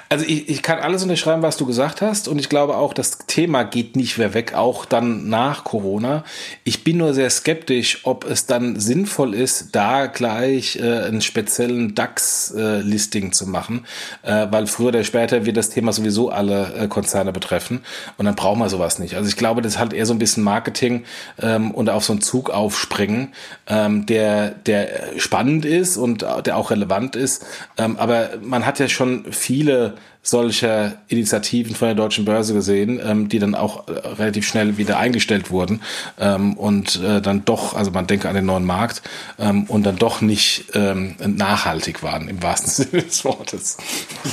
Also 0.09 0.25
ich, 0.25 0.49
ich 0.49 0.61
kann 0.61 0.79
alles 0.79 1.03
unterschreiben, 1.03 1.41
was 1.41 1.57
du 1.57 1.65
gesagt 1.65 2.01
hast 2.01 2.27
und 2.27 2.39
ich 2.39 2.49
glaube 2.49 2.77
auch, 2.77 2.93
das 2.93 3.19
Thema 3.25 3.63
geht 3.63 3.95
nicht 3.95 4.17
mehr 4.17 4.33
weg, 4.33 4.53
auch 4.53 4.85
dann 4.85 5.29
nach 5.29 5.63
Corona. 5.63 6.23
Ich 6.63 6.83
bin 6.83 6.97
nur 6.97 7.13
sehr 7.13 7.29
skeptisch, 7.29 8.01
ob 8.03 8.25
es 8.25 8.45
dann 8.45 8.79
sinnvoll 8.79 9.33
ist, 9.33 9.75
da 9.75 10.05
gleich 10.07 10.75
äh, 10.75 10.81
einen 10.81 11.21
speziellen 11.21 11.95
DAX-Listing 11.95 13.27
äh, 13.27 13.31
zu 13.31 13.47
machen, 13.47 13.85
äh, 14.21 14.47
weil 14.51 14.67
früher 14.67 14.89
oder 14.89 15.03
später 15.03 15.45
wird 15.45 15.57
das 15.57 15.69
Thema 15.69 15.93
sowieso 15.93 16.29
alle 16.29 16.73
äh, 16.75 16.87
Konzerne 16.87 17.31
betreffen 17.31 17.83
und 18.17 18.25
dann 18.25 18.35
brauchen 18.35 18.59
wir 18.59 18.69
sowas 18.69 18.99
nicht. 18.99 19.15
Also 19.15 19.29
ich 19.29 19.35
glaube, 19.35 19.61
das 19.61 19.73
ist 19.73 19.79
halt 19.79 19.93
eher 19.93 20.05
so 20.05 20.13
ein 20.13 20.19
bisschen 20.19 20.43
Marketing 20.43 21.05
ähm, 21.41 21.71
und 21.71 21.89
auf 21.89 22.03
so 22.03 22.13
einen 22.13 22.21
Zug 22.21 22.49
aufspringen, 22.49 23.33
ähm, 23.67 24.05
der, 24.05 24.51
der 24.51 25.17
spannend 25.17 25.65
ist 25.65 25.97
und 25.97 26.25
der 26.45 26.57
auch 26.57 26.71
relevant 26.71 27.15
ist, 27.15 27.45
ähm, 27.77 27.97
aber 27.97 28.29
man 28.41 28.65
hat 28.65 28.79
ja 28.79 28.87
schon 28.87 29.25
viele 29.53 29.93
solcher 30.23 30.99
Initiativen 31.09 31.75
von 31.75 31.89
der 31.89 31.95
deutschen 31.95 32.25
Börse 32.25 32.55
gesehen, 32.55 32.99
ähm, 33.03 33.29
die 33.29 33.37
dann 33.37 33.53
auch 33.53 33.87
äh, 33.87 33.91
relativ 33.91 34.47
schnell 34.47 34.77
wieder 34.77 34.97
eingestellt 34.97 35.51
wurden 35.51 35.81
ähm, 36.17 36.57
und 36.57 36.99
äh, 37.03 37.21
dann 37.21 37.45
doch, 37.45 37.75
also 37.75 37.91
man 37.91 38.07
denke 38.07 38.29
an 38.29 38.33
den 38.33 38.45
neuen 38.45 38.65
Markt 38.65 39.03
ähm, 39.37 39.65
und 39.65 39.83
dann 39.83 39.97
doch 39.97 40.21
nicht 40.21 40.65
ähm, 40.73 41.15
nachhaltig 41.19 42.01
waren 42.01 42.29
im 42.29 42.41
wahrsten 42.41 42.69
Sinne 42.85 43.03
des 43.03 43.23
Wortes. 43.25 43.77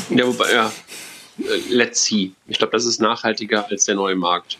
Ja, 0.09 0.26
wobei, 0.26 0.52
ja, 0.54 0.72
äh, 1.38 1.42
let's 1.68 2.02
see. 2.02 2.33
Ich 2.46 2.56
glaube, 2.56 2.72
das 2.72 2.87
ist 2.87 3.02
nachhaltiger 3.02 3.66
als 3.68 3.85
der 3.85 3.96
neue 3.96 4.16
Markt. 4.16 4.56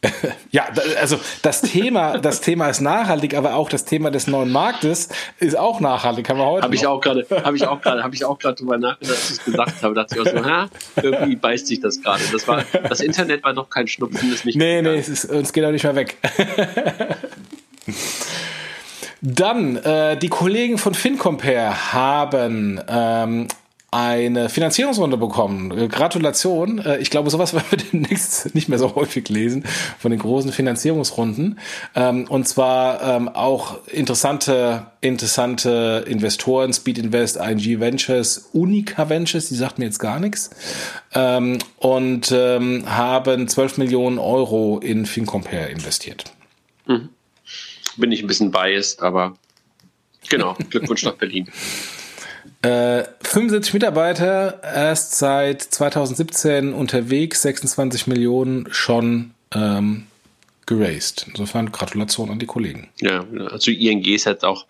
ja, 0.52 0.66
also 1.00 1.18
das 1.42 1.62
Thema, 1.62 2.18
das 2.18 2.40
Thema 2.40 2.68
ist 2.68 2.80
nachhaltig, 2.80 3.34
aber 3.34 3.54
auch 3.54 3.68
das 3.68 3.84
Thema 3.84 4.12
des 4.12 4.28
neuen 4.28 4.52
Marktes 4.52 5.08
ist 5.40 5.58
auch 5.58 5.80
nachhaltig. 5.80 6.28
Haben 6.28 6.38
wir 6.38 6.46
heute. 6.46 6.62
Habe 6.62 6.74
ich 6.76 6.86
auch 6.86 7.00
gerade, 7.00 7.26
habe 7.30 7.56
ich 7.56 7.66
auch 7.66 7.80
gerade, 7.80 8.04
habe 8.04 8.14
ich 8.14 8.24
auch 8.24 8.38
gerade 8.38 8.54
drüber 8.54 8.78
nachgedacht, 8.78 9.16
als 9.16 9.30
ich 9.30 9.38
es 9.38 9.44
gesagt 9.44 9.82
habe. 9.82 9.94
Dachte 9.94 10.14
ich 10.14 10.20
auch 10.20 10.32
so, 10.32 10.44
ha, 10.44 10.68
irgendwie 11.02 11.34
beißt 11.34 11.66
sich 11.66 11.80
das 11.80 12.00
gerade. 12.00 12.22
Das 12.30 12.46
war, 12.46 12.64
das 12.88 13.00
Internet 13.00 13.42
war 13.42 13.52
noch 13.52 13.70
kein 13.70 13.88
Schnupfen, 13.88 14.32
ist 14.32 14.44
nicht. 14.44 14.56
Nee, 14.56 14.82
nee, 14.82 14.98
es 14.98 15.08
ist, 15.08 15.24
uns 15.24 15.52
geht 15.52 15.64
auch 15.64 15.72
nicht 15.72 15.84
mehr 15.84 15.96
weg. 15.96 16.16
Dann, 19.20 19.76
äh, 19.78 20.16
die 20.16 20.28
Kollegen 20.28 20.78
von 20.78 20.94
FinCompare 20.94 21.92
haben 21.92 22.80
ähm, 22.88 23.48
eine 23.90 24.50
Finanzierungsrunde 24.50 25.16
bekommen. 25.16 25.70
Äh, 25.76 25.88
Gratulation. 25.88 26.78
Äh, 26.78 26.98
ich 26.98 27.10
glaube, 27.10 27.30
sowas 27.30 27.54
werden 27.54 27.66
wir 27.70 27.78
demnächst 27.78 28.54
nicht 28.54 28.68
mehr 28.68 28.78
so 28.78 28.94
häufig 28.94 29.28
lesen 29.28 29.64
von 29.98 30.10
den 30.10 30.20
großen 30.20 30.52
Finanzierungsrunden. 30.52 31.58
Ähm, 31.94 32.26
und 32.28 32.46
zwar 32.46 33.02
ähm, 33.02 33.28
auch 33.28 33.86
interessante, 33.86 34.86
interessante 35.00 36.04
Investoren, 36.06 36.72
Speed 36.72 36.98
Invest, 36.98 37.36
ING 37.36 37.80
Ventures, 37.80 38.50
Unica 38.52 39.08
Ventures, 39.08 39.48
die 39.48 39.54
sagt 39.54 39.78
mir 39.78 39.86
jetzt 39.86 40.00
gar 40.00 40.20
nichts. 40.20 40.50
Ähm, 41.14 41.58
und 41.78 42.30
haben 42.30 43.48
12 43.48 43.78
Millionen 43.78 44.18
Euro 44.18 44.78
in 44.78 45.06
FinCompare 45.06 45.68
investiert. 45.68 46.24
Mhm. 46.86 47.08
Bin 47.96 48.12
ich 48.12 48.22
ein 48.22 48.26
bisschen 48.26 48.50
biased, 48.50 49.02
aber 49.02 49.34
genau, 50.28 50.56
Glückwunsch 50.68 51.04
nach 51.04 51.14
Berlin. 51.14 51.48
Äh, 52.62 53.04
75 53.22 53.74
Mitarbeiter, 53.74 54.60
erst 54.62 55.16
seit 55.16 55.62
2017 55.62 56.72
unterwegs, 56.72 57.42
26 57.42 58.08
Millionen 58.08 58.66
schon 58.72 59.32
ähm, 59.54 60.08
geraced. 60.66 61.26
Insofern 61.28 61.70
Gratulation 61.70 62.30
an 62.30 62.40
die 62.40 62.46
Kollegen. 62.46 62.88
Ja, 63.00 63.24
also 63.50 63.70
ING 63.70 64.04
ist 64.04 64.26
jetzt 64.26 64.44
auch 64.44 64.66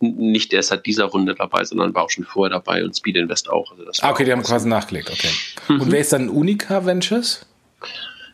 nicht 0.00 0.52
erst 0.52 0.68
seit 0.68 0.86
dieser 0.86 1.06
Runde 1.06 1.34
dabei, 1.34 1.64
sondern 1.64 1.94
war 1.94 2.04
auch 2.04 2.10
schon 2.10 2.24
vorher 2.24 2.50
dabei 2.50 2.84
und 2.84 2.96
Speed 2.96 3.16
Invest 3.16 3.50
auch. 3.50 3.72
Also 3.76 4.02
ah, 4.02 4.10
okay, 4.10 4.24
die 4.24 4.32
haben 4.32 4.42
quasi 4.42 4.68
nachgelegt, 4.68 5.10
okay. 5.10 5.30
Mhm. 5.68 5.80
Und 5.80 5.92
wer 5.92 6.00
ist 6.00 6.12
dann 6.12 6.28
Unica 6.28 6.86
Ventures? 6.86 7.44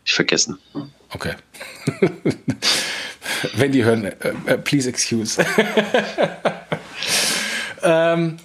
Ich 0.05 0.13
vergessen. 0.13 0.59
Okay. 1.13 1.33
Wenn 3.55 3.71
die 3.71 3.83
hören, 3.83 4.05
uh, 4.05 4.57
please 4.57 4.87
excuse. 4.87 5.39
ähm, 7.83 8.37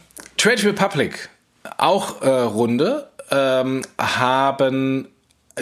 Trade 0.44 0.62
Republic, 0.62 1.30
auch 1.78 2.20
äh, 2.20 2.28
Runde, 2.28 3.08
ähm, 3.30 3.80
haben 3.98 5.08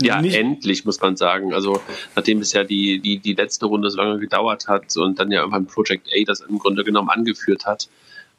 ja, 0.00 0.20
endlich 0.20 0.84
muss 0.84 1.00
man 1.00 1.16
sagen. 1.16 1.54
Also 1.54 1.80
nachdem 2.16 2.40
es 2.40 2.52
ja 2.52 2.64
die, 2.64 2.98
die, 2.98 3.20
die 3.20 3.34
letzte 3.34 3.66
Runde 3.66 3.90
so 3.90 3.98
lange 3.98 4.18
gedauert 4.18 4.66
hat 4.66 4.96
und 4.96 5.20
dann 5.20 5.30
ja 5.30 5.38
irgendwann 5.38 5.66
Project 5.66 6.08
A 6.08 6.24
das 6.26 6.40
im 6.40 6.58
Grunde 6.58 6.82
genommen 6.82 7.10
angeführt 7.10 7.64
hat 7.64 7.88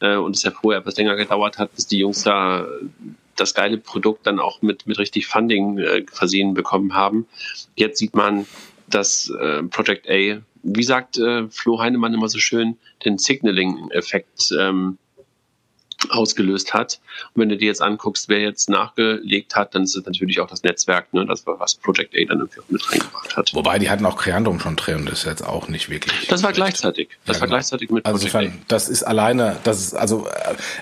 äh, 0.00 0.16
und 0.16 0.36
es 0.36 0.42
ja 0.42 0.50
vorher 0.50 0.80
etwas 0.80 0.98
länger 0.98 1.16
gedauert 1.16 1.56
hat, 1.56 1.74
bis 1.76 1.86
die 1.86 2.00
Jungs 2.00 2.24
da 2.24 2.66
das 3.36 3.54
geile 3.54 3.78
Produkt 3.78 4.26
dann 4.26 4.38
auch 4.38 4.60
mit, 4.60 4.86
mit 4.86 4.98
richtig 4.98 5.26
Funding 5.26 5.78
äh, 5.78 6.04
versehen 6.12 6.52
bekommen 6.52 6.92
haben. 6.92 7.26
Jetzt 7.74 8.00
sieht 8.00 8.14
man, 8.14 8.44
dass 8.86 9.30
äh, 9.30 9.62
Project 9.62 10.10
A, 10.10 10.42
wie 10.62 10.82
sagt 10.82 11.16
äh, 11.16 11.48
Flo 11.48 11.78
Heinemann 11.78 12.12
immer 12.12 12.28
so 12.28 12.38
schön, 12.38 12.76
den 13.02 13.16
Signaling-Effekt 13.16 14.52
ähm, 14.60 14.98
ausgelöst 16.10 16.74
hat. 16.74 17.00
Und 17.34 17.42
wenn 17.42 17.48
du 17.48 17.56
dir 17.56 17.66
jetzt 17.66 17.82
anguckst, 17.82 18.28
wer 18.28 18.40
jetzt 18.40 18.68
nachgelegt 18.68 19.56
hat, 19.56 19.74
dann 19.74 19.84
ist 19.84 19.96
es 19.96 20.04
natürlich 20.04 20.40
auch 20.40 20.48
das 20.48 20.62
Netzwerk, 20.62 21.12
ne, 21.12 21.26
das 21.26 21.44
was 21.46 21.74
Project 21.74 22.14
A 22.14 22.24
dann 22.28 22.38
irgendwie 22.38 22.60
auch 22.60 22.68
mit 22.68 22.92
reingebracht 22.92 23.36
hat. 23.36 23.50
Wobei 23.54 23.78
die 23.78 23.90
hatten 23.90 24.06
auch 24.06 24.16
Creandum 24.16 24.60
schon 24.60 24.76
drin, 24.76 25.06
das 25.06 25.20
ist 25.20 25.26
jetzt 25.26 25.44
auch 25.44 25.68
nicht 25.68 25.88
wirklich. 25.90 26.26
Das 26.28 26.42
war 26.42 26.52
gleichzeitig. 26.52 27.08
Das 27.26 27.36
ja, 27.36 27.40
war 27.40 27.48
genau. 27.48 27.56
gleichzeitig 27.56 27.90
mit 27.90 28.04
also 28.06 28.18
Project 28.18 28.34
insofern, 28.34 28.60
A. 28.60 28.64
Das 28.68 28.88
ist 28.88 29.02
alleine, 29.02 29.56
das 29.64 29.80
ist 29.80 29.94
also 29.94 30.26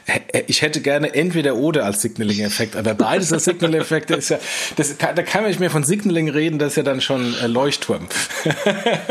äh, 0.06 0.42
ich 0.46 0.62
hätte 0.62 0.80
gerne 0.80 1.14
entweder 1.14 1.56
oder 1.56 1.84
als 1.84 2.02
Signaling-Effekt, 2.02 2.76
aber 2.76 2.94
beides 2.94 3.32
als 3.32 3.44
Signaling-Effekte 3.44 4.14
ist 4.14 4.30
ja, 4.30 4.38
das, 4.76 4.96
da 4.98 5.12
kann 5.22 5.42
man 5.42 5.50
nicht 5.50 5.60
mehr 5.60 5.70
von 5.70 5.84
Signaling 5.84 6.28
reden, 6.28 6.58
das 6.58 6.72
ist 6.72 6.76
ja 6.76 6.82
dann 6.82 7.00
schon 7.00 7.34
äh, 7.38 7.46
Leuchtturm. 7.46 8.08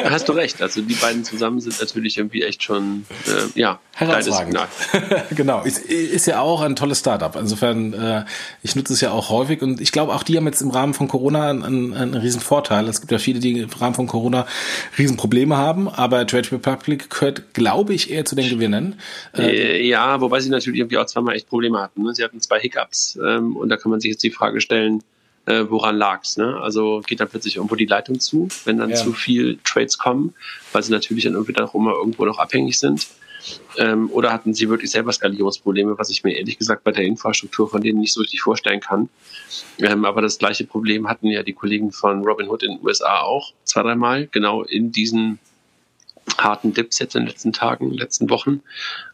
Hast 0.04 0.30
du 0.30 0.34
recht. 0.34 0.62
Also 0.62 0.82
die 0.82 0.94
beiden 0.96 1.24
zusammen 1.24 1.60
sind 1.60 1.80
natürlich 1.80 2.18
irgendwie 2.18 2.44
echt 2.44 2.64
schon 2.64 3.06
äh, 3.28 3.60
ja 3.60 3.80
herausragend. 3.96 4.60
genau. 5.36 5.64
Ist, 5.64 5.86
ist 6.02 6.28
ja 6.28 6.42
auch 6.42 6.62
ein 6.62 6.76
tolles 6.76 7.00
Startup. 7.00 7.36
Insofern, 7.36 7.94
äh, 7.94 8.26
ich 8.64 8.76
nutze 8.76 8.94
es 8.94 9.02
ja 9.02 9.12
auch 9.12 9.30
häufig 9.30 9.62
und 9.62 9.82
ich 9.82 9.92
glaube, 9.92 10.14
auch 10.14 10.24
die 10.24 10.38
haben 10.38 10.46
jetzt 10.46 10.62
im 10.62 10.70
Rahmen 10.70 10.94
von 10.94 11.08
Corona 11.08 11.50
einen, 11.50 11.64
einen, 11.64 11.94
einen 11.94 12.14
riesen 12.16 12.42
Vorteil. 12.42 12.88
Es 12.88 13.02
gibt 13.02 13.12
ja 13.12 13.18
viele, 13.18 13.40
die 13.40 13.60
im 13.60 13.70
Rahmen 13.70 13.96
von 13.96 14.08
Corona 14.08 14.46
riesen 14.98 15.18
Probleme 15.18 15.58
haben, 15.58 15.88
aber 15.88 16.26
Trade 16.28 16.52
Republic 16.52 17.10
gehört, 17.10 17.54
glaube 17.54 17.94
ich, 17.94 18.12
eher 18.12 18.26
zu 18.26 18.36
den 18.36 18.50
Gewinnern. 18.50 19.00
Äh, 19.38 19.86
ja, 19.86 20.20
wobei 20.22 20.40
sie 20.40 20.50
natürlich 20.50 20.80
irgendwie 20.80 20.98
auch 20.98 21.06
zweimal 21.06 21.36
echt 21.36 21.48
Probleme 21.48 21.80
hatten. 21.80 22.04
Ne? 22.04 22.14
Sie 22.14 22.24
hatten 22.24 22.42
zwei 22.42 22.60
Hiccups 22.60 23.20
ähm, 23.26 23.56
und 23.56 23.70
da 23.70 23.78
kann 23.78 23.92
man 23.92 24.00
sich 24.00 24.12
jetzt 24.12 24.24
die 24.24 24.32
Frage 24.32 24.62
stellen, 24.62 25.04
äh, 25.46 25.66
woran 25.70 25.98
lag's? 25.98 26.38
Ne? 26.38 26.58
Also 26.62 27.02
geht 27.06 27.20
dann 27.20 27.28
plötzlich 27.28 27.56
irgendwo 27.56 27.76
die 27.76 27.86
Leitung 27.86 28.20
zu, 28.20 28.48
wenn 28.66 28.78
dann 28.78 28.92
ja. 28.92 28.96
zu 28.96 29.14
viel 29.14 29.58
Trades 29.64 29.98
kommen, 29.98 30.34
weil 30.72 30.84
sie 30.84 30.92
natürlich 30.92 31.24
dann 31.24 31.34
irgendwie 31.34 31.54
dann 31.54 31.66
auch 31.66 31.76
immer 31.76 31.94
irgendwo 31.94 32.26
noch 32.26 32.38
abhängig 32.38 32.78
sind. 32.80 33.08
Ähm, 33.78 34.10
oder 34.12 34.32
hatten 34.32 34.54
sie 34.54 34.70
wirklich 34.70 34.92
selber 34.92 35.12
Skalierungsprobleme, 35.12 35.98
was 35.98 36.10
ich 36.10 36.24
mir 36.24 36.38
ehrlich 36.38 36.58
gesagt 36.58 36.84
bei 36.84 36.92
der 36.92 37.04
Infrastruktur 37.04 37.70
von 37.70 37.82
denen 37.82 38.00
nicht 38.00 38.14
so 38.14 38.22
richtig 38.22 38.42
vorstellen 38.42 38.80
kann. 38.80 39.10
Ähm, 39.80 40.06
aber 40.06 40.22
das 40.22 40.38
gleiche 40.38 40.66
Problem 40.66 41.08
hatten 41.08 41.28
ja 41.28 41.44
die 41.44 41.54
Kollegen 41.54 41.92
von 41.92 42.24
Robinhood 42.24 42.64
in 42.64 42.78
den 42.78 42.86
USA 42.86 43.22
auch 43.22 43.54
zwei, 43.64 43.84
dreimal, 43.84 44.28
genau 44.28 44.64
in 44.64 44.92
diesen 44.92 45.40
harten 46.38 46.74
Dips 46.74 47.00
jetzt 47.00 47.16
in 47.16 47.24
den 47.24 47.30
letzten 47.30 47.54
Tagen, 47.54 47.92
letzten 47.92 48.30
Wochen. 48.30 48.62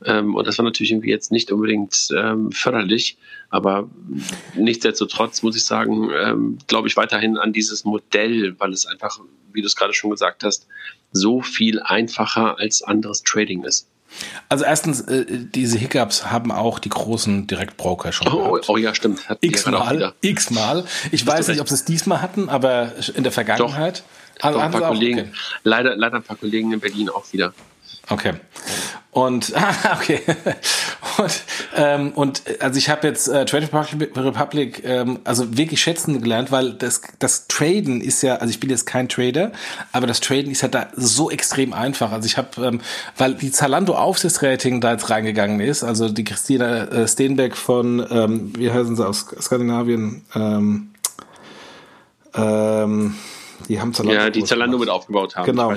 Ähm, 0.05 0.36
und 0.36 0.47
das 0.47 0.57
war 0.57 0.65
natürlich 0.65 0.91
irgendwie 0.91 1.09
jetzt 1.09 1.32
nicht 1.32 1.51
unbedingt 1.51 2.09
ähm, 2.15 2.51
förderlich, 2.51 3.17
aber 3.49 3.89
nichtsdestotrotz 4.55 5.43
muss 5.43 5.55
ich 5.55 5.63
sagen, 5.63 6.09
ähm, 6.13 6.57
glaube 6.67 6.88
ich 6.88 6.97
weiterhin 6.97 7.38
an 7.38 7.53
dieses 7.53 7.86
Modell, 7.86 8.55
weil 8.59 8.73
es 8.73 8.86
einfach, 8.86 9.19
wie 9.53 9.61
du 9.61 9.67
es 9.67 9.75
gerade 9.75 9.93
schon 9.93 10.09
gesagt 10.09 10.43
hast, 10.43 10.67
so 11.11 11.41
viel 11.41 11.80
einfacher 11.80 12.59
als 12.59 12.82
anderes 12.82 13.23
Trading 13.23 13.63
ist. 13.63 13.88
Also 14.49 14.65
erstens, 14.65 15.01
äh, 15.01 15.25
diese 15.27 15.77
Hiccups 15.77 16.31
haben 16.31 16.51
auch 16.51 16.79
die 16.79 16.89
großen 16.89 17.47
Direktbroker 17.47 18.11
schon 18.11 18.27
oh, 18.27 18.51
gehabt. 18.51 18.69
Oh 18.69 18.77
ja, 18.77 18.95
stimmt. 18.95 19.21
X-mal, 19.41 20.13
x-mal. 20.21 20.85
Ich 21.11 21.25
Hast 21.25 21.27
weiß 21.27 21.47
nicht, 21.49 21.61
ob 21.61 21.67
sie 21.67 21.75
es 21.75 21.85
diesmal 21.85 22.21
hatten, 22.21 22.49
aber 22.49 22.93
in 23.15 23.23
der 23.23 23.31
Vergangenheit. 23.31 24.03
Doch, 24.39 24.45
also, 24.45 24.59
ein 24.59 24.71
paar 24.71 24.81
Kollegen, 24.81 25.33
leider, 25.63 25.95
leider 25.95 26.17
ein 26.17 26.23
paar 26.23 26.37
Kollegen 26.37 26.71
in 26.71 26.79
Berlin 26.79 27.09
auch 27.09 27.25
wieder. 27.33 27.53
Okay. 28.09 28.33
Und 29.11 29.51
okay. 29.93 30.21
Und, 31.17 31.43
ähm, 31.75 32.11
und 32.11 32.43
also 32.59 32.77
ich 32.77 32.89
habe 32.89 33.07
jetzt 33.07 33.27
äh, 33.27 33.45
Trade 33.45 33.67
Republic 34.15 34.83
ähm, 34.85 35.19
also 35.23 35.57
wirklich 35.57 35.81
schätzen 35.81 36.21
gelernt, 36.21 36.51
weil 36.51 36.73
das, 36.73 37.01
das 37.17 37.47
Traden 37.47 38.01
ist 38.01 38.21
ja, 38.21 38.35
also 38.35 38.51
ich 38.51 38.59
bin 38.59 38.69
jetzt 38.69 38.85
kein 38.85 39.09
Trader, 39.09 39.51
aber 39.91 40.05
das 40.05 40.19
Traden 40.19 40.51
ist 40.51 40.61
ja 40.61 40.67
da 40.67 40.89
so 40.95 41.31
extrem 41.31 41.73
einfach. 41.73 42.11
Also 42.11 42.27
ich 42.27 42.37
habe, 42.37 42.49
ähm, 42.63 42.81
weil 43.17 43.33
die 43.33 43.51
Zalando 43.51 43.95
Aufsichtsrating 43.95 44.81
da 44.81 44.91
jetzt 44.91 45.09
reingegangen 45.09 45.59
ist, 45.59 45.83
also 45.83 46.09
die 46.09 46.23
Christina 46.23 46.83
äh, 46.83 47.07
Steenbeck 47.07 47.55
von, 47.55 48.05
ähm, 48.11 48.53
wie 48.55 48.71
heißen 48.71 48.95
sie 48.95 49.05
aus 49.05 49.25
Skandinavien, 49.41 50.25
ähm, 50.35 50.91
ähm, 52.35 53.15
die 53.67 53.79
haben 53.79 53.93
Zalando. 53.93 54.21
Ja, 54.21 54.29
die 54.29 54.43
Zalando 54.43 54.77
mit 54.77 54.89
aufgebaut 54.89 55.35
haben. 55.35 55.45
Genau. 55.45 55.73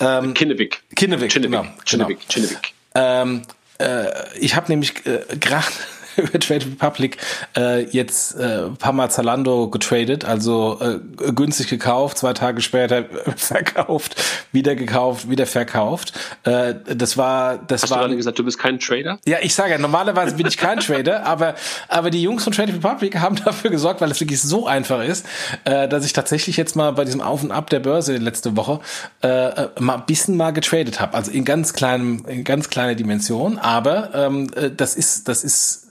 Ähm, 0.00 0.34
Kinnevik. 0.34 0.82
Kinnevik, 0.94 1.30
Kinnevik, 1.30 1.60
genau. 1.60 1.74
Kinnevik, 1.84 2.18
genau. 2.28 2.28
Kinnevik. 2.28 2.74
Ähm, 2.94 3.42
äh, 3.78 4.38
ich 4.38 4.54
habe 4.54 4.70
nämlich 4.70 5.06
äh, 5.06 5.20
gerade 5.38 5.66
über 6.16 6.38
Trade 6.38 6.66
Republic 6.66 7.18
äh, 7.56 7.84
jetzt 7.90 8.34
äh, 8.36 8.68
paar 8.78 8.92
Mal 8.92 9.10
Zalando 9.10 9.68
getradet, 9.68 10.24
also 10.24 10.78
äh, 10.80 11.32
günstig 11.32 11.68
gekauft, 11.68 12.18
zwei 12.18 12.32
Tage 12.32 12.60
später 12.60 13.04
verkauft, 13.36 14.22
wieder 14.52 14.74
gekauft, 14.74 15.28
wieder 15.28 15.46
verkauft. 15.46 16.12
Äh, 16.44 16.74
das 16.86 17.16
war, 17.16 17.58
das 17.58 17.82
Hast 17.82 17.90
war. 17.90 17.98
du 17.98 18.04
gerade 18.04 18.16
gesagt, 18.16 18.38
du 18.38 18.44
bist 18.44 18.58
kein 18.58 18.78
Trader? 18.78 19.18
Ja, 19.26 19.38
ich 19.42 19.54
sage 19.54 19.72
ja, 19.72 19.78
normalerweise 19.78 20.36
bin 20.36 20.46
ich 20.46 20.56
kein 20.56 20.78
Trader, 20.80 21.26
aber 21.26 21.54
aber 21.88 22.10
die 22.10 22.22
Jungs 22.22 22.44
von 22.44 22.52
Trade 22.52 22.72
Republic 22.72 23.18
haben 23.18 23.36
dafür 23.36 23.70
gesorgt, 23.70 24.00
weil 24.00 24.10
es 24.10 24.20
wirklich 24.20 24.40
so 24.40 24.66
einfach 24.66 25.02
ist, 25.04 25.26
äh, 25.64 25.88
dass 25.88 26.04
ich 26.04 26.12
tatsächlich 26.12 26.56
jetzt 26.56 26.76
mal 26.76 26.92
bei 26.92 27.04
diesem 27.04 27.20
Auf 27.20 27.42
und 27.42 27.50
Ab 27.50 27.70
der 27.70 27.80
Börse 27.80 28.16
letzte 28.16 28.56
Woche 28.56 28.80
äh, 29.22 29.28
äh 29.28 29.68
mal 29.78 29.96
ein 29.96 30.06
bisschen 30.06 30.36
mal 30.36 30.52
getradet 30.52 31.00
habe, 31.00 31.14
also 31.14 31.30
in 31.30 31.44
ganz 31.44 31.72
kleinem, 31.72 32.24
in 32.26 32.44
ganz 32.44 32.70
kleiner 32.70 32.94
Dimension, 32.94 33.58
aber 33.58 34.14
ähm, 34.14 34.50
äh, 34.54 34.70
das 34.70 34.94
ist, 34.94 35.28
das 35.28 35.44
ist 35.44 35.81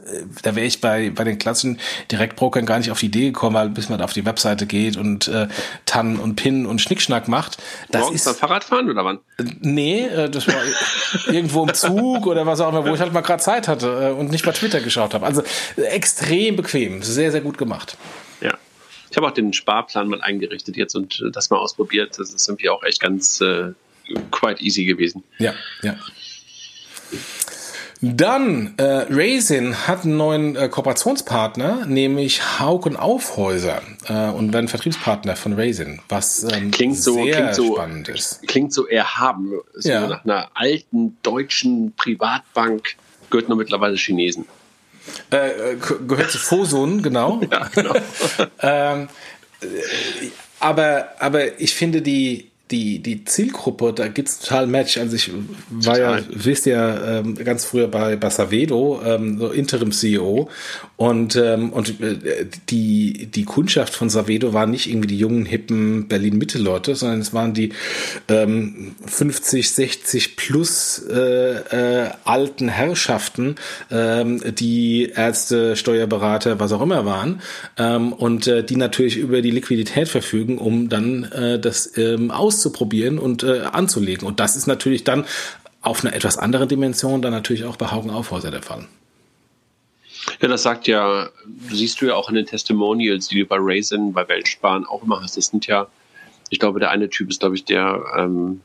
da 0.43 0.55
wäre 0.55 0.65
ich 0.65 0.81
bei, 0.81 1.09
bei 1.09 1.23
den 1.23 1.37
klassischen 1.37 1.79
Direktbrokern 2.11 2.65
gar 2.65 2.77
nicht 2.77 2.91
auf 2.91 2.99
die 2.99 3.07
Idee 3.07 3.25
gekommen, 3.25 3.55
weil 3.55 3.69
bis 3.69 3.89
man 3.89 4.01
auf 4.01 4.13
die 4.13 4.25
Webseite 4.25 4.65
geht 4.65 4.97
und 4.97 5.27
äh, 5.27 5.47
Tannen 5.85 6.17
und 6.17 6.35
Pin 6.35 6.65
und 6.65 6.81
Schnickschnack 6.81 7.27
macht. 7.27 7.57
Das 7.89 8.01
Morgens 8.01 8.21
ist 8.21 8.25
beim 8.25 8.35
Fahrradfahren 8.35 8.89
oder 8.89 9.05
wann? 9.05 9.19
Nee, 9.61 10.05
äh, 10.05 10.29
das 10.29 10.47
war 10.47 10.55
irgendwo 11.27 11.63
im 11.63 11.73
Zug 11.73 12.27
oder 12.27 12.45
was 12.45 12.59
auch 12.61 12.69
immer, 12.69 12.85
wo 12.85 12.93
ich 12.93 12.99
halt 12.99 13.13
mal 13.13 13.21
gerade 13.21 13.41
Zeit 13.41 13.67
hatte 13.67 14.09
äh, 14.09 14.19
und 14.19 14.31
nicht 14.31 14.45
bei 14.45 14.51
Twitter 14.51 14.81
geschaut 14.81 15.13
habe. 15.13 15.25
Also 15.25 15.43
äh, 15.77 15.83
extrem 15.83 16.55
bequem, 16.55 17.01
sehr, 17.03 17.31
sehr 17.31 17.41
gut 17.41 17.57
gemacht. 17.57 17.97
Ja. 18.41 18.57
Ich 19.09 19.17
habe 19.17 19.27
auch 19.27 19.31
den 19.31 19.53
Sparplan 19.53 20.07
mal 20.07 20.21
eingerichtet 20.21 20.77
jetzt 20.77 20.95
und 20.95 21.23
das 21.33 21.49
mal 21.49 21.57
ausprobiert. 21.57 22.17
Das 22.17 22.33
ist 22.33 22.47
irgendwie 22.47 22.69
auch 22.69 22.83
echt 22.83 23.01
ganz 23.01 23.41
äh, 23.41 23.73
quite 24.31 24.61
easy 24.61 24.85
gewesen. 24.85 25.23
Ja, 25.37 25.53
ja. 25.81 25.95
Dann, 28.03 28.73
äh, 28.77 29.05
Raisin 29.11 29.87
hat 29.87 30.05
einen 30.05 30.17
neuen 30.17 30.55
äh, 30.55 30.69
Kooperationspartner, 30.69 31.85
nämlich 31.85 32.59
Haug 32.59 32.87
und 32.87 32.95
Aufhäuser 32.95 33.81
äh, 34.07 34.29
und 34.29 34.53
werden 34.53 34.67
Vertriebspartner 34.67 35.35
von 35.35 35.53
Raisin, 35.53 36.01
was 36.09 36.43
ähm, 36.51 36.71
klingt 36.71 36.97
so, 36.97 37.13
sehr 37.13 37.35
klingt 37.35 37.55
so, 37.55 37.73
spannend 37.75 38.09
ist. 38.09 38.41
Klingt 38.47 38.73
so 38.73 38.87
erhaben. 38.87 39.53
So 39.75 39.89
Ja. 39.89 40.07
nach 40.07 40.23
einer 40.25 40.49
alten 40.55 41.17
deutschen 41.21 41.93
Privatbank 41.95 42.95
gehört 43.29 43.49
nur 43.49 43.57
mittlerweile 43.57 43.95
Chinesen. 43.97 44.45
Äh, 45.31 45.73
äh, 45.73 45.77
gehört 46.07 46.31
zu 46.31 46.39
Fosun, 46.39 47.03
genau. 47.03 47.41
Ja, 47.51 47.67
genau. 47.73 47.93
ähm, 48.61 49.09
äh, 49.61 49.65
aber, 50.59 51.09
aber 51.19 51.59
ich 51.59 51.73
finde 51.73 52.01
die, 52.01 52.50
die, 52.71 52.99
die 52.99 53.25
Zielgruppe, 53.25 53.93
da 53.93 54.07
gibt's 54.07 54.39
total 54.39 54.67
Match. 54.67 54.97
Also 54.97 55.15
ich 55.15 55.31
war 55.69 55.99
ja, 55.99 56.17
Total. 56.17 56.25
wisst 56.33 56.65
ihr, 56.65 57.01
ähm, 57.05 57.35
ganz 57.35 57.65
früher 57.65 57.87
bei, 57.87 58.15
bei 58.15 58.29
Savedo, 58.29 59.01
ähm, 59.05 59.37
so 59.37 59.49
Interim-CEO 59.49 60.49
und, 61.01 61.35
ähm, 61.35 61.73
und 61.73 61.99
äh, 61.99 62.45
die, 62.69 63.25
die 63.25 63.43
Kundschaft 63.43 63.95
von 63.95 64.11
Savedo 64.11 64.53
waren 64.53 64.69
nicht 64.69 64.87
irgendwie 64.87 65.07
die 65.07 65.17
jungen, 65.17 65.47
hippen 65.47 66.07
Berlin-Mitte-Leute, 66.07 66.93
sondern 66.93 67.21
es 67.21 67.33
waren 67.33 67.55
die 67.55 67.73
ähm, 68.27 68.93
50, 69.07 69.71
60 69.71 70.35
plus 70.35 71.03
äh, 71.09 72.03
äh, 72.05 72.09
alten 72.23 72.67
Herrschaften, 72.67 73.55
ähm, 73.89 74.43
die 74.53 75.11
Ärzte, 75.15 75.75
Steuerberater, 75.75 76.59
was 76.59 76.71
auch 76.71 76.83
immer 76.83 77.03
waren 77.03 77.41
ähm, 77.79 78.13
und 78.13 78.45
äh, 78.45 78.63
die 78.63 78.75
natürlich 78.75 79.17
über 79.17 79.41
die 79.41 79.49
Liquidität 79.49 80.07
verfügen, 80.07 80.59
um 80.59 80.87
dann 80.87 81.23
äh, 81.23 81.59
das 81.59 81.97
ähm, 81.97 82.29
auszuprobieren 82.29 83.17
und 83.17 83.41
äh, 83.41 83.61
anzulegen. 83.61 84.27
Und 84.27 84.39
das 84.39 84.55
ist 84.55 84.67
natürlich 84.67 85.03
dann 85.03 85.25
auf 85.81 86.05
einer 86.05 86.13
etwas 86.13 86.37
anderen 86.37 86.69
Dimension 86.69 87.23
dann 87.23 87.33
natürlich 87.33 87.63
auch 87.63 87.77
bei 87.77 87.87
Haugen 87.87 88.11
Aufhäuser 88.11 88.51
der 88.51 88.61
Fall. 88.61 88.85
Ja, 90.41 90.47
das 90.47 90.63
sagt 90.63 90.87
ja, 90.87 91.29
siehst 91.69 92.01
du 92.01 92.07
ja 92.07 92.15
auch 92.15 92.29
in 92.29 92.35
den 92.35 92.45
Testimonials, 92.45 93.27
die 93.27 93.39
du 93.39 93.45
bei 93.45 93.57
Raisin, 93.59 94.13
bei 94.13 94.27
Weltsparen 94.27 94.85
auch 94.85 95.03
immer 95.03 95.21
hast. 95.21 95.37
Das 95.37 95.47
sind 95.47 95.67
ja, 95.67 95.87
ich 96.49 96.59
glaube, 96.59 96.79
der 96.79 96.91
eine 96.91 97.09
Typ 97.09 97.29
ist, 97.29 97.39
glaube 97.39 97.55
ich, 97.55 97.65
der 97.65 98.03
ähm, 98.17 98.61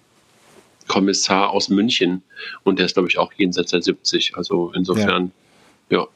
Kommissar 0.87 1.51
aus 1.51 1.69
München 1.69 2.23
und 2.65 2.79
der 2.79 2.87
ist, 2.87 2.95
glaube 2.95 3.09
ich, 3.09 3.19
auch 3.19 3.33
jenseits 3.33 3.71
der 3.71 3.83
70. 3.83 4.37
Also 4.37 4.73
insofern, 4.75 5.33
ja. 5.91 6.07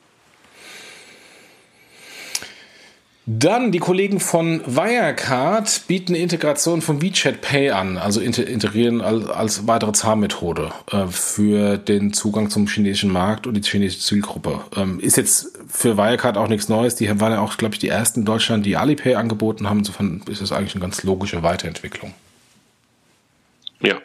Dann 3.33 3.71
die 3.71 3.79
Kollegen 3.79 4.19
von 4.19 4.61
Wirecard 4.67 5.83
bieten 5.87 6.17
Integration 6.17 6.83
von 6.83 7.01
WeChat 7.01 7.41
Pay 7.41 7.71
an, 7.71 7.97
also 7.97 8.21
integrieren 8.21 9.01
als, 9.01 9.29
als 9.29 9.67
weitere 9.69 9.93
Zahlmethode 9.93 10.73
äh, 10.91 11.07
für 11.07 11.79
den 11.79 12.13
Zugang 12.13 12.51
zum 12.51 12.67
chinesischen 12.67 13.13
Markt 13.13 13.47
und 13.47 13.55
die 13.55 13.63
chinesische 13.63 14.01
Zielgruppe. 14.01 14.65
Ähm, 14.77 14.99
ist 14.99 15.17
jetzt 15.17 15.57
für 15.69 15.97
Wirecard 15.97 16.37
auch 16.37 16.49
nichts 16.49 16.69
Neues. 16.69 16.97
Die 16.97 17.09
waren 17.21 17.31
ja 17.31 17.41
auch, 17.41 17.57
glaube 17.57 17.77
ich, 17.77 17.79
die 17.79 17.89
ersten 17.89 18.21
in 18.21 18.27
Deutschland, 18.27 18.67
die 18.67 18.77
Alipay 18.77 19.15
angeboten 19.15 19.71
haben. 19.71 19.79
Insofern 19.79 20.23
ist 20.29 20.43
das 20.43 20.51
eigentlich 20.51 20.75
eine 20.75 20.83
ganz 20.83 21.05
logische 21.05 21.45
Weiterentwicklung. 21.45 22.13
Ja. 23.81 23.99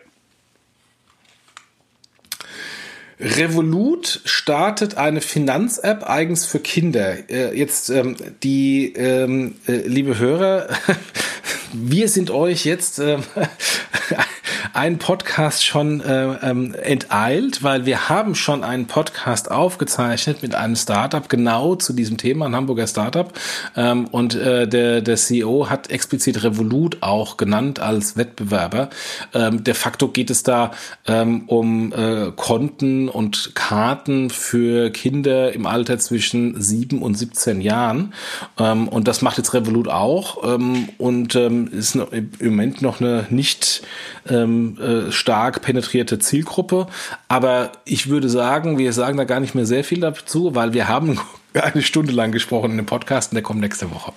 Revolut 3.25 4.21
startet 4.23 4.97
eine 4.97 5.19
Finanz-App 5.19 6.07
eigens 6.07 6.45
für 6.45 6.59
Kinder. 6.59 7.27
Äh, 7.27 7.57
jetzt 7.57 7.89
ähm, 7.89 8.15
die 8.43 8.93
ähm, 8.93 9.55
äh, 9.67 9.77
liebe 9.77 10.19
Hörer, 10.19 10.67
wir 11.77 12.09
sind 12.09 12.31
euch 12.31 12.65
jetzt 12.65 12.99
ähm, 12.99 13.23
einen 14.73 14.97
Podcast 14.97 15.65
schon 15.65 16.01
äh, 16.01 16.33
enteilt, 16.33 17.63
weil 17.63 17.85
wir 17.85 18.09
haben 18.09 18.35
schon 18.35 18.63
einen 18.63 18.87
Podcast 18.87 19.51
aufgezeichnet 19.51 20.41
mit 20.41 20.55
einem 20.55 20.75
Startup 20.75 21.27
genau 21.29 21.75
zu 21.75 21.93
diesem 21.93 22.17
Thema, 22.17 22.45
ein 22.45 22.55
Hamburger 22.55 22.87
Startup. 22.87 23.31
Ähm, 23.75 24.05
und 24.05 24.35
äh, 24.35 24.67
der, 24.67 25.01
der 25.01 25.15
CEO 25.15 25.69
hat 25.69 25.89
explizit 25.89 26.43
Revolut 26.43 26.97
auch 27.01 27.37
genannt 27.37 27.79
als 27.79 28.17
Wettbewerber. 28.17 28.89
Ähm, 29.33 29.63
de 29.63 29.73
facto 29.73 30.07
geht 30.09 30.29
es 30.29 30.43
da 30.43 30.71
ähm, 31.07 31.43
um 31.47 31.93
äh, 31.93 32.31
Konten 32.35 33.09
und 33.09 33.55
Karten 33.55 34.29
für 34.29 34.89
Kinder 34.91 35.53
im 35.53 35.65
Alter 35.65 35.99
zwischen 35.99 36.59
7 36.59 37.01
und 37.01 37.15
17 37.15 37.61
Jahren. 37.61 38.13
Ähm, 38.59 38.87
und 38.87 39.07
das 39.07 39.21
macht 39.21 39.37
jetzt 39.37 39.53
Revolut 39.53 39.87
auch 39.87 40.55
ähm, 40.55 40.89
und 40.97 41.35
ähm, 41.35 41.64
ist 41.67 41.95
noch, 41.95 42.11
im 42.11 42.31
Moment 42.39 42.81
noch 42.81 43.01
eine 43.01 43.27
nicht 43.29 43.83
ähm, 44.27 44.77
äh, 44.79 45.11
stark 45.11 45.61
penetrierte 45.61 46.19
Zielgruppe. 46.19 46.87
Aber 47.27 47.71
ich 47.85 48.09
würde 48.09 48.29
sagen, 48.29 48.77
wir 48.77 48.93
sagen 48.93 49.17
da 49.17 49.23
gar 49.23 49.39
nicht 49.39 49.55
mehr 49.55 49.65
sehr 49.65 49.83
viel 49.83 49.99
dazu, 49.99 50.55
weil 50.55 50.73
wir 50.73 50.87
haben 50.87 51.19
eine 51.53 51.81
Stunde 51.81 52.11
lang 52.11 52.31
gesprochen 52.31 52.71
in 52.71 52.77
dem 52.77 52.85
Podcast 52.85 53.31
und 53.31 53.35
der 53.35 53.43
kommt 53.43 53.61
nächste 53.61 53.91
Woche. 53.91 54.13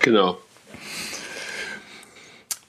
Genau. 0.00 0.38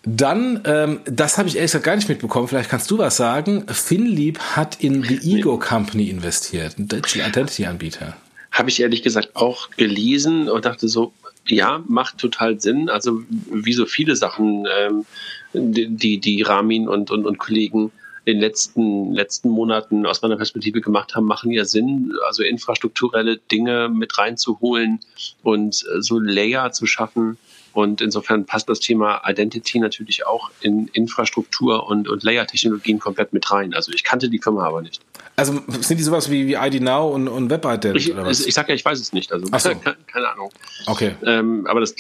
Dann, 0.08 0.62
ähm, 0.66 1.00
das 1.06 1.40
habe 1.40 1.50
ich 1.50 1.56
ehrlich 1.56 1.72
gesagt 1.72 1.86
gar 1.86 1.96
nicht 1.96 2.08
mitbekommen, 2.08 2.48
vielleicht 2.48 2.70
kannst 2.70 2.92
du 2.92 3.00
was 3.00 3.18
sagen. 3.18 3.66
Finlieb 3.68 4.40
hat 4.40 4.82
in 4.84 5.04
The 5.04 5.38
Ego 5.38 5.58
Company 5.58 6.10
investiert, 6.10 6.78
ein 6.78 6.88
Digital 6.88 7.28
Identity 7.28 7.66
Anbieter. 7.66 8.16
Habe 8.52 8.70
ich 8.70 8.80
ehrlich 8.80 9.02
gesagt 9.02 9.36
auch 9.36 9.72
gelesen 9.72 10.48
und 10.48 10.66
dachte 10.66 10.88
so, 10.88 11.12
ja, 11.48 11.84
macht 11.88 12.18
total 12.18 12.60
Sinn. 12.60 12.90
Also 12.90 13.22
wie 13.52 13.74
so 13.74 13.86
viele 13.86 14.16
Sachen, 14.16 14.66
ähm, 14.80 15.06
die, 15.54 16.20
die 16.20 16.42
Ramin 16.42 16.88
und, 16.88 17.12
und, 17.12 17.26
und 17.26 17.38
Kollegen 17.38 17.92
in 18.26 18.38
den 18.38 18.42
letzten, 18.42 19.14
letzten 19.14 19.50
Monaten 19.50 20.06
aus 20.06 20.22
meiner 20.22 20.36
Perspektive 20.36 20.82
gemacht 20.82 21.16
haben, 21.16 21.26
machen 21.26 21.52
ja 21.52 21.64
Sinn, 21.64 22.12
also 22.26 22.42
infrastrukturelle 22.42 23.38
Dinge 23.38 23.88
mit 23.90 24.18
reinzuholen 24.18 25.00
und 25.44 25.76
so 26.00 26.20
Layer 26.20 26.72
zu 26.72 26.88
schaffen. 26.88 27.38
Und 27.76 28.00
insofern 28.00 28.46
passt 28.46 28.70
das 28.70 28.80
Thema 28.80 29.22
Identity 29.26 29.80
natürlich 29.80 30.26
auch 30.26 30.50
in 30.62 30.88
Infrastruktur 30.94 31.86
und, 31.86 32.08
und 32.08 32.24
Layer-Technologien 32.24 33.00
komplett 33.00 33.34
mit 33.34 33.52
rein. 33.52 33.74
Also 33.74 33.92
ich 33.92 34.06
kannte 34.06 34.30
die 34.30 34.40
Firma 34.40 34.66
aber 34.66 34.82
nicht. 34.82 35.02
Also 35.36 35.62
sind 35.82 35.98
die 35.98 36.04
sowas 36.04 36.32
wie, 36.32 36.48
wie 36.48 36.54
ID 36.54 36.82
Now 36.82 37.14
und, 37.14 37.28
und 37.28 37.50
WebIdent 37.50 37.98
Ich, 37.98 38.14
oder 38.14 38.26
was? 38.26 38.46
ich 38.46 38.54
sag 38.54 38.70
ja, 38.70 38.76
ich 38.76 38.86
weiß 38.86 38.98
es 38.98 39.12
nicht. 39.12 39.34
Also 39.34 39.48
so. 39.48 39.52
keine, 39.84 39.98
keine 40.08 40.30
Ahnung. 40.30 40.52
Okay. 40.86 41.16
Ähm, 41.26 41.68
aber 41.68 41.82
das, 41.82 41.96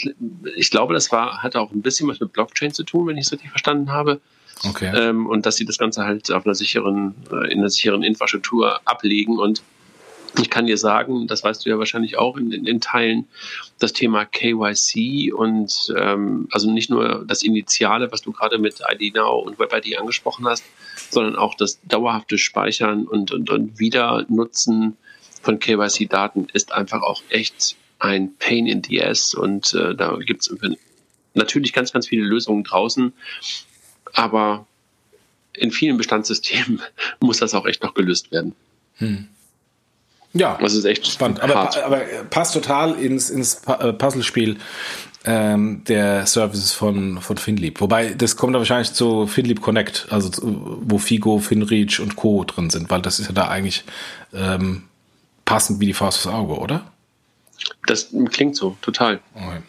ich 0.55 0.71
glaube, 0.71 0.93
das 0.93 1.11
war, 1.11 1.43
hatte 1.43 1.59
auch 1.59 1.73
ein 1.73 1.81
bisschen 1.81 2.07
was 2.07 2.21
mit 2.21 2.31
Blockchain 2.31 2.73
zu 2.73 2.83
tun, 2.83 3.07
wenn 3.07 3.17
ich 3.17 3.25
es 3.25 3.33
richtig 3.33 3.49
verstanden 3.49 3.91
habe. 3.91 4.21
Okay. 4.63 4.93
Ähm, 4.95 5.27
und 5.27 5.45
dass 5.45 5.57
sie 5.57 5.65
das 5.65 5.77
Ganze 5.77 6.05
halt 6.05 6.31
auf 6.31 6.45
einer 6.45 6.55
sicheren, 6.55 7.15
äh, 7.33 7.51
in 7.51 7.59
einer 7.59 7.69
sicheren 7.69 8.01
Infrastruktur 8.01 8.79
ablegen. 8.85 9.39
Und 9.39 9.61
ich 10.39 10.49
kann 10.49 10.65
dir 10.65 10.77
sagen, 10.77 11.27
das 11.27 11.43
weißt 11.43 11.65
du 11.65 11.69
ja 11.69 11.77
wahrscheinlich 11.77 12.17
auch 12.17 12.37
in, 12.37 12.51
in, 12.51 12.65
in 12.65 12.81
Teilen, 12.81 13.27
das 13.79 13.93
Thema 13.93 14.25
KYC 14.25 15.33
und 15.33 15.93
ähm, 15.97 16.47
also 16.51 16.71
nicht 16.71 16.89
nur 16.89 17.25
das 17.27 17.43
Initiale, 17.43 18.11
was 18.11 18.21
du 18.21 18.31
gerade 18.31 18.57
mit 18.57 18.81
ID 18.89 19.15
Now 19.15 19.39
und 19.39 19.59
WebID 19.59 19.97
angesprochen 19.97 20.47
hast, 20.47 20.63
sondern 21.09 21.35
auch 21.35 21.55
das 21.55 21.79
dauerhafte 21.83 22.37
Speichern 22.37 23.05
und, 23.05 23.31
und, 23.31 23.49
und 23.49 23.79
Wiedernutzen 23.79 24.97
von 25.41 25.59
KYC-Daten 25.59 26.47
ist 26.53 26.71
einfach 26.71 27.01
auch 27.01 27.21
echt 27.29 27.75
ein 27.99 28.35
Pain 28.37 28.67
in 28.67 28.83
the 28.83 29.01
ass 29.03 29.33
und 29.33 29.73
äh, 29.73 29.95
da 29.95 30.17
gibt 30.17 30.41
es 30.41 30.55
natürlich 31.33 31.73
ganz, 31.73 31.93
ganz 31.93 32.07
viele 32.07 32.23
Lösungen 32.23 32.63
draußen, 32.63 33.13
aber 34.13 34.65
in 35.53 35.71
vielen 35.71 35.97
Bestandssystemen 35.97 36.81
muss 37.19 37.37
das 37.37 37.53
auch 37.53 37.65
echt 37.65 37.83
noch 37.83 37.93
gelöst 37.93 38.31
werden. 38.31 38.55
Hm. 38.97 39.27
Ja, 40.35 40.57
das 40.59 40.73
ist 40.73 40.83
echt 40.83 41.07
spannend. 41.07 41.41
Aber, 41.41 41.55
hart. 41.55 41.81
aber 41.81 42.01
passt 42.29 42.53
total 42.53 42.93
ins, 42.95 43.29
ins 43.29 43.61
äh, 43.67 43.93
Puzzlespiel 43.93 44.57
ähm, 45.23 45.83
der 45.87 46.25
Services 46.25 46.73
von, 46.73 47.21
von 47.21 47.37
Finlieb. 47.37 47.79
Wobei, 47.79 48.13
das 48.13 48.35
kommt 48.35 48.53
da 48.53 48.59
wahrscheinlich 48.59 48.91
zu 48.91 49.27
Finlieb 49.27 49.61
Connect, 49.61 50.07
also 50.09 50.27
zu, 50.27 50.77
wo 50.81 50.97
Figo, 50.97 51.39
Finreach 51.39 52.01
und 52.01 52.17
Co. 52.17 52.43
drin 52.43 52.69
sind, 52.69 52.89
weil 52.89 53.01
das 53.01 53.19
ist 53.19 53.27
ja 53.27 53.33
da 53.33 53.47
eigentlich 53.47 53.85
ähm, 54.33 54.83
passend 55.45 55.79
wie 55.79 55.85
die 55.85 55.93
Faust 55.93 56.27
aufs 56.27 56.35
Auge, 56.35 56.59
oder? 56.59 56.91
Das 57.87 58.09
klingt 58.29 58.57
so, 58.57 58.75
total. 58.81 59.21
Okay. 59.33 59.61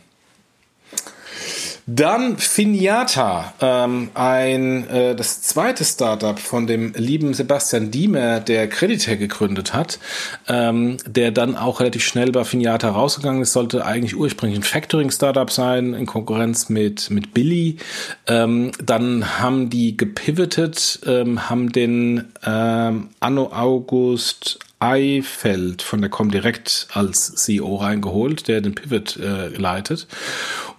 Dann 1.89 2.37
Finiata, 2.37 3.55
ähm, 3.61 4.11
ein 4.15 4.89
äh, 4.89 5.15
das 5.15 5.43
zweite 5.43 5.85
Startup 5.85 6.37
von 6.37 6.67
dem 6.67 6.93
lieben 6.95 7.33
Sebastian 7.33 7.93
Diemer, 7.93 8.41
der 8.41 8.69
Creditec 8.69 9.21
gegründet 9.21 9.73
hat, 9.73 10.01
ähm, 10.49 10.97
der 11.07 11.31
dann 11.31 11.55
auch 11.55 11.79
relativ 11.79 12.05
schnell 12.05 12.33
bei 12.33 12.43
Finiata 12.43 12.91
rausgegangen 12.91 13.43
ist, 13.43 13.53
sollte 13.53 13.85
eigentlich 13.87 14.17
ursprünglich 14.17 14.59
ein 14.59 14.65
Factoring-Startup 14.65 15.49
sein, 15.49 15.95
in 15.95 16.07
Konkurrenz 16.07 16.69
mit 16.69 17.09
mit 17.11 17.33
Billy. 17.33 17.77
Ähm, 18.27 18.73
dann 18.85 19.41
haben 19.41 19.71
die 19.71 19.97
gepivotet, 19.97 20.99
ähm, 21.07 21.49
haben 21.49 21.71
den 21.71 22.25
ähm, 22.45 23.11
Anno 23.21 23.53
August 23.53 24.59
Eifeld 24.79 25.81
von 25.83 26.01
der 26.01 26.11
Comdirect 26.11 26.89
als 26.93 27.35
CEO 27.35 27.77
reingeholt, 27.77 28.47
der 28.49 28.61
den 28.61 28.75
Pivot 28.75 29.17
äh, 29.17 29.49
leitet. 29.49 30.07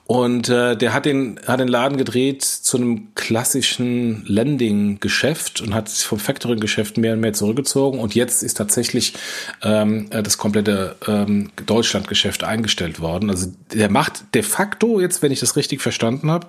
Und 0.08 0.48
äh, 0.48 0.78
der 0.78 0.94
hat 0.94 1.06
den, 1.06 1.38
hat 1.46 1.60
den 1.60 1.68
Laden 1.68 1.98
gedreht 1.98 2.42
zu 2.42 2.78
einem 2.78 3.14
klassischen 3.16 4.24
Lending-Geschäft 4.26 5.60
und 5.60 5.74
hat 5.74 5.90
sich 5.90 6.06
vom 6.06 6.18
Factoring-Geschäft 6.18 6.98
mehr 6.98 7.12
und 7.12 7.20
mehr 7.20 7.34
zurückgezogen. 7.34 8.00
Und 8.00 8.16
jetzt 8.16 8.42
ist 8.42 8.56
tatsächlich 8.56 9.16
ähm, 9.64 10.08
äh, 10.12 10.24
das 10.24 10.38
komplette 10.38 10.96
ähm, 11.06 11.52
Deutschland-Geschäft 11.66 12.46
eingestellt 12.46 13.02
worden. 13.02 13.30
Also 13.30 13.52
der 13.74 13.92
macht 13.92 14.34
de 14.34 14.44
facto, 14.44 15.02
jetzt 15.02 15.22
wenn 15.22 15.34
ich 15.34 15.42
das 15.42 15.58
richtig 15.58 15.82
verstanden 15.82 16.32
habe, 16.32 16.48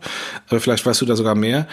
äh, 0.51 0.61
vielleicht 0.61 0.87
weißt 0.87 1.01
du 1.01 1.07
da 1.07 1.17
sogar 1.17 1.35
mehr, 1.35 1.67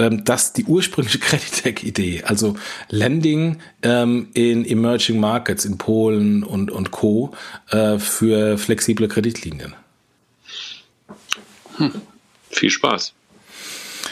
ähm, 0.00 0.24
dass 0.24 0.54
die 0.54 0.64
ursprüngliche 0.64 1.18
Creditec-Idee, 1.20 2.24
also 2.24 2.56
Lending 2.88 3.58
ähm, 3.82 4.26
in 4.34 4.64
Emerging 4.64 5.20
Markets 5.20 5.64
in 5.64 5.78
Polen 5.78 6.42
und, 6.42 6.72
und 6.72 6.90
Co. 6.90 7.30
Äh, 7.70 8.00
für 8.00 8.58
flexible 8.58 9.06
Kreditlinien. 9.06 9.74
Hm. 11.78 11.92
Viel 12.50 12.70
Spaß. 12.70 13.14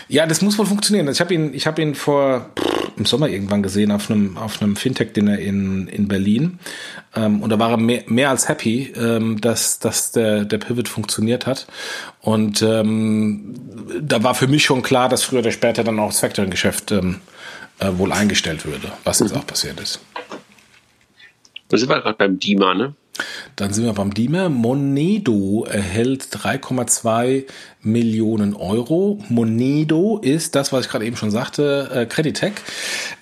Ja, 0.09 0.27
das 0.27 0.43
muss 0.43 0.59
wohl 0.59 0.67
funktionieren. 0.67 1.09
Ich 1.09 1.21
habe 1.21 1.35
ihn, 1.35 1.53
ich 1.55 1.67
habe 1.67 1.83
ihn 1.83 1.95
vor 1.95 2.51
pff, 2.59 2.93
im 2.97 3.05
Sommer 3.05 3.29
irgendwann 3.29 3.63
gesehen 3.63 3.91
auf 3.91 4.11
einem 4.11 4.37
auf 4.37 4.63
einem 4.63 4.77
Fintech-Dinner 4.77 5.39
in 5.39 5.89
in 5.89 6.09
Berlin 6.09 6.59
ähm, 7.15 7.43
und 7.43 7.51
da 7.51 7.59
war 7.59 7.71
er 7.71 7.77
mehr, 7.77 8.05
mehr 8.07 8.31
als 8.31 8.49
happy, 8.49 8.93
ähm, 8.97 9.41
dass 9.41 9.79
dass 9.79 10.13
der 10.13 10.45
der 10.45 10.59
Pivot 10.59 10.89
funktioniert 10.89 11.47
hat 11.47 11.67
und 12.21 12.63
ähm, 12.63 13.55
da 14.01 14.23
war 14.23 14.35
für 14.35 14.49
mich 14.49 14.65
schon 14.65 14.83
klar, 14.83 15.09
dass 15.09 15.25
früher 15.25 15.41
oder 15.41 15.53
später 15.53 15.85
dann 15.85 15.99
auch 15.99 16.09
das 16.09 16.21
Factoring-Geschäft 16.21 16.93
ähm, 16.93 17.21
äh, 17.79 17.91
wohl 17.93 18.13
eingestellt 18.13 18.65
würde, 18.65 18.93
was 19.05 19.21
jetzt 19.21 19.35
mhm. 19.35 19.41
auch 19.41 19.47
passiert 19.47 19.81
ist. 19.81 20.01
Da 21.69 21.77
sind 21.77 21.89
wir 21.89 22.01
gerade 22.01 22.17
beim 22.17 22.39
DIMA, 22.39 22.75
ne? 22.75 22.95
Dann 23.57 23.73
sind 23.73 23.85
wir 23.85 23.93
beim 23.93 24.13
Diemer. 24.13 24.49
Monedo 24.49 25.65
erhält 25.65 26.25
3,2 26.25 27.45
Millionen 27.87 28.55
Euro. 28.55 29.19
Monedo 29.29 30.19
ist 30.19 30.57
das, 30.57 30.73
was 30.73 30.87
ich 30.87 30.91
gerade 30.91 31.07
eben 31.07 31.17
schon 31.17 31.31
sagte, 31.31 31.89
äh, 31.95 32.07
Creditec, 32.07 32.55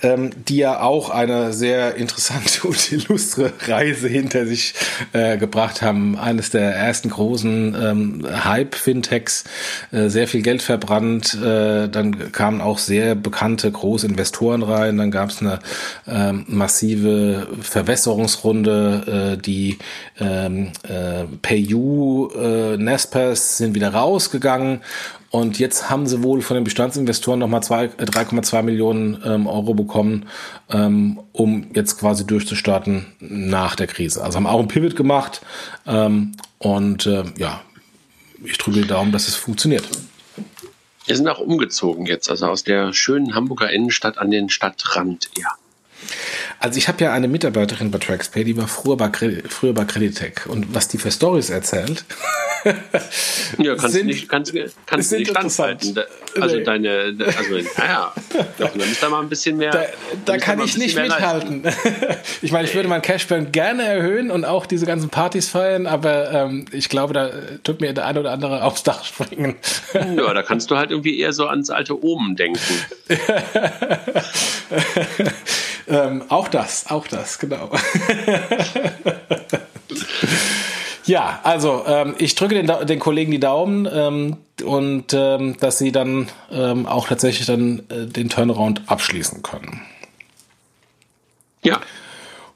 ähm, 0.02 0.30
die 0.48 0.56
ja 0.56 0.80
auch 0.80 1.10
eine 1.10 1.52
sehr 1.52 1.96
interessante 1.96 2.66
und 2.66 2.90
illustre 2.90 3.52
Reise 3.66 4.08
hinter 4.08 4.46
sich 4.46 4.74
äh, 5.12 5.36
gebracht 5.36 5.82
haben. 5.82 6.18
Eines 6.18 6.50
der 6.50 6.74
ersten 6.74 7.10
großen 7.10 7.76
ähm, 7.78 8.26
Hype-Fintechs, 8.44 9.44
äh, 9.92 10.08
sehr 10.08 10.26
viel 10.26 10.40
Geld 10.40 10.62
verbrannt. 10.62 11.34
Äh, 11.34 11.88
dann 11.88 12.32
kamen 12.32 12.62
auch 12.62 12.78
sehr 12.78 13.14
bekannte 13.14 13.70
große 13.70 14.06
Investoren 14.06 14.62
rein. 14.62 14.96
Dann 14.96 15.10
gab 15.10 15.28
es 15.28 15.42
eine 15.42 15.58
ähm, 16.08 16.44
massive 16.48 17.48
Verwässerungsrunde, 17.60 19.38
die 19.44 19.78
ähm, 20.18 20.72
äh, 20.82 21.24
PayU, 21.42 22.28
äh, 22.30 22.76
Nespers 22.76 23.58
sind 23.58 23.74
wieder 23.74 23.94
rausgegangen 23.94 24.80
und 25.30 25.58
jetzt 25.58 25.90
haben 25.90 26.06
sie 26.06 26.22
wohl 26.22 26.42
von 26.42 26.54
den 26.54 26.62
Bestandsinvestoren 26.62 27.40
nochmal 27.40 27.60
3,2 27.60 28.62
Millionen 28.62 29.20
ähm, 29.24 29.48
Euro 29.48 29.74
bekommen, 29.74 30.26
ähm, 30.70 31.18
um 31.32 31.72
jetzt 31.74 31.98
quasi 31.98 32.24
durchzustarten 32.24 33.06
nach 33.18 33.74
der 33.74 33.88
Krise. 33.88 34.22
Also 34.22 34.36
haben 34.36 34.46
auch 34.46 34.60
ein 34.60 34.68
Pivot 34.68 34.94
gemacht 34.94 35.42
ähm, 35.86 36.36
und 36.58 37.06
äh, 37.06 37.24
ja, 37.36 37.62
ich 38.44 38.58
drücke 38.58 38.82
die 38.82 38.86
Daumen, 38.86 39.10
dass 39.10 39.26
es 39.26 39.34
funktioniert. 39.34 39.88
Wir 41.06 41.16
sind 41.16 41.28
auch 41.28 41.40
umgezogen 41.40 42.06
jetzt, 42.06 42.30
also 42.30 42.46
aus 42.46 42.62
der 42.62 42.92
schönen 42.92 43.34
Hamburger 43.34 43.70
Innenstadt 43.70 44.18
an 44.18 44.30
den 44.30 44.48
Stadtrand, 44.48 45.30
ja. 45.36 45.48
Also 46.64 46.78
ich 46.78 46.88
habe 46.88 47.04
ja 47.04 47.12
eine 47.12 47.28
Mitarbeiterin 47.28 47.90
bei 47.90 47.98
TraxPay, 47.98 48.42
die 48.42 48.56
war 48.56 48.68
früher 48.68 48.96
bei, 48.96 49.10
früher 49.50 49.74
bei 49.74 49.84
Creditec. 49.84 50.46
Und 50.46 50.74
was 50.74 50.88
die 50.88 50.96
für 50.96 51.10
Stories 51.10 51.50
erzählt, 51.50 52.06
ja, 53.58 53.74
kannst 53.76 53.92
sind, 53.92 54.06
nicht, 54.06 54.30
kannst, 54.30 54.54
kannst 54.86 55.12
nicht 55.12 55.28
standhalten. 55.28 56.00
Also 56.40 56.56
nee. 56.56 56.62
deine, 56.62 57.14
also 57.36 57.58
naja, 57.76 58.14
dann 58.58 58.80
ist 58.80 59.02
da 59.02 59.10
mal 59.10 59.20
ein 59.20 59.28
bisschen 59.28 59.58
mehr. 59.58 59.72
Da, 59.72 59.84
da 60.24 60.38
kann 60.38 60.58
ich 60.62 60.78
nicht 60.78 60.96
mithalten. 60.96 61.64
ich 62.40 62.50
meine, 62.50 62.66
ich 62.66 62.74
würde 62.74 62.88
meinen 62.88 63.02
Cashburn 63.02 63.52
gerne 63.52 63.82
erhöhen 63.82 64.30
und 64.30 64.46
auch 64.46 64.64
diese 64.64 64.86
ganzen 64.86 65.10
Partys 65.10 65.50
feiern, 65.50 65.86
aber 65.86 66.32
ähm, 66.32 66.64
ich 66.72 66.88
glaube, 66.88 67.12
da 67.12 67.30
tut 67.62 67.82
mir 67.82 67.92
der 67.92 68.06
eine 68.06 68.20
oder 68.20 68.32
andere 68.32 68.64
aufs 68.64 68.82
Dach 68.82 69.04
springen. 69.04 69.56
ja, 69.92 70.32
da 70.32 70.42
kannst 70.42 70.70
du 70.70 70.78
halt 70.78 70.90
irgendwie 70.90 71.18
eher 71.18 71.34
so 71.34 71.46
ans 71.46 71.68
alte 71.68 72.02
Omen 72.02 72.36
denken. 72.36 72.62
ähm, 75.88 76.24
auch 76.28 76.48
das, 76.54 76.90
auch 76.90 77.06
das, 77.06 77.38
genau. 77.38 77.70
Ja, 81.06 81.40
also 81.42 81.84
ähm, 81.86 82.14
ich 82.18 82.34
drücke 82.34 82.54
den, 82.54 82.86
den 82.86 82.98
Kollegen 82.98 83.30
die 83.30 83.40
Daumen 83.40 83.86
ähm, 83.92 84.38
und 84.64 85.12
ähm, 85.12 85.56
dass 85.58 85.78
sie 85.78 85.92
dann 85.92 86.28
ähm, 86.50 86.86
auch 86.86 87.08
tatsächlich 87.08 87.46
dann 87.46 87.80
äh, 87.90 88.06
den 88.06 88.30
Turnaround 88.30 88.82
abschließen 88.86 89.42
können. 89.42 89.82
Ja. 91.62 91.80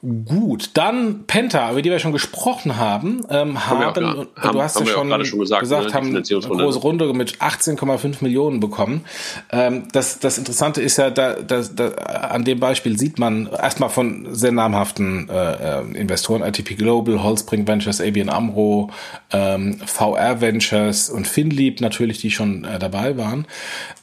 Gut, 0.00 0.70
dann 0.74 1.24
Penta, 1.26 1.72
über 1.72 1.82
die 1.82 1.90
wir 1.90 1.98
schon 1.98 2.12
gesprochen 2.12 2.76
haben, 2.76 3.20
ähm, 3.30 3.66
haben, 3.66 3.80
haben, 3.80 4.04
ja, 4.04 4.26
haben, 4.40 4.52
du 4.52 4.62
hast 4.62 4.78
ja 4.78 4.86
schon, 4.86 5.24
schon, 5.24 5.40
gesagt, 5.40 5.62
gesagt 5.62 5.86
ne, 5.86 5.92
haben 5.92 6.14
eine 6.14 6.22
große 6.22 6.78
Runde 6.78 7.12
mit 7.14 7.38
18,5 7.38 8.22
Millionen 8.22 8.60
bekommen. 8.60 9.04
Ähm, 9.50 9.88
das, 9.90 10.20
das 10.20 10.38
Interessante 10.38 10.82
ist 10.82 10.98
ja, 10.98 11.10
da, 11.10 11.34
da, 11.34 11.62
da, 11.62 11.88
an 11.88 12.44
dem 12.44 12.60
Beispiel 12.60 12.96
sieht 12.96 13.18
man 13.18 13.48
erstmal 13.48 13.90
von 13.90 14.28
sehr 14.30 14.52
namhaften 14.52 15.28
äh 15.28 15.80
Investoren, 15.94 16.42
ITP 16.42 16.76
Global, 16.76 17.24
Holzbring 17.24 17.66
Ventures, 17.66 18.00
ABN 18.00 18.28
AMRO, 18.28 18.90
ähm, 19.32 19.80
VR 19.84 20.40
Ventures 20.40 21.10
und 21.10 21.26
Finlieb 21.26 21.80
natürlich, 21.80 22.18
die 22.18 22.30
schon 22.30 22.62
äh, 22.62 22.78
dabei 22.78 23.16
waren. 23.16 23.46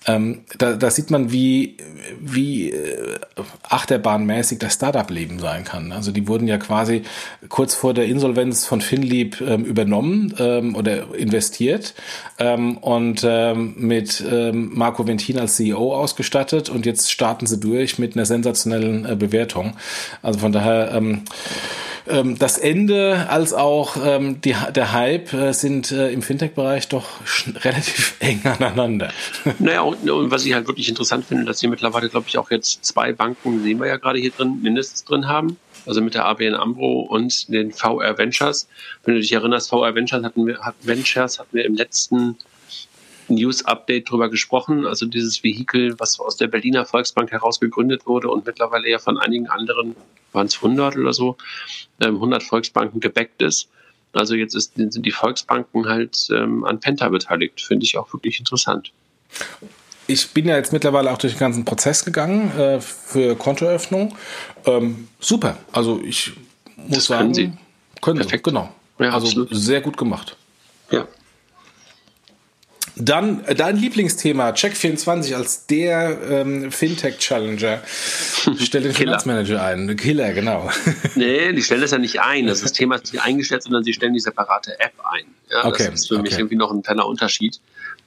Ähm, 0.07 0.41
da, 0.57 0.73
da 0.73 0.91
sieht 0.91 1.09
man, 1.09 1.31
wie, 1.31 1.77
wie 2.19 2.71
äh, 2.71 3.17
achterbahnmäßig 3.63 4.59
das 4.59 4.73
Startup-Leben 4.75 5.39
sein 5.39 5.63
kann. 5.63 5.84
Also 5.91 6.11
die 6.11 6.27
wurden 6.27 6.47
ja 6.47 6.57
quasi 6.57 7.03
kurz 7.49 7.75
vor 7.75 7.93
der 7.93 8.05
Insolvenz 8.05 8.65
von 8.65 8.81
Finlieb 8.81 9.41
ähm, 9.41 9.65
übernommen 9.65 10.33
ähm, 10.39 10.75
oder 10.75 11.15
investiert 11.15 11.93
ähm, 12.39 12.77
und 12.77 13.25
ähm, 13.27 13.75
mit 13.77 14.23
ähm, 14.29 14.71
Marco 14.73 15.07
Ventin 15.07 15.39
als 15.39 15.55
CEO 15.55 15.95
ausgestattet 15.95 16.69
und 16.69 16.85
jetzt 16.85 17.11
starten 17.11 17.47
sie 17.47 17.59
durch 17.59 17.99
mit 17.99 18.15
einer 18.15 18.25
sensationellen 18.25 19.05
äh, 19.05 19.15
Bewertung. 19.15 19.75
Also 20.21 20.39
von 20.39 20.51
daher 20.51 20.91
ähm, 22.07 22.37
das 22.37 22.57
Ende 22.57 23.27
als 23.29 23.53
auch 23.53 23.97
ähm, 24.03 24.41
die, 24.41 24.55
der 24.73 24.91
Hype 24.91 25.33
äh, 25.33 25.53
sind 25.53 25.91
äh, 25.91 26.11
im 26.11 26.21
Fintech-Bereich 26.21 26.87
doch 26.89 27.07
relativ 27.63 28.15
eng 28.19 28.41
aneinander. 28.45 29.11
Naja, 29.59 29.81
und, 29.81 30.09
und, 30.09 30.31
was 30.31 30.45
ich 30.45 30.53
halt 30.53 30.67
wirklich 30.67 30.89
interessant 30.89 31.25
finde, 31.25 31.45
dass 31.45 31.59
sie 31.59 31.67
mittlerweile, 31.67 32.09
glaube 32.09 32.27
ich, 32.27 32.37
auch 32.37 32.51
jetzt 32.51 32.85
zwei 32.85 33.13
Banken, 33.13 33.63
sehen 33.63 33.79
wir 33.79 33.87
ja 33.87 33.97
gerade 33.97 34.19
hier 34.19 34.31
drin, 34.31 34.59
mindestens 34.61 35.03
drin 35.03 35.27
haben. 35.27 35.57
Also 35.85 36.01
mit 36.01 36.15
der 36.15 36.25
ABN 36.25 36.55
AMRO 36.55 37.01
und 37.01 37.51
den 37.53 37.71
VR 37.71 38.17
Ventures. 38.17 38.67
Wenn 39.03 39.15
du 39.15 39.21
dich 39.21 39.31
erinnerst, 39.31 39.69
VR 39.69 39.93
Ventures 39.93 40.23
hatten 40.23 40.47
wir, 40.47 40.59
hat, 40.59 40.75
Ventures 40.81 41.39
hatten 41.39 41.55
wir 41.55 41.65
im 41.65 41.75
letzten 41.75 42.37
News-Update 43.27 44.09
drüber 44.09 44.29
gesprochen. 44.29 44.85
Also 44.85 45.05
dieses 45.05 45.43
Vehikel, 45.43 45.99
was 45.99 46.19
aus 46.19 46.37
der 46.37 46.47
Berliner 46.47 46.85
Volksbank 46.85 47.31
heraus 47.31 47.59
gegründet 47.59 48.05
wurde 48.05 48.29
und 48.29 48.45
mittlerweile 48.45 48.89
ja 48.89 48.99
von 48.99 49.17
einigen 49.17 49.47
anderen, 49.47 49.95
waren 50.35 50.47
es 50.47 50.55
100 50.55 50.97
oder 50.97 51.13
so, 51.13 51.37
100 51.99 52.41
ähm, 52.41 52.47
Volksbanken 52.47 52.99
gebackt 52.99 53.41
ist. 53.41 53.69
Also 54.13 54.35
jetzt 54.35 54.55
ist, 54.55 54.75
sind 54.75 55.05
die 55.05 55.11
Volksbanken 55.11 55.87
halt 55.87 56.27
ähm, 56.31 56.63
an 56.63 56.79
Penta 56.79 57.09
beteiligt. 57.09 57.61
Finde 57.61 57.85
ich 57.85 57.97
auch 57.97 58.13
wirklich 58.13 58.39
interessant. 58.39 58.91
Ich 60.07 60.31
bin 60.31 60.47
ja 60.47 60.55
jetzt 60.55 60.71
mittlerweile 60.71 61.11
auch 61.11 61.17
durch 61.17 61.33
den 61.33 61.39
ganzen 61.39 61.65
Prozess 61.65 62.05
gegangen 62.05 62.51
äh, 62.57 62.79
für 62.79 63.35
Kontoeröffnung. 63.35 64.15
Ähm, 64.65 65.07
super. 65.19 65.57
Also 65.71 65.99
ich 66.03 66.33
muss 66.77 66.97
das 66.97 67.05
sagen, 67.05 67.21
können 67.21 67.33
Sie. 67.33 67.53
Können 68.01 68.19
Perfekt. 68.19 68.45
Sie, 68.45 68.51
genau. 68.51 68.69
Ja, 68.99 69.11
also 69.11 69.27
absolut. 69.27 69.49
sehr 69.51 69.81
gut 69.81 69.97
gemacht. 69.97 70.37
Ja. 70.91 71.07
Dann 72.97 73.43
äh, 73.45 73.55
dein 73.55 73.77
Lieblingsthema, 73.77 74.51
Check24 74.51 75.35
als 75.35 75.65
der 75.67 76.17
ähm, 76.29 76.71
Fintech-Challenger. 76.71 77.81
Stell 78.59 78.83
den 78.83 78.93
Finanzmanager 78.93 79.61
ein. 79.61 79.95
Killer, 79.97 80.33
genau. 80.33 80.69
nee, 81.15 81.51
die 81.51 81.61
stellen 81.61 81.81
das 81.81 81.91
ja 81.91 81.97
nicht 81.97 82.21
ein. 82.21 82.47
Das, 82.47 82.57
ist 82.59 82.65
das 82.65 82.71
Thema 82.73 82.95
ist 82.95 83.11
nicht 83.11 83.23
eingestellt, 83.23 83.63
sondern 83.63 83.83
sie 83.83 83.93
stellen 83.93 84.13
die 84.13 84.19
separate 84.19 84.79
App 84.79 84.93
ein. 85.03 85.25
Ja, 85.49 85.65
okay. 85.65 85.89
Das 85.91 86.01
ist 86.01 86.07
für 86.07 86.15
okay. 86.15 86.23
mich 86.23 86.33
irgendwie 86.33 86.55
noch 86.55 86.71
ein 86.71 86.83
kleiner 86.83 87.05
Unterschied. 87.05 87.59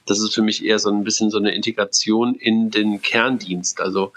Das 0.07 0.19
ist 0.19 0.33
für 0.33 0.41
mich 0.41 0.65
eher 0.65 0.79
so 0.79 0.89
ein 0.89 1.03
bisschen 1.03 1.29
so 1.29 1.37
eine 1.37 1.53
Integration 1.53 2.33
in 2.33 2.71
den 2.71 3.01
Kerndienst. 3.01 3.81
Also 3.81 4.11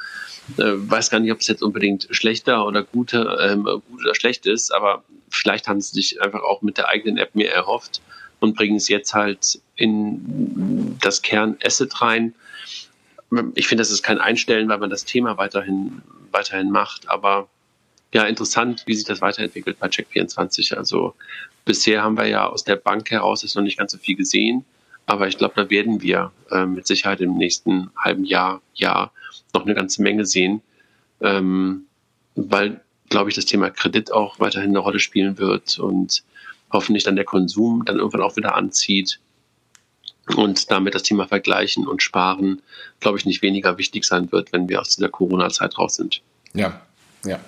äh, 0.56 0.72
weiß 0.74 1.10
gar 1.10 1.20
nicht, 1.20 1.32
ob 1.32 1.40
es 1.40 1.48
jetzt 1.48 1.62
unbedingt 1.62 2.08
schlechter 2.10 2.66
oder 2.66 2.82
gute, 2.82 3.38
ähm, 3.42 3.64
gut 3.64 4.00
oder 4.00 4.14
schlecht 4.14 4.46
ist, 4.46 4.72
aber 4.72 5.04
vielleicht 5.28 5.68
haben 5.68 5.80
sie 5.82 5.92
sich 5.92 6.22
einfach 6.22 6.42
auch 6.42 6.62
mit 6.62 6.78
der 6.78 6.88
eigenen 6.88 7.18
App 7.18 7.34
mehr 7.34 7.54
erhofft 7.54 8.00
und 8.42 8.56
bringen 8.56 8.76
es 8.76 8.88
jetzt 8.88 9.14
halt 9.14 9.60
in 9.76 10.98
das 11.00 11.22
Kernasset 11.22 12.02
rein. 12.02 12.34
Ich 13.54 13.68
finde, 13.68 13.82
das 13.82 13.90
ist 13.90 14.02
kein 14.02 14.18
Einstellen, 14.18 14.68
weil 14.68 14.78
man 14.78 14.90
das 14.90 15.04
Thema 15.04 15.38
weiterhin, 15.38 16.02
weiterhin 16.30 16.70
macht, 16.70 17.08
aber 17.08 17.48
ja, 18.12 18.24
interessant, 18.24 18.82
wie 18.86 18.94
sich 18.94 19.06
das 19.06 19.22
weiterentwickelt 19.22 19.78
bei 19.78 19.86
Check24. 19.86 20.76
Also 20.76 21.14
bisher 21.64 22.02
haben 22.02 22.18
wir 22.18 22.26
ja 22.26 22.46
aus 22.46 22.64
der 22.64 22.76
Bank 22.76 23.10
heraus 23.10 23.42
ist 23.42 23.56
noch 23.56 23.62
nicht 23.62 23.78
ganz 23.78 23.92
so 23.92 23.98
viel 23.98 24.16
gesehen, 24.16 24.64
aber 25.06 25.28
ich 25.28 25.38
glaube, 25.38 25.54
da 25.56 25.70
werden 25.70 26.02
wir 26.02 26.30
äh, 26.50 26.66
mit 26.66 26.86
Sicherheit 26.86 27.20
im 27.20 27.38
nächsten 27.38 27.90
halben 27.96 28.24
Jahr, 28.24 28.60
Jahr 28.74 29.12
noch 29.54 29.64
eine 29.64 29.74
ganze 29.74 30.02
Menge 30.02 30.26
sehen, 30.26 30.60
ähm, 31.20 31.86
weil, 32.34 32.80
glaube 33.08 33.30
ich, 33.30 33.36
das 33.36 33.46
Thema 33.46 33.70
Kredit 33.70 34.12
auch 34.12 34.40
weiterhin 34.40 34.70
eine 34.70 34.78
Rolle 34.80 35.00
spielen 35.00 35.38
wird 35.38 35.78
und 35.78 36.22
hoffentlich 36.72 37.04
dann 37.04 37.16
der 37.16 37.24
Konsum 37.24 37.84
dann 37.84 37.96
irgendwann 37.96 38.22
auch 38.22 38.36
wieder 38.36 38.54
anzieht 38.54 39.20
und 40.36 40.70
damit 40.70 40.94
das 40.94 41.02
Thema 41.02 41.26
Vergleichen 41.26 41.86
und 41.86 42.02
Sparen, 42.02 42.62
glaube 43.00 43.18
ich, 43.18 43.26
nicht 43.26 43.42
weniger 43.42 43.78
wichtig 43.78 44.04
sein 44.04 44.30
wird, 44.32 44.52
wenn 44.52 44.68
wir 44.68 44.80
aus 44.80 44.94
dieser 44.96 45.08
Corona-Zeit 45.08 45.78
raus 45.78 45.96
sind. 45.96 46.22
Ja, 46.54 46.80
ja. 47.24 47.40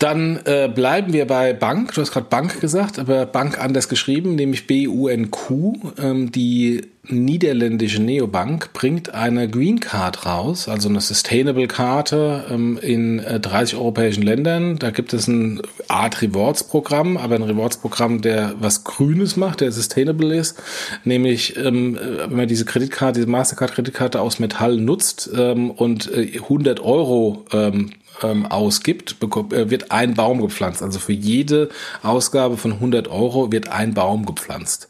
Dann 0.00 0.40
äh, 0.46 0.70
bleiben 0.74 1.12
wir 1.12 1.26
bei 1.26 1.52
Bank. 1.52 1.92
Du 1.92 2.00
hast 2.00 2.10
gerade 2.10 2.26
Bank 2.26 2.58
gesagt, 2.58 2.98
aber 2.98 3.26
Bank 3.26 3.62
anders 3.62 3.86
geschrieben, 3.90 4.34
nämlich 4.34 4.66
B-U-N-Q. 4.66 5.74
Ähm, 5.98 6.32
die 6.32 6.80
niederländische 7.02 8.02
Neobank 8.02 8.72
bringt 8.72 9.14
eine 9.14 9.48
Green 9.48 9.80
Card 9.80 10.24
raus, 10.24 10.68
also 10.68 10.88
eine 10.88 11.00
Sustainable 11.00 11.66
Karte 11.66 12.44
ähm, 12.50 12.78
in 12.80 13.18
äh, 13.18 13.40
30 13.40 13.76
europäischen 13.76 14.22
Ländern. 14.22 14.78
Da 14.78 14.90
gibt 14.90 15.12
es 15.12 15.28
ein 15.28 15.60
Art 15.88 16.22
Rewards 16.22 16.64
Programm, 16.64 17.18
aber 17.18 17.34
ein 17.34 17.42
Rewards 17.42 17.76
Programm, 17.76 18.22
der 18.22 18.54
was 18.58 18.84
Grünes 18.84 19.36
macht, 19.36 19.60
der 19.60 19.70
sustainable 19.70 20.34
ist. 20.34 20.62
Nämlich, 21.04 21.56
ähm, 21.58 21.96
äh, 21.96 22.30
wenn 22.30 22.36
man 22.36 22.48
diese 22.48 22.64
Kreditkarte, 22.64 23.20
diese 23.20 23.30
Mastercard 23.30 23.72
Kreditkarte 23.72 24.20
aus 24.20 24.38
Metall 24.38 24.76
nutzt 24.76 25.30
ähm, 25.36 25.70
und 25.70 26.10
äh, 26.10 26.38
100 26.38 26.80
Euro 26.80 27.44
ähm, 27.52 27.90
ähm, 28.22 28.46
ausgibt, 28.46 29.16
äh, 29.22 29.70
wird 29.70 29.90
ein 29.90 30.14
Baum 30.14 30.40
gepflanzt. 30.40 30.82
Also 30.82 30.98
für 30.98 31.12
jede 31.12 31.70
Ausgabe 32.02 32.56
von 32.56 32.72
100 32.72 33.08
Euro 33.08 33.52
wird 33.52 33.68
ein 33.68 33.94
Baum 33.94 34.26
gepflanzt. 34.26 34.88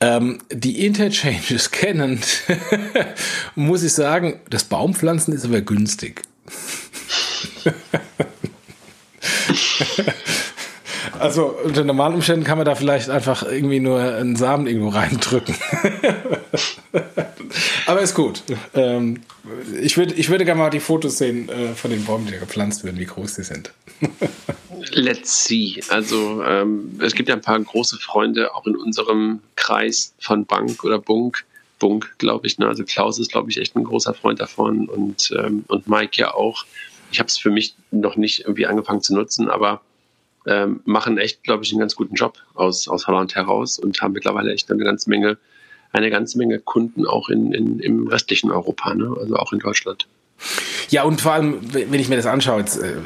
Ähm, 0.00 0.38
die 0.50 0.86
Interchanges 0.86 1.70
kennend, 1.70 2.26
muss 3.54 3.82
ich 3.82 3.92
sagen, 3.92 4.40
das 4.48 4.64
Baumpflanzen 4.64 5.34
ist 5.34 5.44
aber 5.44 5.60
günstig. 5.60 6.22
Also 11.20 11.56
unter 11.64 11.84
normalen 11.84 12.14
Umständen 12.14 12.44
kann 12.44 12.56
man 12.58 12.64
da 12.64 12.74
vielleicht 12.74 13.10
einfach 13.10 13.42
irgendwie 13.42 13.80
nur 13.80 14.00
einen 14.00 14.36
Samen 14.36 14.66
irgendwo 14.66 14.88
reindrücken. 14.88 15.54
Aber 17.86 18.00
ist 18.00 18.14
gut. 18.14 18.42
Ähm, 18.74 19.22
ich, 19.80 19.96
würde, 19.96 20.14
ich 20.14 20.30
würde 20.30 20.44
gerne 20.44 20.60
mal 20.60 20.70
die 20.70 20.80
Fotos 20.80 21.18
sehen 21.18 21.48
äh, 21.48 21.74
von 21.74 21.90
den 21.90 22.04
Bäumen, 22.04 22.26
die 22.26 22.32
da 22.32 22.38
gepflanzt 22.38 22.84
werden, 22.84 22.98
wie 22.98 23.06
groß 23.06 23.34
die 23.34 23.42
sind. 23.42 23.72
Let's 24.92 25.44
see. 25.44 25.82
Also 25.88 26.42
ähm, 26.44 26.98
es 27.02 27.14
gibt 27.14 27.28
ja 27.28 27.34
ein 27.34 27.40
paar 27.40 27.58
große 27.60 27.98
Freunde 27.98 28.54
auch 28.54 28.66
in 28.66 28.76
unserem 28.76 29.40
Kreis 29.56 30.14
von 30.20 30.46
Bank 30.46 30.84
oder 30.84 30.98
Bunk. 30.98 31.44
Bunk, 31.78 32.14
glaube 32.18 32.46
ich. 32.46 32.58
Ne? 32.58 32.68
Also 32.68 32.84
Klaus 32.84 33.18
ist, 33.18 33.32
glaube 33.32 33.50
ich, 33.50 33.58
echt 33.58 33.74
ein 33.74 33.84
großer 33.84 34.14
Freund 34.14 34.40
davon 34.40 34.88
und, 34.88 35.32
ähm, 35.38 35.64
und 35.66 35.88
Mike 35.88 36.20
ja 36.20 36.34
auch. 36.34 36.64
Ich 37.10 37.18
habe 37.18 37.26
es 37.26 37.38
für 37.38 37.50
mich 37.50 37.74
noch 37.90 38.16
nicht 38.16 38.40
irgendwie 38.40 38.66
angefangen 38.66 39.02
zu 39.02 39.14
nutzen, 39.14 39.48
aber 39.48 39.80
ähm, 40.50 40.80
machen 40.84 41.16
echt, 41.16 41.44
glaube 41.44 41.64
ich, 41.64 41.70
einen 41.72 41.80
ganz 41.80 41.96
guten 41.96 42.14
Job 42.14 42.38
aus, 42.54 42.88
aus 42.88 43.06
Holland 43.06 43.34
heraus 43.34 43.78
und 43.78 44.00
haben 44.02 44.12
mittlerweile 44.12 44.52
echt 44.52 44.70
eine 44.70 44.84
ganze 44.84 45.08
Menge, 45.08 45.38
eine 45.92 46.10
ganze 46.10 46.36
Menge 46.38 46.58
Kunden 46.58 47.06
auch 47.06 47.28
in, 47.28 47.52
in, 47.52 47.78
im 47.78 48.08
restlichen 48.08 48.50
Europa, 48.50 48.94
ne? 48.94 49.14
also 49.18 49.36
auch 49.36 49.52
in 49.52 49.60
Deutschland. 49.60 50.06
Ja, 50.88 51.04
und 51.04 51.20
vor 51.20 51.32
allem, 51.32 51.60
wenn 51.72 52.00
ich 52.00 52.08
mir 52.08 52.16
das 52.16 52.26
anschaue, 52.26 52.60
jetzt 52.60 52.78
äh, 52.78 52.96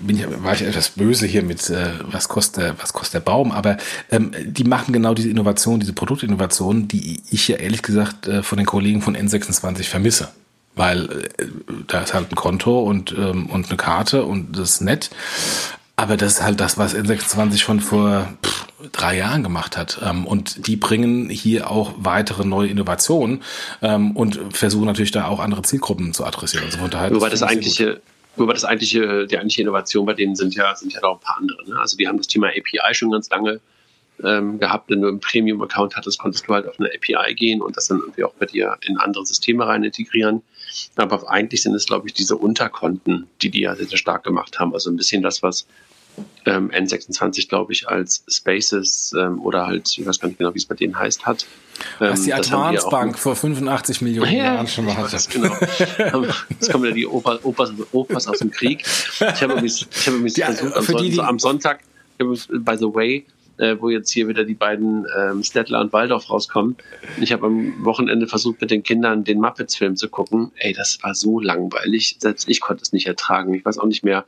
bin 0.00 0.16
ich, 0.16 0.26
war 0.42 0.52
ich 0.52 0.62
etwas 0.62 0.90
böse 0.90 1.26
hier 1.26 1.42
mit, 1.42 1.70
äh, 1.70 1.92
was 2.10 2.28
kostet, 2.28 2.74
was 2.82 2.92
kostet 2.92 3.14
der 3.14 3.20
Baum, 3.20 3.52
aber 3.52 3.78
ähm, 4.10 4.32
die 4.44 4.64
machen 4.64 4.92
genau 4.92 5.14
diese 5.14 5.30
Innovation, 5.30 5.80
diese 5.80 5.94
Produktinnovation, 5.94 6.88
die 6.88 7.22
ich 7.30 7.48
ja 7.48 7.56
ehrlich 7.56 7.82
gesagt 7.82 8.26
äh, 8.26 8.42
von 8.42 8.58
den 8.58 8.66
Kollegen 8.66 9.00
von 9.00 9.16
N26 9.16 9.84
vermisse. 9.84 10.28
Weil 10.74 11.04
äh, 11.38 11.46
da 11.86 12.02
ist 12.02 12.12
halt 12.12 12.30
ein 12.30 12.36
Konto 12.36 12.80
und, 12.80 13.12
ähm, 13.16 13.46
und 13.46 13.68
eine 13.68 13.76
Karte 13.76 14.24
und 14.24 14.58
das 14.58 14.72
ist 14.72 14.80
nett. 14.82 15.10
Aber 16.00 16.16
das 16.16 16.32
ist 16.32 16.42
halt 16.42 16.60
das, 16.60 16.78
was 16.78 16.96
N26 16.96 17.58
schon 17.58 17.80
vor 17.80 18.26
pff, 18.42 18.66
drei 18.90 19.18
Jahren 19.18 19.42
gemacht 19.42 19.76
hat. 19.76 20.00
Ähm, 20.02 20.26
und 20.26 20.66
die 20.66 20.76
bringen 20.76 21.28
hier 21.28 21.70
auch 21.70 21.92
weitere 21.98 22.46
neue 22.46 22.68
Innovationen 22.68 23.42
ähm, 23.82 24.16
und 24.16 24.40
versuchen 24.50 24.86
natürlich 24.86 25.10
da 25.10 25.26
auch 25.26 25.40
andere 25.40 25.60
Zielgruppen 25.60 26.14
zu 26.14 26.24
adressieren. 26.24 26.64
Also 26.64 26.78
von 26.78 26.90
daher 26.90 27.10
wobei 27.14 27.28
das, 27.28 27.40
das 27.40 27.50
eigentliche, 27.50 28.00
wobei 28.36 28.54
das 28.54 28.64
eigentliche, 28.64 29.26
die 29.26 29.36
eigentliche 29.36 29.60
Innovation 29.60 30.06
bei 30.06 30.14
denen 30.14 30.36
sind 30.36 30.54
ja, 30.54 30.74
sind 30.74 30.94
ja 30.94 31.02
noch 31.02 31.16
ein 31.16 31.20
paar 31.20 31.36
andere. 31.36 31.68
Ne? 31.68 31.78
Also 31.78 31.98
die 31.98 32.08
haben 32.08 32.16
das 32.16 32.28
Thema 32.28 32.46
API 32.46 32.94
schon 32.94 33.10
ganz 33.10 33.28
lange 33.28 33.60
ähm, 34.24 34.58
gehabt. 34.58 34.88
Wenn 34.88 35.02
du 35.02 35.08
einen 35.08 35.20
Premium-Account 35.20 35.96
hattest, 35.96 36.18
konntest 36.18 36.48
du 36.48 36.54
halt 36.54 36.66
auf 36.66 36.80
eine 36.80 36.88
API 36.88 37.34
gehen 37.34 37.60
und 37.60 37.76
das 37.76 37.88
dann 37.88 37.98
irgendwie 37.98 38.24
auch 38.24 38.32
bei 38.38 38.46
dir 38.46 38.78
in 38.86 38.96
andere 38.96 39.26
Systeme 39.26 39.66
rein 39.66 39.84
integrieren. 39.84 40.40
Aber 40.96 41.30
eigentlich 41.30 41.60
sind 41.60 41.74
es, 41.74 41.84
glaube 41.84 42.08
ich, 42.08 42.14
diese 42.14 42.36
Unterkonten, 42.36 43.26
die 43.42 43.50
die 43.50 43.60
ja 43.60 43.76
sehr, 43.76 43.86
sehr 43.86 43.98
stark 43.98 44.24
gemacht 44.24 44.58
haben. 44.58 44.72
Also 44.72 44.88
ein 44.88 44.96
bisschen 44.96 45.22
das, 45.22 45.42
was 45.42 45.66
ähm, 46.46 46.70
N26, 46.70 47.48
glaube 47.48 47.72
ich, 47.72 47.88
als 47.88 48.24
Spaces 48.28 49.14
ähm, 49.18 49.40
oder 49.42 49.66
halt, 49.66 49.96
ich 49.96 50.06
weiß 50.06 50.20
gar 50.20 50.28
nicht 50.28 50.38
genau, 50.38 50.54
wie 50.54 50.58
es 50.58 50.66
bei 50.66 50.74
denen 50.74 50.98
heißt, 50.98 51.26
hat. 51.26 51.46
Ähm, 52.00 52.10
Was 52.12 52.22
die 52.22 52.34
Advance 52.34 52.86
Bank 52.90 53.18
vor 53.18 53.36
85 53.36 54.02
Millionen 54.02 54.32
ja, 54.32 54.54
Jahren 54.54 54.66
schon 54.66 54.86
mal 54.86 54.96
hatte. 54.96 55.16
Genau. 55.30 55.54
Jetzt 56.48 56.70
kommen 56.70 56.84
ja 56.84 56.90
die 56.92 57.06
Opas, 57.06 57.44
Opas, 57.44 57.72
Opas 57.92 58.26
aus 58.26 58.38
dem 58.38 58.50
Krieg. 58.50 58.84
Ich 58.84 59.42
habe 59.42 59.60
mich, 59.60 59.86
ich 59.90 60.06
habe 60.06 60.18
mich 60.18 60.34
versucht, 60.34 60.76
am, 60.76 60.96
die, 60.96 61.12
so, 61.12 61.22
am 61.22 61.38
Sonntag, 61.38 61.80
by 62.18 62.76
the 62.76 62.92
way, 62.92 63.24
äh, 63.60 63.76
wo 63.78 63.90
jetzt 63.90 64.10
hier 64.10 64.26
wieder 64.26 64.44
die 64.44 64.54
beiden 64.54 65.06
ähm, 65.16 65.42
Stettler 65.42 65.80
und 65.80 65.92
Waldorf 65.92 66.30
rauskommen. 66.30 66.76
Ich 67.20 67.32
habe 67.32 67.46
am 67.46 67.84
Wochenende 67.84 68.26
versucht, 68.26 68.60
mit 68.60 68.70
den 68.70 68.82
Kindern 68.82 69.22
den 69.22 69.38
Muppets-Film 69.38 69.96
zu 69.96 70.08
gucken. 70.08 70.50
Ey, 70.56 70.72
das 70.72 70.98
war 71.02 71.14
so 71.14 71.40
langweilig. 71.40 72.16
Selbst 72.18 72.48
ich 72.48 72.60
konnte 72.60 72.82
es 72.82 72.92
nicht 72.92 73.06
ertragen. 73.06 73.52
Ich 73.54 73.64
weiß 73.64 73.78
auch 73.78 73.86
nicht 73.86 74.02
mehr, 74.02 74.24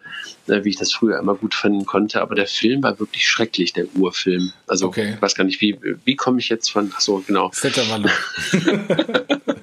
äh, 0.48 0.64
wie 0.64 0.68
ich 0.68 0.76
das 0.76 0.92
früher 0.92 1.18
immer 1.18 1.34
gut 1.34 1.54
finden 1.54 1.86
konnte, 1.86 2.20
aber 2.20 2.34
der 2.34 2.46
Film 2.46 2.82
war 2.82 3.00
wirklich 3.00 3.26
schrecklich, 3.26 3.72
der 3.72 3.86
Urfilm. 3.96 4.52
Also, 4.66 4.88
okay. 4.88 5.14
ich 5.14 5.22
weiß 5.22 5.34
gar 5.34 5.44
nicht, 5.44 5.60
wie, 5.60 5.78
wie 6.04 6.16
komme 6.16 6.38
ich 6.38 6.50
jetzt 6.50 6.70
von, 6.70 6.92
ach 6.94 7.00
so, 7.00 7.22
genau. 7.26 7.50
Stettler 7.52 7.82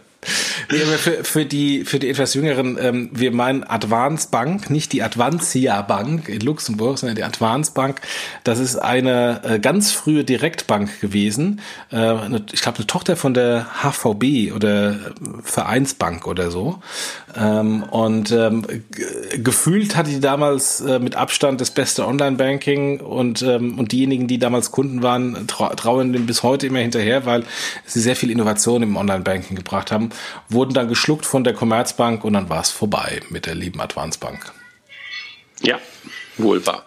Nee, 0.72 0.82
aber 0.84 0.98
für, 0.98 1.24
für, 1.24 1.46
die, 1.46 1.86
für 1.86 1.98
die 1.98 2.10
etwas 2.10 2.34
Jüngeren, 2.34 2.78
ähm, 2.80 3.10
wir 3.14 3.32
meinen 3.32 3.64
Advance 3.64 4.28
Bank, 4.30 4.70
nicht 4.70 4.92
die 4.92 5.02
Advancia 5.02 5.82
Bank 5.82 6.28
in 6.28 6.42
Luxemburg, 6.42 6.98
sondern 6.98 7.16
die 7.16 7.24
Advance 7.24 7.72
Bank. 7.74 8.02
Das 8.44 8.60
ist 8.60 8.76
eine 8.76 9.42
äh, 9.44 9.60
ganz 9.60 9.92
frühe 9.92 10.26
Direktbank 10.26 11.00
gewesen. 11.00 11.62
Äh, 11.92 11.96
eine, 11.96 12.44
ich 12.52 12.62
glaube, 12.62 12.80
eine 12.80 12.88
Tochter 12.88 13.16
von 13.16 13.34
der 13.34 13.68
HVB 13.82 14.54
oder 14.54 14.98
Vereinsbank 15.42 16.28
oder 16.28 16.52
so. 16.52 16.80
Ähm, 17.38 17.84
und 17.84 18.32
ähm, 18.32 18.66
gefühlt 19.42 19.96
hatte 19.96 20.10
die 20.10 20.20
damals 20.20 20.82
äh, 20.82 21.00
mit 21.00 21.16
Abstand 21.16 21.62
das 21.62 21.72
beste 21.72 22.06
Online-Banking 22.06 23.00
und, 23.00 23.42
ähm, 23.42 23.80
und 23.80 23.94
diejenigen, 23.94 24.28
die 24.28 24.38
damals 24.38 24.72
Kunden 24.72 25.02
waren, 25.02 25.48
trau 25.48 25.70
trauen 25.76 26.12
dem 26.12 26.26
bis 26.26 26.44
heute 26.44 26.68
immer 26.68 26.80
hinterher, 26.80 27.26
weil 27.26 27.44
sie 27.86 28.02
sehr 28.02 28.16
viel 28.16 28.32
Innovation 28.32 28.84
im 28.84 28.98
Online-Banking 28.98 29.56
gebracht 29.56 29.92
haben 29.92 30.09
wurden 30.50 30.74
dann 30.74 30.88
geschluckt 30.88 31.26
von 31.26 31.44
der 31.44 31.54
Commerzbank 31.54 32.24
und 32.24 32.34
dann 32.34 32.50
war 32.50 32.62
es 32.62 32.72
vorbei 32.72 33.22
mit 33.30 33.46
der 33.46 33.56
lieben 33.56 33.82
Advanced 33.82 34.20
Ja, 35.62 35.80
wohl 36.38 36.66
wahr. 36.66 36.86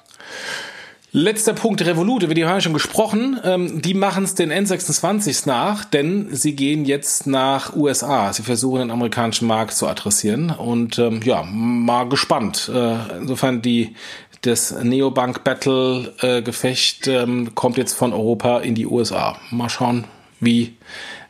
Letzter 1.14 1.52
Punkt, 1.52 1.84
Revolut, 1.84 2.22
über 2.22 2.32
die 2.32 2.46
haben 2.46 2.54
wir 2.54 2.60
schon 2.62 2.72
gesprochen. 2.72 3.38
Ähm, 3.44 3.82
die 3.82 3.92
machen 3.92 4.24
es 4.24 4.34
den 4.34 4.50
N26 4.50 5.46
nach, 5.46 5.84
denn 5.84 6.34
sie 6.34 6.56
gehen 6.56 6.86
jetzt 6.86 7.26
nach 7.26 7.76
USA. 7.76 8.32
Sie 8.32 8.42
versuchen 8.42 8.78
den 8.78 8.90
amerikanischen 8.90 9.46
Markt 9.46 9.74
zu 9.74 9.86
adressieren 9.86 10.48
und 10.48 10.98
ähm, 10.98 11.20
ja, 11.22 11.42
mal 11.42 12.08
gespannt. 12.08 12.70
Äh, 12.74 13.18
insofern 13.18 13.60
die 13.60 13.94
das 14.40 14.72
Neobank 14.72 15.44
Battle 15.44 16.14
äh, 16.20 16.40
Gefecht 16.40 17.06
ähm, 17.08 17.54
kommt 17.54 17.76
jetzt 17.76 17.92
von 17.92 18.14
Europa 18.14 18.60
in 18.60 18.74
die 18.74 18.86
USA. 18.86 19.36
Mal 19.50 19.68
schauen, 19.68 20.04
wie 20.40 20.78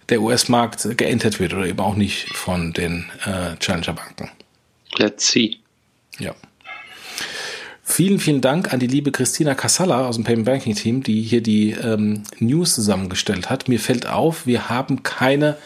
der 0.09 0.21
US-Markt 0.21 0.97
geentert 0.97 1.41
wird 1.41 1.55
oder 1.55 1.67
eben 1.67 1.81
auch 1.81 1.97
nicht 1.97 2.35
von 2.35 2.73
den 2.73 3.11
äh, 3.25 3.57
Challenger-Banken. 3.57 4.31
Let's 4.97 5.29
see. 5.29 5.59
Ja. 6.19 6.35
Vielen, 7.85 8.21
vielen 8.21 8.41
Dank 8.41 8.73
an 8.73 8.81
die 8.81 8.87
liebe 8.87 9.11
Christina 9.13 9.55
Casalla 9.55 10.07
aus 10.07 10.17
dem 10.17 10.25
Payment 10.25 10.47
Banking 10.47 10.75
Team, 10.75 11.03
die 11.03 11.23
hier 11.23 11.43
die 11.43 11.73
ähm, 11.73 12.23
News 12.39 12.75
zusammengestellt 12.75 13.51
hat. 13.51 13.69
Mir 13.69 13.81
fällt 13.81 14.07
auf, 14.07 14.47
wir 14.47 14.69
haben 14.69 15.03
keine 15.03 15.59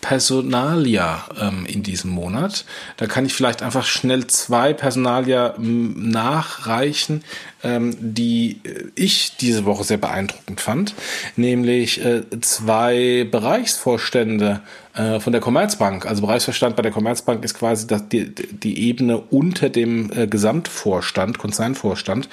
Personalia 0.00 1.24
ähm, 1.40 1.66
in 1.66 1.82
diesem 1.82 2.10
Monat. 2.10 2.64
Da 2.96 3.06
kann 3.06 3.26
ich 3.26 3.34
vielleicht 3.34 3.62
einfach 3.62 3.84
schnell 3.84 4.26
zwei 4.26 4.72
Personalia 4.72 5.54
nachreichen. 5.58 7.22
ähm, 7.66 7.96
die 8.00 8.60
ich 8.94 9.36
diese 9.36 9.64
Woche 9.64 9.84
sehr 9.84 9.96
beeindruckend 9.96 10.60
fand, 10.60 10.94
nämlich 11.36 12.04
äh, 12.04 12.22
zwei 12.40 13.26
Bereichsvorstände 13.30 14.60
äh, 14.96 15.20
von 15.20 15.32
der 15.32 15.40
Commerzbank. 15.40 16.06
Also 16.06 16.22
Bereichsvorstand 16.22 16.74
bei 16.74 16.82
der 16.82 16.92
Commerzbank 16.92 17.44
ist 17.44 17.54
quasi 17.54 17.86
die, 17.86 18.34
die 18.34 18.88
Ebene 18.88 19.18
unter 19.18 19.68
dem 19.68 20.10
äh, 20.12 20.26
Gesamtvorstand, 20.26 21.38
Konzernvorstand, 21.38 22.28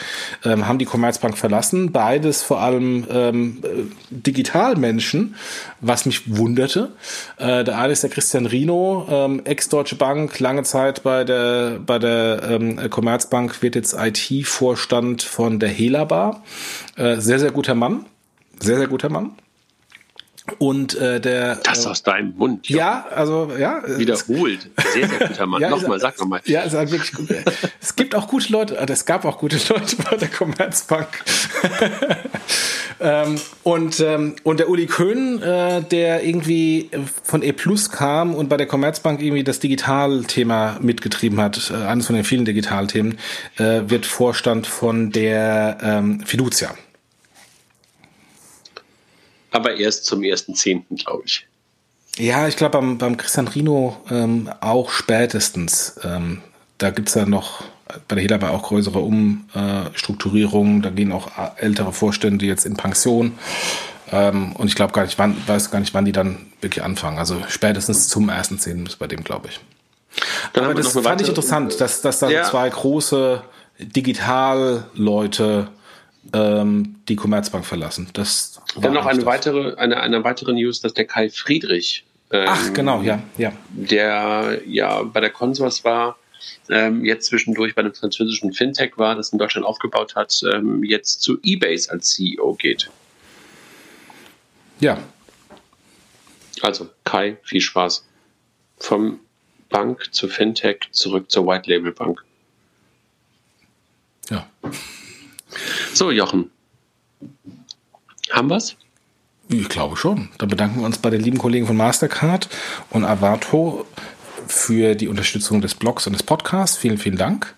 ähm, 0.45 0.67
haben 0.67 0.79
die 0.79 0.85
Commerzbank 0.85 1.37
verlassen. 1.37 1.91
Beides 1.91 2.41
vor 2.41 2.61
allem 2.61 3.05
ähm, 3.09 3.61
äh, 3.63 3.67
Digitalmenschen, 4.09 5.35
was 5.81 6.05
mich 6.05 6.37
wunderte. 6.37 6.93
Äh, 7.37 7.63
der 7.63 7.77
eine 7.77 7.93
ist 7.93 8.03
der 8.03 8.09
Christian 8.09 8.45
Rino, 8.45 9.07
ähm, 9.09 9.41
Ex-Deutsche 9.43 9.95
Bank, 9.95 10.39
lange 10.39 10.63
Zeit 10.63 11.03
bei 11.03 11.23
der, 11.23 11.79
bei 11.85 11.99
der 11.99 12.43
ähm, 12.49 12.89
Commerzbank, 12.89 13.61
wird 13.61 13.75
jetzt 13.75 13.93
IT-Vorstand 13.93 15.21
von 15.21 15.59
der 15.59 15.69
Helabar. 15.69 16.43
Äh, 16.95 17.17
sehr, 17.17 17.39
sehr 17.39 17.51
guter 17.51 17.75
Mann. 17.75 18.05
Sehr, 18.59 18.77
sehr 18.77 18.87
guter 18.87 19.09
Mann. 19.09 19.31
Und 20.57 20.95
äh, 20.95 21.21
der. 21.21 21.55
Das 21.57 21.85
äh, 21.85 21.89
aus 21.89 22.03
deinem 22.03 22.35
Mund. 22.35 22.67
Ja, 22.69 23.05
also 23.09 23.49
ja. 23.57 23.81
Wiederholt. 23.97 24.69
Sehr, 24.93 25.07
sehr 25.07 25.27
guter 25.27 25.45
Mann. 25.45 25.61
Ja, 25.61 25.69
nochmal, 25.69 25.99
sag 25.99 26.19
nochmal. 26.19 26.41
Ja, 26.45 26.61
ist 26.61 26.73
halt 26.73 26.91
wirklich 26.91 27.13
gut. 27.13 27.29
es 27.81 27.95
gibt 27.95 28.13
auch 28.13 28.27
gute 28.27 28.51
Leute, 28.51 28.77
äh, 28.77 28.85
es 28.91 29.05
gab 29.05 29.25
auch 29.25 29.37
gute 29.37 29.57
Leute 29.69 29.95
bei 30.09 30.17
der 30.17 30.27
Commerzbank. 30.27 31.07
ähm, 32.99 33.35
und, 33.63 33.99
ähm, 34.01 34.35
und 34.43 34.59
der 34.59 34.69
Uli 34.69 34.85
Köhn, 34.85 35.41
äh, 35.41 35.81
der 35.81 36.23
irgendwie 36.23 36.89
von 37.23 37.41
E 37.41 37.53
Plus 37.53 37.89
kam 37.89 38.35
und 38.35 38.49
bei 38.49 38.57
der 38.57 38.67
Commerzbank 38.67 39.21
irgendwie 39.21 39.43
das 39.43 39.59
Digitalthema 39.59 40.77
mitgetrieben 40.81 41.39
hat, 41.39 41.71
äh, 41.71 41.85
eines 41.85 42.07
von 42.07 42.15
den 42.15 42.25
vielen 42.25 42.45
Digitalthemen, 42.45 43.17
äh, 43.57 43.81
wird 43.87 44.05
Vorstand 44.05 44.67
von 44.67 45.11
der 45.11 45.77
ähm, 45.81 46.19
Fiducia. 46.25 46.75
Aber 49.53 49.75
erst 49.75 50.05
zum 50.05 50.19
1.10., 50.21 51.03
glaube 51.03 51.23
ich. 51.25 51.47
Ja, 52.17 52.47
ich 52.47 52.57
glaube 52.57 52.77
beim, 52.77 52.97
beim 52.97 53.17
Christian 53.17 53.47
Rino 53.47 53.97
ähm, 54.09 54.49
auch 54.59 54.91
spätestens. 54.91 55.99
Ähm, 56.03 56.41
da 56.77 56.89
gibt's 56.91 57.13
ja 57.15 57.25
noch 57.25 57.63
bei 58.07 58.15
der 58.15 58.23
Helaba 58.23 58.49
auch 58.49 58.63
größere 58.63 58.99
Umstrukturierungen. 58.99 60.81
Da 60.81 60.89
gehen 60.89 61.11
auch 61.11 61.29
ältere 61.57 61.93
Vorstände 61.93 62.45
jetzt 62.45 62.65
in 62.65 62.75
Pension. 62.75 63.37
Ähm, 64.11 64.53
und 64.53 64.67
ich 64.67 64.75
glaube 64.75 64.93
gar 64.93 65.05
nicht, 65.05 65.17
wann, 65.17 65.35
weiß 65.47 65.71
gar 65.71 65.79
nicht, 65.79 65.93
wann 65.93 66.05
die 66.05 66.11
dann 66.11 66.37
wirklich 66.61 66.83
anfangen. 66.83 67.17
Also 67.17 67.41
spätestens 67.47 68.09
zum 68.09 68.29
ersten 68.29 68.59
Zehn 68.59 68.85
ist 68.85 68.97
bei 68.97 69.07
dem, 69.07 69.23
glaube 69.23 69.49
ich. 69.49 69.59
Dann 70.53 70.65
Aber 70.65 70.73
das 70.75 70.93
fand 70.93 71.21
ich 71.21 71.29
interessant, 71.29 71.79
dass, 71.79 72.01
dass 72.01 72.19
da 72.19 72.29
Ja. 72.29 72.43
zwei 72.43 72.69
große 72.69 73.41
Digitalleute 73.79 75.69
ähm, 76.31 76.95
die 77.07 77.15
Commerzbank 77.15 77.65
verlassen. 77.65 78.09
Das 78.13 78.61
Dann 78.79 78.93
noch 78.93 79.05
eine 79.05 79.19
das. 79.19 79.25
weitere, 79.25 79.75
eine, 79.75 79.99
eine 79.99 80.23
weitere 80.23 80.53
News, 80.53 80.81
dass 80.81 80.93
der 80.93 81.05
Kai 81.05 81.29
Friedrich, 81.29 82.05
ähm, 82.31 82.45
Ach, 82.47 82.73
genau, 82.73 83.01
ja, 83.01 83.21
ja. 83.37 83.51
der 83.69 84.61
ja 84.65 85.03
bei 85.03 85.19
der 85.19 85.29
Consors 85.29 85.83
war, 85.83 86.17
ähm, 86.69 87.03
jetzt 87.05 87.27
zwischendurch 87.27 87.75
bei 87.75 87.81
einem 87.81 87.93
französischen 87.93 88.53
Fintech 88.53 88.97
war, 88.97 89.15
das 89.15 89.29
in 89.29 89.39
Deutschland 89.39 89.65
aufgebaut 89.67 90.15
hat, 90.15 90.41
ähm, 90.53 90.83
jetzt 90.83 91.21
zu 91.21 91.37
eBase 91.43 91.91
als 91.91 92.11
CEO 92.11 92.53
geht. 92.55 92.89
Ja, 94.79 94.97
Also 96.61 96.89
Kai, 97.03 97.37
viel 97.43 97.61
Spaß. 97.61 98.05
Vom 98.77 99.19
Bank 99.69 100.13
zu 100.13 100.27
Fintech 100.27 100.89
zurück 100.91 101.31
zur 101.31 101.47
White 101.47 101.69
Label 101.69 101.91
Bank. 101.91 102.23
ja. 104.29 104.47
So, 105.93 106.11
Jochen. 106.11 106.49
Haben 108.31 108.49
wir's? 108.49 108.75
Ich 109.49 109.69
glaube 109.69 109.97
schon. 109.97 110.29
Dann 110.37 110.49
bedanken 110.49 110.79
wir 110.79 110.85
uns 110.85 110.97
bei 110.97 111.09
den 111.09 111.21
lieben 111.21 111.37
Kollegen 111.37 111.67
von 111.67 111.77
Mastercard 111.77 112.49
und 112.89 113.05
Avato 113.05 113.85
für 114.47 114.95
die 114.95 115.07
Unterstützung 115.07 115.61
des 115.61 115.75
Blogs 115.75 116.07
und 116.07 116.13
des 116.13 116.23
Podcasts. 116.23 116.77
Vielen, 116.77 116.97
vielen 116.97 117.17
Dank. 117.17 117.53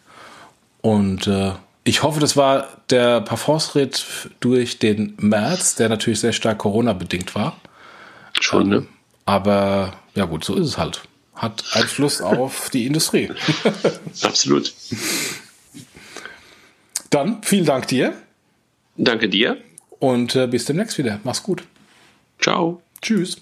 Und 0.81 1.27
äh, 1.27 1.53
ich 1.83 2.03
hoffe, 2.03 2.19
das 2.19 2.35
war 2.35 2.67
der 2.89 3.21
Parforce-Ritt 3.21 4.05
durch 4.39 4.79
den 4.79 5.15
März, 5.17 5.75
der 5.75 5.89
natürlich 5.89 6.19
sehr 6.19 6.33
stark 6.33 6.57
Corona-bedingt 6.59 7.35
war. 7.35 7.57
Schon, 8.39 8.69
ne? 8.69 8.85
Aber 9.25 9.93
ja 10.15 10.25
gut, 10.25 10.43
so 10.43 10.55
ist 10.55 10.67
es 10.67 10.77
halt. 10.77 11.01
Hat 11.35 11.63
Einfluss 11.73 12.21
auf 12.21 12.69
die 12.69 12.85
Industrie. 12.85 13.31
Absolut. 14.21 14.73
Dann 17.09 17.41
vielen 17.43 17.65
Dank 17.65 17.87
dir 17.87 18.13
Danke 18.97 19.29
dir. 19.29 19.57
und 19.99 20.35
äh, 20.35 20.47
bis 20.47 20.65
demnächst 20.65 20.97
wieder. 20.97 21.19
Mach's 21.23 21.43
gut. 21.43 21.63
Ciao. 22.39 22.81
Tschüss. 23.01 23.41